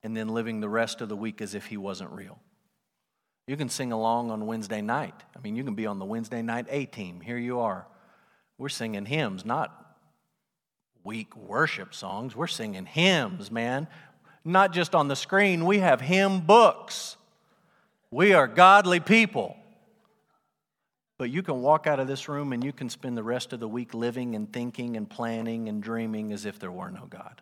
and 0.02 0.16
then 0.16 0.28
living 0.28 0.60
the 0.60 0.68
rest 0.68 1.00
of 1.00 1.08
the 1.08 1.16
week 1.16 1.40
as 1.40 1.54
if 1.54 1.66
He 1.66 1.76
wasn't 1.76 2.10
real. 2.10 2.38
You 3.46 3.56
can 3.56 3.68
sing 3.68 3.92
along 3.92 4.30
on 4.30 4.46
Wednesday 4.46 4.80
night. 4.80 5.14
I 5.36 5.40
mean, 5.40 5.56
you 5.56 5.64
can 5.64 5.74
be 5.74 5.86
on 5.86 5.98
the 5.98 6.04
Wednesday 6.04 6.42
night 6.42 6.66
A 6.70 6.86
team. 6.86 7.20
Here 7.20 7.38
you 7.38 7.60
are. 7.60 7.86
We're 8.58 8.68
singing 8.68 9.04
hymns, 9.04 9.44
not 9.44 9.96
weak 11.04 11.36
worship 11.36 11.94
songs. 11.94 12.36
We're 12.36 12.46
singing 12.46 12.86
hymns, 12.86 13.50
man. 13.50 13.88
Not 14.44 14.72
just 14.72 14.94
on 14.94 15.08
the 15.08 15.16
screen, 15.16 15.64
we 15.64 15.78
have 15.78 16.00
hymn 16.00 16.40
books. 16.40 17.16
We 18.10 18.34
are 18.34 18.46
godly 18.46 19.00
people. 19.00 19.56
But 21.18 21.30
you 21.30 21.42
can 21.42 21.62
walk 21.62 21.86
out 21.86 22.00
of 22.00 22.08
this 22.08 22.28
room 22.28 22.52
and 22.52 22.62
you 22.64 22.72
can 22.72 22.88
spend 22.88 23.16
the 23.16 23.22
rest 23.22 23.52
of 23.52 23.60
the 23.60 23.68
week 23.68 23.94
living 23.94 24.34
and 24.34 24.52
thinking 24.52 24.96
and 24.96 25.08
planning 25.08 25.68
and 25.68 25.82
dreaming 25.82 26.32
as 26.32 26.44
if 26.44 26.58
there 26.58 26.72
were 26.72 26.90
no 26.90 27.06
God. 27.08 27.40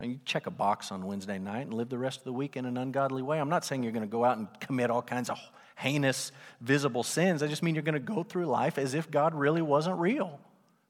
And 0.00 0.12
you 0.12 0.20
check 0.24 0.46
a 0.46 0.50
box 0.50 0.92
on 0.92 1.04
Wednesday 1.04 1.38
night 1.38 1.66
and 1.66 1.74
live 1.74 1.88
the 1.88 1.98
rest 1.98 2.18
of 2.18 2.24
the 2.24 2.32
week 2.32 2.56
in 2.56 2.64
an 2.64 2.76
ungodly 2.76 3.22
way. 3.22 3.40
I'm 3.40 3.48
not 3.48 3.64
saying 3.64 3.82
you're 3.82 3.92
going 3.92 4.06
to 4.06 4.10
go 4.10 4.24
out 4.24 4.38
and 4.38 4.48
commit 4.60 4.90
all 4.90 5.02
kinds 5.02 5.28
of 5.28 5.38
heinous, 5.76 6.30
visible 6.60 7.02
sins. 7.02 7.42
I 7.42 7.48
just 7.48 7.62
mean 7.62 7.74
you're 7.74 7.82
going 7.82 7.94
to 7.94 8.00
go 8.00 8.22
through 8.22 8.46
life 8.46 8.78
as 8.78 8.94
if 8.94 9.10
God 9.10 9.34
really 9.34 9.62
wasn't 9.62 9.98
real. 9.98 10.38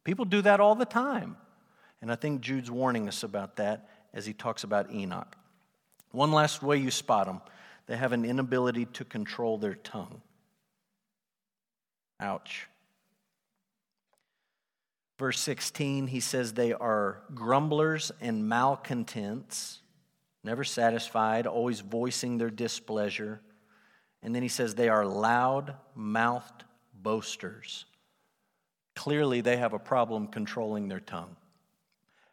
People 0.05 0.25
do 0.25 0.43
that 0.43 0.61
all 0.61 0.75
the 0.75 0.85
time. 0.85 1.37
And 2.01 2.13
I 2.13 2.17
think 2.17 2.43
Jude's 2.43 2.71
warning 2.71 3.09
us 3.09 3.23
about 3.23 3.57
that 3.57 3.89
as 4.13 4.27
he 4.27 4.33
talks 4.33 4.65
about 4.65 4.93
Enoch. 4.93 5.37
One 6.13 6.33
last 6.33 6.63
way 6.63 6.77
you 6.79 6.91
spot 6.91 7.27
them 7.27 7.41
they 7.89 7.97
have 7.97 8.13
an 8.13 8.27
inability 8.27 8.85
to 8.85 9.05
control 9.05 9.57
their 9.57 9.75
tongue. 9.75 10.21
Ouch. 12.21 12.69
Verse 15.19 15.41
16, 15.41 16.07
he 16.07 16.21
says 16.21 16.53
they 16.53 16.73
are 16.73 17.23
grumblers 17.35 18.13
and 18.21 18.49
malcontents, 18.49 19.81
never 20.45 20.63
satisfied, 20.63 21.47
always 21.47 21.81
voicing 21.81 22.39
their 22.39 22.51
displeasure. 22.51 23.41
And 24.23 24.33
then 24.33 24.43
he 24.43 24.49
says 24.49 24.75
they 24.75 24.89
are 24.89 25.05
loud 25.05 25.75
mouthed 25.97 26.65
boasters. 26.95 27.85
Clearly, 28.95 29.41
they 29.41 29.57
have 29.57 29.75
a 29.75 29.79
problem 29.79 30.29
controlling 30.29 30.89
their 30.89 31.01
tongue. 31.01 31.37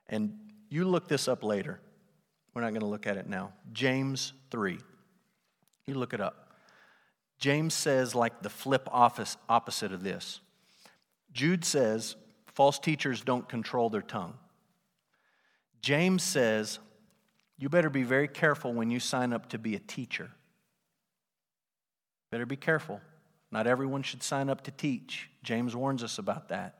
And 0.08 0.38
you 0.70 0.86
look 0.86 1.08
this 1.08 1.28
up 1.28 1.44
later. 1.44 1.80
We're 2.54 2.62
not 2.62 2.72
going 2.72 2.82
to 2.82 2.88
look 2.88 3.08
at 3.08 3.18
it 3.18 3.28
now. 3.28 3.54
James 3.74 4.34
3. 4.52 4.80
You 5.88 5.96
look 5.96 6.14
it 6.14 6.22
up. 6.22 6.54
James 7.38 7.74
says, 7.74 8.16
like 8.16 8.42
the 8.42 8.50
flip 8.50 8.88
office, 8.92 9.38
opposite 9.50 9.92
of 9.92 10.04
this. 10.04 10.40
Jude 11.34 11.66
says, 11.66 12.16
False 12.56 12.80
teachers 12.80 13.22
don't 13.22 13.48
control 13.48 13.90
their 13.90 14.02
tongue. 14.02 14.34
James 15.82 16.24
says, 16.24 16.80
you 17.58 17.70
better 17.70 17.90
be 17.90 18.04
very 18.04 18.28
careful 18.28 18.74
when 18.74 18.90
you 18.90 19.00
sign 19.00 19.34
up 19.34 19.50
to 19.50 19.58
be 19.58 19.76
a 19.76 19.80
teacher. 19.80 20.32
Better 22.32 22.46
be 22.46 22.56
careful. 22.56 23.02
Not 23.52 23.68
everyone 23.68 24.04
should 24.04 24.24
sign 24.24 24.50
up 24.50 24.62
to 24.62 24.72
teach. 24.72 25.30
James 25.44 25.76
warns 25.76 26.02
us 26.04 26.18
about 26.18 26.50
that. 26.50 26.80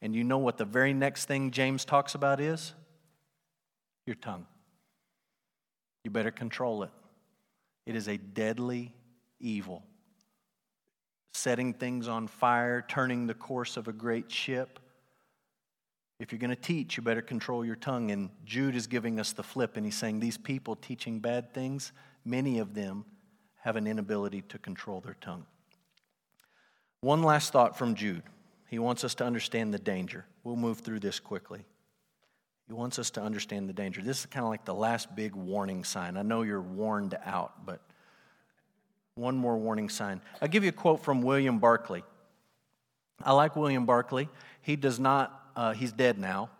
And 0.00 0.14
you 0.14 0.24
know 0.24 0.38
what 0.38 0.58
the 0.58 0.64
very 0.64 0.94
next 0.94 1.26
thing 1.26 1.50
James 1.50 1.84
talks 1.84 2.14
about 2.14 2.40
is? 2.40 2.72
Your 4.06 4.16
tongue. 4.16 4.46
You 6.04 6.10
better 6.10 6.30
control 6.30 6.84
it. 6.84 6.90
It 7.84 7.96
is 7.96 8.08
a 8.08 8.16
deadly 8.16 8.94
evil. 9.40 9.84
Setting 11.34 11.74
things 11.74 12.06
on 12.06 12.28
fire, 12.28 12.84
turning 12.86 13.26
the 13.26 13.34
course 13.34 13.76
of 13.76 13.88
a 13.88 13.92
great 13.92 14.30
ship. 14.30 14.78
If 16.18 16.32
you're 16.32 16.38
going 16.38 16.50
to 16.50 16.56
teach, 16.56 16.96
you 16.96 17.02
better 17.02 17.22
control 17.22 17.64
your 17.64 17.76
tongue. 17.76 18.10
And 18.10 18.30
Jude 18.44 18.74
is 18.74 18.86
giving 18.86 19.20
us 19.20 19.32
the 19.32 19.42
flip, 19.42 19.76
and 19.76 19.84
he's 19.84 19.96
saying 19.96 20.20
these 20.20 20.38
people 20.38 20.76
teaching 20.76 21.20
bad 21.20 21.52
things, 21.52 21.92
many 22.24 22.58
of 22.58 22.74
them 22.74 23.04
have 23.62 23.76
an 23.76 23.86
inability 23.86 24.42
to 24.42 24.58
control 24.58 25.00
their 25.00 25.16
tongue. 25.20 25.44
One 27.00 27.22
last 27.22 27.52
thought 27.52 27.76
from 27.76 27.94
Jude. 27.94 28.22
He 28.68 28.78
wants 28.78 29.04
us 29.04 29.14
to 29.16 29.24
understand 29.24 29.72
the 29.72 29.78
danger. 29.78 30.24
We'll 30.42 30.56
move 30.56 30.80
through 30.80 31.00
this 31.00 31.20
quickly. 31.20 31.64
He 32.66 32.72
wants 32.72 32.98
us 32.98 33.10
to 33.10 33.22
understand 33.22 33.68
the 33.68 33.72
danger. 33.72 34.02
This 34.02 34.20
is 34.20 34.26
kind 34.26 34.44
of 34.44 34.50
like 34.50 34.64
the 34.64 34.74
last 34.74 35.14
big 35.14 35.36
warning 35.36 35.84
sign. 35.84 36.16
I 36.16 36.22
know 36.22 36.42
you're 36.42 36.60
warned 36.60 37.16
out, 37.24 37.64
but 37.64 37.80
one 39.14 39.36
more 39.36 39.56
warning 39.56 39.88
sign. 39.88 40.20
I'll 40.42 40.48
give 40.48 40.64
you 40.64 40.70
a 40.70 40.72
quote 40.72 41.04
from 41.04 41.22
William 41.22 41.58
Barclay. 41.58 42.02
I 43.22 43.32
like 43.32 43.54
William 43.54 43.86
Barclay. 43.86 44.28
He 44.62 44.74
does 44.74 44.98
not 44.98 45.45
uh, 45.56 45.72
he's 45.72 45.92
dead 45.92 46.18
now. 46.18 46.50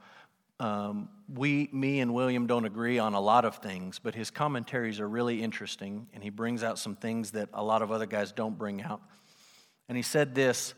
Um, 0.58 1.10
we, 1.32 1.68
me 1.70 2.00
and 2.00 2.14
William 2.14 2.46
don't 2.46 2.64
agree 2.64 2.98
on 2.98 3.12
a 3.12 3.20
lot 3.20 3.44
of 3.44 3.56
things, 3.56 3.98
but 3.98 4.14
his 4.14 4.30
commentaries 4.30 5.00
are 5.00 5.08
really 5.08 5.42
interesting, 5.42 6.06
and 6.14 6.22
he 6.22 6.30
brings 6.30 6.62
out 6.62 6.78
some 6.78 6.96
things 6.96 7.32
that 7.32 7.50
a 7.52 7.62
lot 7.62 7.82
of 7.82 7.92
other 7.92 8.06
guys 8.06 8.32
don't 8.32 8.56
bring 8.56 8.82
out. 8.82 9.02
And 9.88 9.96
he 9.96 10.02
said 10.02 10.34
this 10.34 10.74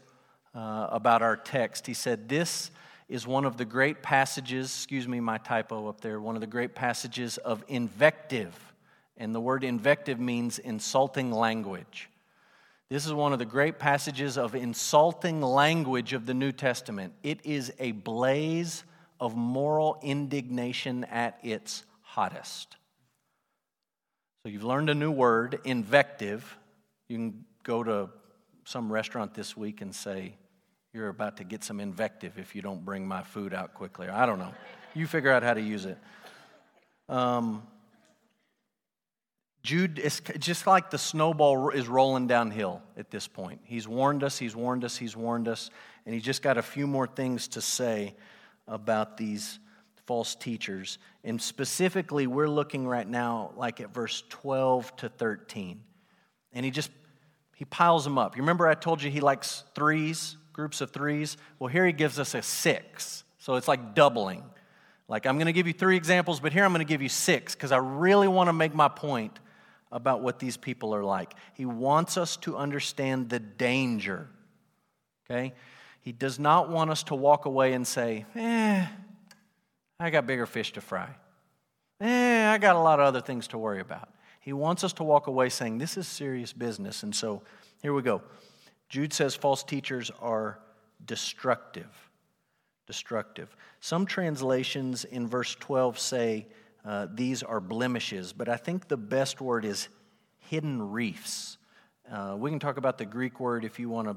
uh, 0.54 0.88
about 0.90 1.22
our 1.22 1.36
text. 1.36 1.86
He 1.86 1.94
said, 1.94 2.28
This 2.28 2.70
is 3.08 3.26
one 3.26 3.44
of 3.44 3.56
the 3.56 3.64
great 3.64 4.02
passages, 4.02 4.66
excuse 4.66 5.06
me, 5.06 5.20
my 5.20 5.38
typo 5.38 5.88
up 5.88 6.00
there, 6.00 6.20
one 6.20 6.34
of 6.34 6.40
the 6.40 6.46
great 6.46 6.74
passages 6.74 7.38
of 7.38 7.64
invective. 7.68 8.54
And 9.16 9.34
the 9.34 9.40
word 9.40 9.64
invective 9.64 10.18
means 10.18 10.58
insulting 10.58 11.30
language. 11.30 12.08
This 12.90 13.04
is 13.04 13.12
one 13.12 13.34
of 13.34 13.38
the 13.38 13.44
great 13.44 13.78
passages 13.78 14.38
of 14.38 14.54
insulting 14.54 15.42
language 15.42 16.14
of 16.14 16.24
the 16.24 16.32
New 16.32 16.52
Testament. 16.52 17.12
It 17.22 17.44
is 17.44 17.70
a 17.78 17.92
blaze 17.92 18.82
of 19.20 19.36
moral 19.36 19.98
indignation 20.02 21.04
at 21.04 21.38
its 21.42 21.84
hottest. 22.00 22.76
So 24.42 24.50
you've 24.50 24.64
learned 24.64 24.88
a 24.88 24.94
new 24.94 25.10
word, 25.10 25.60
invective. 25.64 26.56
You 27.10 27.16
can 27.18 27.44
go 27.62 27.82
to 27.82 28.08
some 28.64 28.90
restaurant 28.90 29.34
this 29.34 29.54
week 29.54 29.82
and 29.82 29.94
say, 29.94 30.34
You're 30.94 31.08
about 31.08 31.36
to 31.38 31.44
get 31.44 31.62
some 31.62 31.80
invective 31.80 32.38
if 32.38 32.54
you 32.54 32.62
don't 32.62 32.86
bring 32.86 33.06
my 33.06 33.22
food 33.22 33.52
out 33.52 33.74
quickly. 33.74 34.08
I 34.08 34.24
don't 34.24 34.38
know. 34.38 34.54
You 34.94 35.06
figure 35.06 35.30
out 35.30 35.42
how 35.42 35.52
to 35.52 35.60
use 35.60 35.84
it. 35.84 35.98
Um, 37.10 37.66
Jude 39.62 39.98
is 39.98 40.22
just 40.38 40.66
like 40.66 40.90
the 40.90 40.98
snowball 40.98 41.70
is 41.70 41.88
rolling 41.88 42.26
downhill 42.26 42.82
at 42.96 43.10
this 43.10 43.26
point. 43.26 43.60
He's 43.64 43.88
warned 43.88 44.22
us, 44.22 44.38
he's 44.38 44.54
warned 44.54 44.84
us, 44.84 44.96
he's 44.96 45.16
warned 45.16 45.48
us, 45.48 45.70
and 46.06 46.14
he's 46.14 46.24
just 46.24 46.42
got 46.42 46.56
a 46.56 46.62
few 46.62 46.86
more 46.86 47.06
things 47.06 47.48
to 47.48 47.60
say 47.60 48.14
about 48.66 49.16
these 49.16 49.58
false 50.06 50.34
teachers. 50.34 50.98
And 51.24 51.40
specifically, 51.40 52.26
we're 52.26 52.48
looking 52.48 52.86
right 52.86 53.06
now 53.06 53.52
like 53.56 53.80
at 53.80 53.92
verse 53.92 54.22
12 54.30 54.96
to 54.96 55.08
13. 55.08 55.82
And 56.52 56.64
he 56.64 56.70
just 56.70 56.90
he 57.54 57.64
piles 57.64 58.04
them 58.04 58.18
up. 58.18 58.36
You 58.36 58.42
remember 58.42 58.68
I 58.68 58.74
told 58.74 59.02
you 59.02 59.10
he 59.10 59.20
likes 59.20 59.64
threes, 59.74 60.36
groups 60.52 60.80
of 60.80 60.92
threes? 60.92 61.36
Well, 61.58 61.68
here 61.68 61.84
he 61.84 61.92
gives 61.92 62.20
us 62.20 62.34
a 62.34 62.40
six. 62.40 63.24
So 63.38 63.56
it's 63.56 63.66
like 63.66 63.94
doubling. 63.94 64.44
Like 65.08 65.26
I'm 65.26 65.36
going 65.36 65.46
to 65.46 65.52
give 65.52 65.66
you 65.66 65.72
three 65.72 65.96
examples, 65.96 66.38
but 66.38 66.52
here 66.52 66.64
I'm 66.64 66.72
going 66.72 66.86
to 66.86 66.90
give 66.90 67.02
you 67.02 67.08
six 67.08 67.54
because 67.54 67.72
I 67.72 67.78
really 67.78 68.28
want 68.28 68.48
to 68.48 68.52
make 68.52 68.74
my 68.74 68.88
point 68.88 69.40
about 69.90 70.22
what 70.22 70.38
these 70.38 70.56
people 70.56 70.94
are 70.94 71.04
like. 71.04 71.34
He 71.54 71.64
wants 71.64 72.16
us 72.16 72.36
to 72.38 72.56
understand 72.56 73.28
the 73.30 73.38
danger. 73.38 74.28
Okay? 75.30 75.54
He 76.00 76.12
does 76.12 76.38
not 76.38 76.70
want 76.70 76.90
us 76.90 77.02
to 77.04 77.14
walk 77.14 77.46
away 77.46 77.72
and 77.72 77.86
say, 77.86 78.24
eh, 78.34 78.86
I 80.00 80.10
got 80.10 80.26
bigger 80.26 80.46
fish 80.46 80.72
to 80.74 80.80
fry. 80.80 81.08
Eh, 82.00 82.48
I 82.48 82.58
got 82.58 82.76
a 82.76 82.80
lot 82.80 83.00
of 83.00 83.06
other 83.06 83.20
things 83.20 83.48
to 83.48 83.58
worry 83.58 83.80
about. 83.80 84.08
He 84.40 84.52
wants 84.52 84.84
us 84.84 84.92
to 84.94 85.04
walk 85.04 85.26
away 85.26 85.48
saying, 85.48 85.78
this 85.78 85.96
is 85.96 86.06
serious 86.06 86.52
business. 86.52 87.02
And 87.02 87.14
so 87.14 87.42
here 87.82 87.92
we 87.92 88.02
go. 88.02 88.22
Jude 88.88 89.12
says 89.12 89.34
false 89.34 89.62
teachers 89.62 90.10
are 90.20 90.58
destructive. 91.04 92.10
Destructive. 92.86 93.54
Some 93.80 94.06
translations 94.06 95.04
in 95.04 95.26
verse 95.26 95.54
12 95.56 95.98
say 95.98 96.46
uh, 96.88 97.06
these 97.12 97.42
are 97.42 97.60
blemishes, 97.60 98.32
but 98.32 98.48
I 98.48 98.56
think 98.56 98.88
the 98.88 98.96
best 98.96 99.42
word 99.42 99.66
is 99.66 99.88
hidden 100.38 100.90
reefs. 100.90 101.58
Uh, 102.10 102.34
we 102.38 102.48
can 102.48 102.58
talk 102.58 102.78
about 102.78 102.96
the 102.96 103.04
Greek 103.04 103.40
word 103.40 103.66
if 103.66 103.78
you 103.78 103.90
want 103.90 104.08
to 104.08 104.16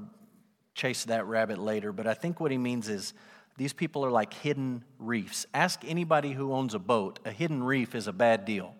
chase 0.74 1.04
that 1.04 1.26
rabbit 1.26 1.58
later, 1.58 1.92
but 1.92 2.08
I 2.08 2.14
think 2.14 2.40
what 2.40 2.50
he 2.50 2.58
means 2.58 2.88
is 2.88 3.14
these 3.58 3.74
people 3.74 4.06
are 4.06 4.10
like 4.10 4.34
hidden 4.34 4.86
reefs. 5.00 5.46
Ask 5.54 5.82
anybody 5.86 6.32
who 6.32 6.54
owns 6.54 6.74
a 6.74 6.80
boat, 6.80 7.20
a 7.26 7.32
hidden 7.32 7.62
reef 7.62 7.94
is 7.94 8.08
a 8.08 8.14
bad 8.14 8.46
deal. 8.46 8.74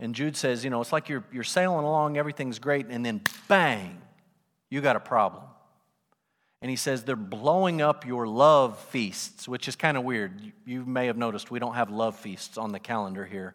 And 0.00 0.12
Jude 0.12 0.36
says, 0.36 0.64
you 0.64 0.70
know, 0.70 0.80
it's 0.80 0.92
like 0.92 1.08
you're, 1.08 1.24
you're 1.32 1.44
sailing 1.44 1.84
along, 1.84 2.16
everything's 2.16 2.58
great, 2.58 2.86
and 2.86 3.06
then 3.06 3.20
bang, 3.46 4.02
you 4.70 4.80
got 4.80 4.96
a 4.96 5.00
problem. 5.00 5.44
And 6.60 6.70
he 6.70 6.76
says 6.76 7.04
they're 7.04 7.16
blowing 7.16 7.80
up 7.80 8.04
your 8.04 8.26
love 8.26 8.78
feasts, 8.78 9.46
which 9.46 9.68
is 9.68 9.76
kind 9.76 9.96
of 9.96 10.02
weird. 10.02 10.52
You 10.66 10.84
may 10.84 11.06
have 11.06 11.16
noticed 11.16 11.50
we 11.50 11.60
don't 11.60 11.74
have 11.74 11.90
love 11.90 12.16
feasts 12.16 12.58
on 12.58 12.72
the 12.72 12.80
calendar 12.80 13.24
here 13.24 13.54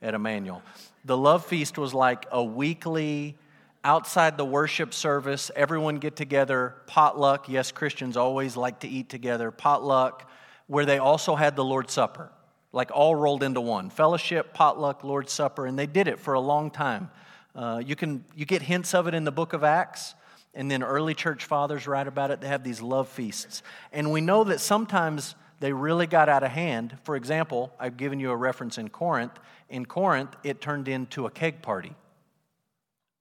at 0.00 0.14
Emmanuel. 0.14 0.62
The 1.04 1.16
love 1.16 1.44
feast 1.44 1.78
was 1.78 1.92
like 1.92 2.26
a 2.30 2.44
weekly, 2.44 3.36
outside 3.84 4.36
the 4.36 4.44
worship 4.44 4.94
service, 4.94 5.50
everyone 5.54 5.96
get 5.96 6.16
together, 6.16 6.76
potluck. 6.86 7.48
Yes, 7.48 7.70
Christians 7.70 8.16
always 8.16 8.56
like 8.56 8.80
to 8.80 8.88
eat 8.88 9.08
together, 9.08 9.50
potluck, 9.50 10.30
where 10.66 10.86
they 10.86 10.98
also 10.98 11.34
had 11.34 11.54
the 11.56 11.64
Lord's 11.64 11.92
Supper, 11.92 12.30
like 12.72 12.90
all 12.92 13.14
rolled 13.14 13.42
into 13.42 13.60
one 13.60 13.90
fellowship, 13.90 14.54
potluck, 14.54 15.04
Lord's 15.04 15.32
Supper. 15.32 15.66
And 15.66 15.78
they 15.78 15.86
did 15.86 16.08
it 16.08 16.18
for 16.18 16.34
a 16.34 16.40
long 16.40 16.70
time. 16.70 17.10
Uh, 17.54 17.82
you, 17.84 17.94
can, 17.94 18.24
you 18.34 18.46
get 18.46 18.62
hints 18.62 18.94
of 18.94 19.06
it 19.06 19.14
in 19.14 19.24
the 19.24 19.32
book 19.32 19.52
of 19.52 19.62
Acts. 19.62 20.14
And 20.54 20.70
then 20.70 20.82
early 20.82 21.14
church 21.14 21.44
fathers 21.44 21.86
write 21.86 22.06
about 22.06 22.30
it. 22.30 22.40
They 22.40 22.48
have 22.48 22.62
these 22.62 22.80
love 22.80 23.08
feasts. 23.08 23.62
And 23.92 24.12
we 24.12 24.20
know 24.20 24.44
that 24.44 24.60
sometimes 24.60 25.34
they 25.60 25.72
really 25.72 26.06
got 26.06 26.28
out 26.28 26.42
of 26.42 26.50
hand. 26.50 26.96
For 27.02 27.16
example, 27.16 27.72
I've 27.78 27.96
given 27.96 28.20
you 28.20 28.30
a 28.30 28.36
reference 28.36 28.78
in 28.78 28.88
Corinth. 28.88 29.32
In 29.68 29.86
Corinth, 29.86 30.34
it 30.44 30.60
turned 30.60 30.88
into 30.88 31.26
a 31.26 31.30
keg 31.30 31.62
party. 31.62 31.94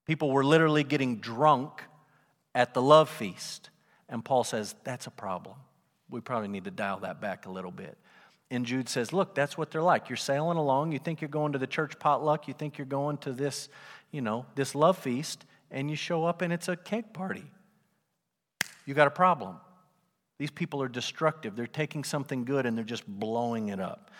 People 0.05 0.31
were 0.31 0.43
literally 0.43 0.83
getting 0.83 1.17
drunk 1.17 1.81
at 2.53 2.73
the 2.73 2.81
love 2.81 3.09
feast. 3.09 3.69
And 4.09 4.23
Paul 4.23 4.43
says, 4.43 4.75
that's 4.83 5.07
a 5.07 5.11
problem. 5.11 5.55
We 6.09 6.21
probably 6.21 6.49
need 6.49 6.65
to 6.65 6.71
dial 6.71 6.99
that 6.99 7.19
back 7.19 7.45
a 7.47 7.51
little 7.51 7.71
bit. 7.71 7.97
And 8.51 8.65
Jude 8.65 8.89
says, 8.89 9.11
look, 9.11 9.33
that's 9.33 9.57
what 9.57 9.71
they're 9.71 9.81
like. 9.81 10.09
You're 10.09 10.17
sailing 10.17 10.57
along. 10.57 10.91
You 10.91 10.99
think 10.99 11.21
you're 11.21 11.29
going 11.29 11.53
to 11.53 11.57
the 11.57 11.65
church 11.65 11.97
potluck. 11.97 12.47
You 12.47 12.53
think 12.53 12.77
you're 12.77 12.85
going 12.85 13.17
to 13.19 13.31
this, 13.31 13.69
you 14.11 14.21
know, 14.21 14.45
this 14.53 14.75
love 14.75 14.97
feast 14.97 15.45
and 15.73 15.89
you 15.89 15.97
show 15.97 16.23
up 16.23 16.41
and 16.41 16.53
it's 16.53 16.69
a 16.69 16.77
cake 16.77 17.11
party. 17.11 17.43
You 18.85 18.93
got 18.93 19.07
a 19.07 19.11
problem. 19.11 19.57
These 20.37 20.51
people 20.51 20.81
are 20.81 20.87
destructive. 20.87 21.55
They're 21.55 21.67
taking 21.67 22.03
something 22.03 22.45
good 22.45 22.65
and 22.65 22.77
they're 22.77 22.85
just 22.85 23.07
blowing 23.07 23.69
it 23.69 23.79
up. 23.79 24.11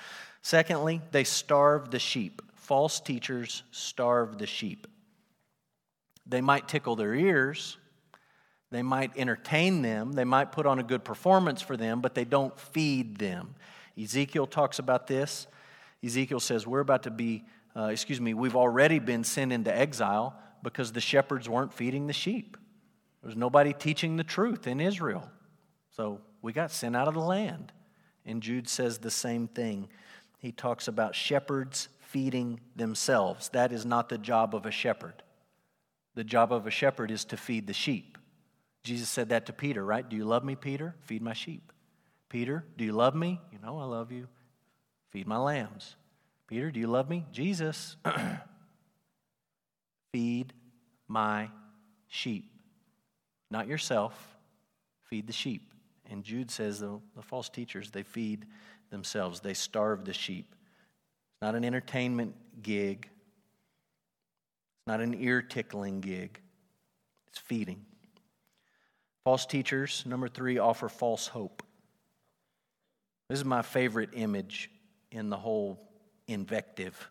Secondly, 0.42 1.02
they 1.12 1.24
starve 1.24 1.92
the 1.92 2.00
sheep. 2.00 2.42
False 2.56 3.00
teachers 3.00 3.64
starve 3.72 4.38
the 4.40 4.48
sheep. 4.48 4.88
They 6.26 6.42
might 6.42 6.68
tickle 6.68 6.96
their 6.96 7.14
ears, 7.14 7.78
they 8.72 8.82
might 8.82 9.12
entertain 9.18 9.82
them, 9.82 10.14
they 10.14 10.24
might 10.24 10.52
put 10.52 10.66
on 10.66 10.80
a 10.80 10.84
good 10.84 11.04
performance 11.04 11.62
for 11.62 11.76
them, 11.76 12.00
but 12.00 12.16
they 12.16 12.24
don't 12.24 12.58
feed 12.58 13.18
them. 13.18 13.56
Ezekiel 14.02 14.48
talks 14.48 14.80
about 14.80 15.06
this. 15.08 15.48
Ezekiel 16.04 16.40
says, 16.40 16.66
We're 16.66 16.80
about 16.80 17.04
to 17.04 17.12
be, 17.12 17.44
uh, 17.76 17.90
excuse 17.92 18.22
me, 18.22 18.34
we've 18.34 18.56
already 18.56 19.00
been 19.00 19.26
sent 19.26 19.52
into 19.52 19.76
exile 19.76 20.34
because 20.64 20.92
the 20.92 21.02
shepherds 21.02 21.48
weren't 21.48 21.74
feeding 21.74 22.08
the 22.08 22.14
sheep. 22.14 22.58
There 23.22 23.28
was 23.28 23.38
nobody 23.38 23.74
teaching 23.74 24.18
the 24.18 24.24
truth 24.24 24.66
in 24.66 24.80
Israel. 24.80 25.30
So 25.92 26.22
we 26.42 26.54
got 26.54 26.72
sent 26.72 26.96
out 26.96 27.08
of 27.08 27.14
the 27.14 27.20
land. 27.20 27.72
And 28.26 28.42
Jude 28.42 28.68
says 28.68 28.98
the 28.98 29.12
same 29.12 29.48
thing. 29.48 29.90
He 30.40 30.52
talks 30.52 30.88
about 30.88 31.16
shepherds 31.16 31.90
feeding 32.02 32.60
themselves. 32.76 33.50
That 33.50 33.72
is 33.72 33.86
not 33.86 34.10
the 34.10 34.18
job 34.18 34.56
of 34.56 34.66
a 34.66 34.72
shepherd. 34.72 35.22
The 36.16 36.24
job 36.24 36.52
of 36.52 36.68
a 36.68 36.72
shepherd 36.72 37.12
is 37.12 37.26
to 37.26 37.38
feed 37.38 37.68
the 37.68 37.74
sheep. 37.74 38.18
Jesus 38.84 39.10
said 39.10 39.30
that 39.30 39.46
to 39.48 39.54
Peter, 39.54 39.84
right? 39.84 40.08
Do 40.08 40.16
you 40.16 40.26
love 40.26 40.44
me, 40.44 40.56
Peter? 40.56 40.96
Feed 41.02 41.22
my 41.22 41.34
sheep. 41.34 41.72
Peter, 42.30 42.66
do 42.78 42.84
you 42.84 42.92
love 42.92 43.16
me? 43.16 43.40
You 43.52 43.60
know 43.64 43.80
I 43.80 43.86
love 43.86 44.12
you. 44.12 44.28
Feed 45.12 45.28
my 45.28 45.38
lambs. 45.38 45.96
Peter, 46.48 46.72
do 46.72 46.80
you 46.80 46.88
love 46.88 47.10
me? 47.10 47.26
Jesus, 47.32 47.96
Feed 50.14 50.54
my 51.10 51.50
sheep. 52.08 52.50
Not 53.52 53.68
yourself, 53.68 54.38
feed 55.10 55.28
the 55.28 55.34
sheep. 55.34 55.74
And 56.10 56.24
Jude 56.24 56.50
says 56.50 56.80
the, 56.80 57.00
the 57.16 57.22
false 57.22 57.50
teachers, 57.50 57.92
they 57.92 58.04
feed 58.04 58.46
themselves, 58.90 59.40
they 59.40 59.54
starve 59.54 60.06
the 60.06 60.14
sheep. 60.14 60.48
It's 60.52 61.42
not 61.42 61.56
an 61.56 61.66
entertainment 61.66 62.36
gig, 62.62 63.10
it's 63.10 64.88
not 64.88 65.02
an 65.02 65.16
ear 65.20 65.42
tickling 65.42 66.00
gig, 66.00 66.40
it's 67.28 67.40
feeding. 67.40 67.84
False 69.24 69.46
teachers, 69.46 70.04
number 70.06 70.28
three, 70.28 70.58
offer 70.58 70.90
false 70.90 71.28
hope. 71.28 71.64
This 73.30 73.40
is 73.40 73.46
my 73.46 73.62
favorite 73.62 74.10
image 74.14 74.70
in 75.12 75.30
the 75.30 75.38
whole 75.38 75.80
invective 76.28 77.10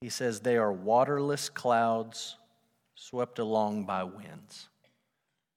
he 0.00 0.08
says, 0.08 0.40
They 0.40 0.56
are 0.56 0.72
waterless 0.72 1.48
clouds 1.48 2.36
swept 2.94 3.38
along 3.38 3.84
by 3.84 4.04
winds. 4.04 4.68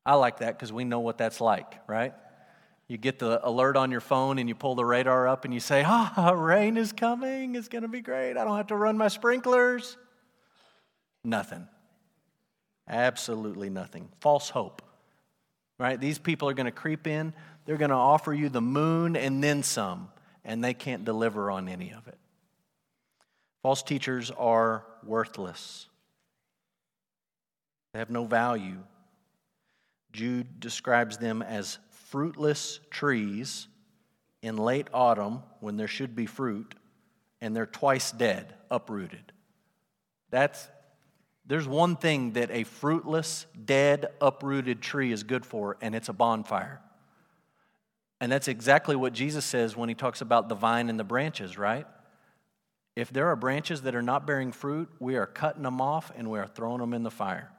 I 0.05 0.15
like 0.15 0.39
that 0.39 0.57
because 0.57 0.73
we 0.73 0.83
know 0.83 0.99
what 0.99 1.17
that's 1.17 1.39
like, 1.39 1.79
right? 1.87 2.13
You 2.87 2.97
get 2.97 3.19
the 3.19 3.45
alert 3.47 3.77
on 3.77 3.91
your 3.91 4.01
phone 4.01 4.37
and 4.37 4.49
you 4.49 4.55
pull 4.55 4.75
the 4.75 4.85
radar 4.85 5.27
up 5.27 5.45
and 5.45 5.53
you 5.53 5.59
say, 5.59 5.83
Ah, 5.85 6.31
rain 6.35 6.77
is 6.77 6.91
coming. 6.91 7.55
It's 7.55 7.69
going 7.69 7.83
to 7.83 7.87
be 7.87 8.01
great. 8.01 8.37
I 8.37 8.43
don't 8.43 8.57
have 8.57 8.67
to 8.67 8.75
run 8.75 8.97
my 8.97 9.07
sprinklers. 9.07 9.97
Nothing. 11.23 11.67
Absolutely 12.87 13.69
nothing. 13.69 14.09
False 14.19 14.49
hope, 14.49 14.81
right? 15.79 15.97
These 15.97 16.19
people 16.19 16.49
are 16.49 16.53
going 16.53 16.65
to 16.65 16.71
creep 16.71 17.07
in. 17.07 17.33
They're 17.65 17.77
going 17.77 17.91
to 17.91 17.95
offer 17.95 18.33
you 18.33 18.49
the 18.49 18.61
moon 18.61 19.15
and 19.15 19.41
then 19.41 19.63
some, 19.63 20.09
and 20.43 20.61
they 20.61 20.73
can't 20.73 21.05
deliver 21.05 21.49
on 21.49 21.69
any 21.69 21.93
of 21.93 22.09
it. 22.09 22.17
False 23.63 23.81
teachers 23.81 24.29
are 24.29 24.85
worthless, 25.03 25.87
they 27.93 27.99
have 27.99 28.09
no 28.09 28.25
value. 28.25 28.77
Jude 30.11 30.59
describes 30.59 31.17
them 31.17 31.41
as 31.41 31.79
fruitless 32.09 32.79
trees 32.91 33.67
in 34.43 34.57
late 34.57 34.87
autumn 34.93 35.41
when 35.59 35.75
there 35.75 35.87
should 35.87 36.15
be 36.15 36.27
fruit, 36.27 36.75
and 37.41 37.55
they're 37.55 37.65
twice 37.65 38.11
dead, 38.11 38.53
uprooted. 38.69 39.31
That's 40.29 40.67
there's 41.45 41.67
one 41.67 41.97
thing 41.97 42.33
that 42.33 42.51
a 42.51 42.63
fruitless, 42.63 43.45
dead, 43.65 44.07
uprooted 44.21 44.81
tree 44.81 45.11
is 45.11 45.23
good 45.23 45.45
for, 45.45 45.77
and 45.81 45.93
it's 45.93 46.09
a 46.09 46.13
bonfire. 46.13 46.79
And 48.21 48.31
that's 48.31 48.47
exactly 48.47 48.95
what 48.95 49.13
Jesus 49.13 49.43
says 49.43 49.75
when 49.75 49.89
he 49.89 49.95
talks 49.95 50.21
about 50.21 50.47
the 50.47 50.55
vine 50.55 50.89
and 50.89 50.97
the 50.97 51.03
branches, 51.03 51.57
right? 51.57 51.85
If 52.95 53.11
there 53.11 53.27
are 53.27 53.35
branches 53.35 53.81
that 53.83 53.95
are 53.95 54.01
not 54.01 54.27
bearing 54.27 54.51
fruit, 54.51 54.89
we 54.99 55.15
are 55.15 55.25
cutting 55.25 55.63
them 55.63 55.81
off 55.81 56.11
and 56.15 56.29
we 56.29 56.39
are 56.39 56.47
throwing 56.47 56.79
them 56.79 56.93
in 56.93 57.03
the 57.03 57.11
fire. 57.11 57.51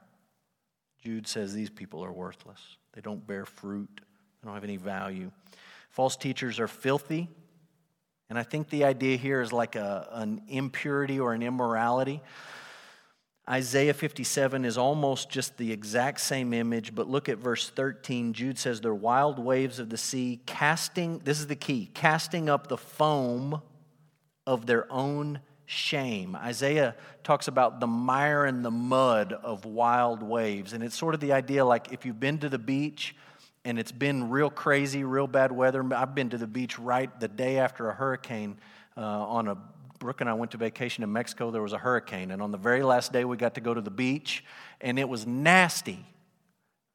Jude 1.03 1.27
says 1.27 1.53
these 1.53 1.71
people 1.71 2.05
are 2.05 2.13
worthless. 2.13 2.61
They 2.93 3.01
don't 3.01 3.27
bear 3.27 3.45
fruit, 3.45 3.91
they 3.97 4.47
don't 4.47 4.55
have 4.55 4.65
any 4.65 4.77
value. 4.77 5.33
False 5.91 6.17
teachers 6.17 6.61
are 6.61 6.69
filthy. 6.69 7.29
And 8.31 8.39
I 8.39 8.43
think 8.43 8.71
the 8.71 8.85
idea 8.85 9.17
here 9.17 9.43
is 9.43 9.53
like 9.53 9.77
a, 9.77 10.09
an 10.13 10.43
impurity 10.49 11.21
or 11.21 11.35
an 11.35 11.43
immorality. 11.43 12.23
Isaiah 13.49 13.93
57 13.93 14.65
is 14.65 14.79
almost 14.79 15.29
just 15.29 15.59
the 15.59 15.71
exact 15.71 16.21
same 16.21 16.55
image, 16.55 16.95
but 16.95 17.07
look 17.07 17.29
at 17.29 17.37
verse 17.37 17.69
13. 17.69 18.33
Jude 18.33 18.59
says, 18.59 18.81
They're 18.81 18.95
wild 18.95 19.39
waves 19.39 19.79
of 19.79 19.91
the 19.91 19.99
sea, 19.99 20.41
casting, 20.47 21.19
this 21.19 21.39
is 21.39 21.49
the 21.49 21.57
key, 21.57 21.91
casting 21.93 22.49
up 22.49 22.69
the 22.69 22.79
foam 22.79 23.61
of 24.47 24.67
their 24.67 24.91
own 24.93 25.41
shame. 25.67 26.37
Isaiah 26.37 26.95
talks 27.23 27.49
about 27.49 27.81
the 27.81 27.87
mire 27.87 28.45
and 28.45 28.65
the 28.65 28.71
mud 28.71 29.33
of 29.33 29.65
wild 29.65 30.23
waves. 30.23 30.73
And 30.73 30.83
it's 30.83 30.97
sort 30.97 31.15
of 31.15 31.21
the 31.21 31.33
idea 31.33 31.65
like 31.65 31.93
if 31.93 32.05
you've 32.05 32.21
been 32.21 32.39
to 32.39 32.49
the 32.49 32.59
beach 32.59 33.15
and 33.65 33.79
it's 33.79 33.93
been 33.93 34.29
real 34.29 34.51
crazy, 34.51 35.05
real 35.05 35.27
bad 35.27 35.51
weather. 35.51 35.85
I've 35.95 36.15
been 36.15 36.31
to 36.31 36.39
the 36.39 36.47
beach 36.47 36.79
right 36.79 37.09
the 37.19 37.29
day 37.29 37.59
after 37.59 37.89
a 37.89 37.95
hurricane 37.95 38.59
uh, 38.97 39.01
on 39.01 39.49
a 39.49 39.57
Brooke 39.99 40.21
and 40.21 40.29
I 40.29 40.35
went 40.35 40.51
to 40.51 40.59
vacation 40.59 41.03
in 41.03 41.11
Mexico. 41.11 41.51
There 41.51 41.63
was 41.63 41.73
a 41.73 41.79
hurricane. 41.79 42.31
And 42.31 42.43
on 42.43 42.51
the 42.51 42.59
very 42.59 42.83
last 42.83 43.11
day, 43.11 43.25
we 43.25 43.39
got 43.39 43.55
to 43.55 43.63
go 43.63 43.73
to 43.73 43.81
the 43.81 43.91
beach, 43.91 44.45
and 44.83 44.99
it 44.99 45.09
was 45.09 45.27
nasty. 45.27 46.05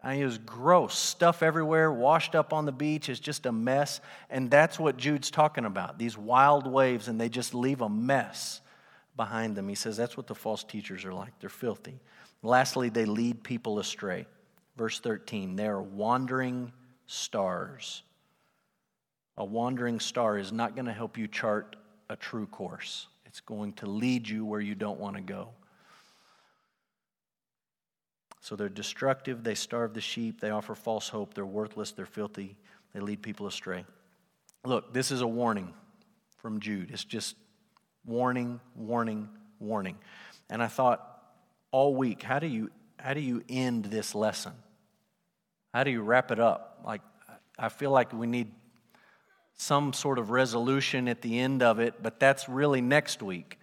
I 0.02 0.14
mean, 0.14 0.22
it 0.22 0.26
was 0.26 0.38
gross. 0.38 0.98
Stuff 0.98 1.44
everywhere, 1.44 1.92
washed 1.92 2.34
up 2.34 2.54
on 2.54 2.66
the 2.66 2.72
beach. 2.72 3.10
It's 3.10 3.20
just 3.20 3.46
a 3.46 3.52
mess. 3.52 4.00
And 4.30 4.50
that's 4.50 4.80
what 4.80 4.98
Jude's 4.98 5.30
talking 5.30 5.66
about 5.66 5.98
these 5.98 6.18
wild 6.18 6.66
waves, 6.66 7.08
and 7.08 7.20
they 7.20 7.30
just 7.30 7.54
leave 7.54 7.82
a 7.82 7.90
mess 7.90 8.62
behind 9.18 9.56
them. 9.56 9.68
He 9.68 9.76
says 9.76 9.98
that's 9.98 10.16
what 10.16 10.28
the 10.28 10.36
false 10.36 10.64
teachers 10.64 11.04
are 11.04 11.14
like. 11.14 11.38
They're 11.40 11.50
filthy. 11.50 12.00
Lastly, 12.42 12.90
they 12.90 13.06
lead 13.06 13.44
people 13.44 13.80
astray. 13.80 14.26
Verse 14.78 15.00
13, 15.02 15.58
they 15.58 15.68
are 15.68 15.82
wandering 15.82 16.72
stars. 17.06 18.04
A 19.36 19.44
wandering 19.44 20.00
star 20.00 20.38
is 20.38 20.54
not 20.54 20.76
going 20.76 20.86
to 20.86 20.94
help 20.94 21.18
you 21.18 21.28
chart 21.28 21.76
a 22.10 22.16
true 22.16 22.48
course, 22.48 23.08
it's 23.26 23.42
going 23.42 23.74
to 23.74 23.86
lead 23.86 24.28
you 24.28 24.44
where 24.44 24.60
you 24.60 24.74
don't 24.74 25.00
want 25.00 25.16
to 25.16 25.22
go. 25.22 25.50
So 28.50 28.56
they're 28.56 28.68
destructive, 28.68 29.44
they 29.44 29.54
starve 29.54 29.94
the 29.94 30.02
sheep, 30.02 30.42
they 30.42 30.50
offer 30.50 30.74
false 30.74 31.08
hope, 31.08 31.36
they're 31.36 31.46
worthless, 31.46 31.92
they're 31.92 32.08
filthy, 32.08 32.58
they 32.96 33.00
lead 33.00 33.22
people 33.22 33.46
astray. 33.46 33.86
Look, 34.66 34.92
this 34.92 35.12
is 35.12 35.22
a 35.22 35.28
warning 35.28 35.72
from 36.38 36.60
Jude. 36.60 36.90
It's 36.90 37.04
just 37.04 37.36
warning, 38.08 38.60
warning, 38.76 39.30
warning. 39.60 40.00
And 40.50 40.64
I 40.64 40.68
thought 40.68 41.22
all 41.70 41.94
week, 41.94 42.24
how 42.24 42.40
do 42.40 42.48
you 42.48 42.72
how 42.98 43.14
do 43.14 43.20
you 43.20 43.44
end 43.50 43.86
this 43.86 44.16
lesson? 44.16 44.54
How 45.72 45.84
do 45.84 45.92
you 45.92 46.02
wrap 46.02 46.32
it 46.32 46.40
up? 46.40 46.82
Like 46.84 47.02
I 47.60 47.70
feel 47.70 47.92
like 47.92 48.14
we 48.14 48.26
need 48.26 48.52
some 49.58 49.94
sort 49.94 50.18
of 50.18 50.32
resolution 50.32 51.08
at 51.08 51.22
the 51.22 51.38
end 51.38 51.62
of 51.62 51.80
it, 51.80 52.02
but 52.02 52.20
that's 52.20 52.50
really 52.50 52.82
next 52.82 53.22
week. 53.22 53.59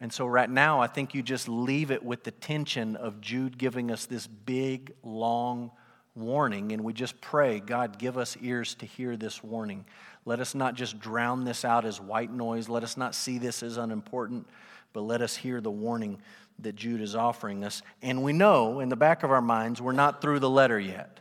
And 0.00 0.12
so, 0.12 0.26
right 0.26 0.48
now, 0.48 0.80
I 0.80 0.86
think 0.86 1.14
you 1.14 1.22
just 1.22 1.48
leave 1.48 1.90
it 1.90 2.04
with 2.04 2.22
the 2.22 2.30
tension 2.30 2.94
of 2.94 3.20
Jude 3.20 3.58
giving 3.58 3.90
us 3.90 4.06
this 4.06 4.26
big, 4.26 4.92
long 5.02 5.72
warning, 6.14 6.72
and 6.72 6.84
we 6.84 6.92
just 6.92 7.20
pray, 7.20 7.60
God, 7.60 7.98
give 7.98 8.16
us 8.16 8.36
ears 8.40 8.74
to 8.76 8.86
hear 8.86 9.16
this 9.16 9.42
warning. 9.42 9.84
Let 10.24 10.40
us 10.40 10.54
not 10.54 10.74
just 10.74 11.00
drown 11.00 11.44
this 11.44 11.64
out 11.64 11.84
as 11.84 12.00
white 12.00 12.32
noise. 12.32 12.68
Let 12.68 12.84
us 12.84 12.96
not 12.96 13.14
see 13.14 13.38
this 13.38 13.62
as 13.62 13.76
unimportant, 13.76 14.46
but 14.92 15.00
let 15.00 15.20
us 15.20 15.36
hear 15.36 15.60
the 15.60 15.70
warning 15.70 16.20
that 16.60 16.76
Jude 16.76 17.00
is 17.00 17.14
offering 17.14 17.64
us. 17.64 17.82
And 18.02 18.22
we 18.22 18.32
know 18.32 18.80
in 18.80 18.88
the 18.88 18.96
back 18.96 19.22
of 19.22 19.30
our 19.30 19.42
minds, 19.42 19.80
we're 19.80 19.92
not 19.92 20.20
through 20.20 20.40
the 20.40 20.50
letter 20.50 20.78
yet, 20.78 21.20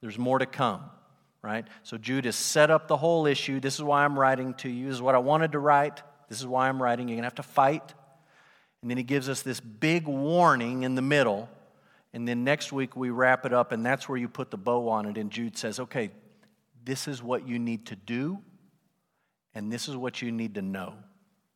there's 0.00 0.18
more 0.18 0.38
to 0.38 0.46
come 0.46 0.82
right? 1.42 1.66
So 1.82 1.98
Jude 1.98 2.24
has 2.24 2.36
set 2.36 2.70
up 2.70 2.88
the 2.88 2.96
whole 2.96 3.26
issue. 3.26 3.58
This 3.60 3.74
is 3.74 3.82
why 3.82 4.04
I'm 4.04 4.18
writing 4.18 4.54
to 4.54 4.68
you. 4.68 4.86
This 4.86 4.94
is 4.94 5.02
what 5.02 5.14
I 5.14 5.18
wanted 5.18 5.52
to 5.52 5.58
write. 5.58 6.00
This 6.28 6.38
is 6.38 6.46
why 6.46 6.68
I'm 6.68 6.80
writing. 6.80 7.08
You're 7.08 7.16
going 7.16 7.22
to 7.22 7.26
have 7.26 7.34
to 7.34 7.42
fight. 7.42 7.94
And 8.82 8.90
then 8.90 8.98
he 8.98 9.04
gives 9.04 9.28
us 9.28 9.42
this 9.42 9.60
big 9.60 10.06
warning 10.06 10.82
in 10.82 10.96
the 10.96 11.02
middle. 11.02 11.48
And 12.12 12.26
then 12.28 12.44
next 12.44 12.72
week 12.72 12.96
we 12.96 13.10
wrap 13.10 13.46
it 13.46 13.52
up, 13.52 13.72
and 13.72 13.86
that's 13.86 14.08
where 14.08 14.18
you 14.18 14.28
put 14.28 14.50
the 14.50 14.56
bow 14.56 14.88
on 14.88 15.06
it. 15.06 15.16
And 15.16 15.30
Jude 15.30 15.56
says, 15.56 15.80
okay, 15.80 16.10
this 16.84 17.06
is 17.06 17.22
what 17.22 17.46
you 17.46 17.58
need 17.58 17.86
to 17.86 17.96
do, 17.96 18.38
and 19.54 19.72
this 19.72 19.88
is 19.88 19.96
what 19.96 20.20
you 20.20 20.32
need 20.32 20.56
to 20.56 20.62
know. 20.62 20.94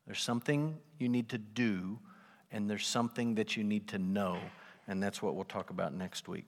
There's 0.07 0.22
something 0.22 0.79
you 0.99 1.09
need 1.09 1.29
to 1.31 1.39
do, 1.39 1.99
and 2.53 2.70
there's 2.70 2.87
something 2.87 3.35
that 3.35 3.57
you 3.57 3.64
need 3.64 3.89
to 3.89 3.99
know. 3.99 4.39
And 4.87 5.03
that's 5.03 5.20
what 5.20 5.35
we'll 5.35 5.45
talk 5.45 5.70
about 5.70 5.93
next 5.93 6.29
week. 6.29 6.45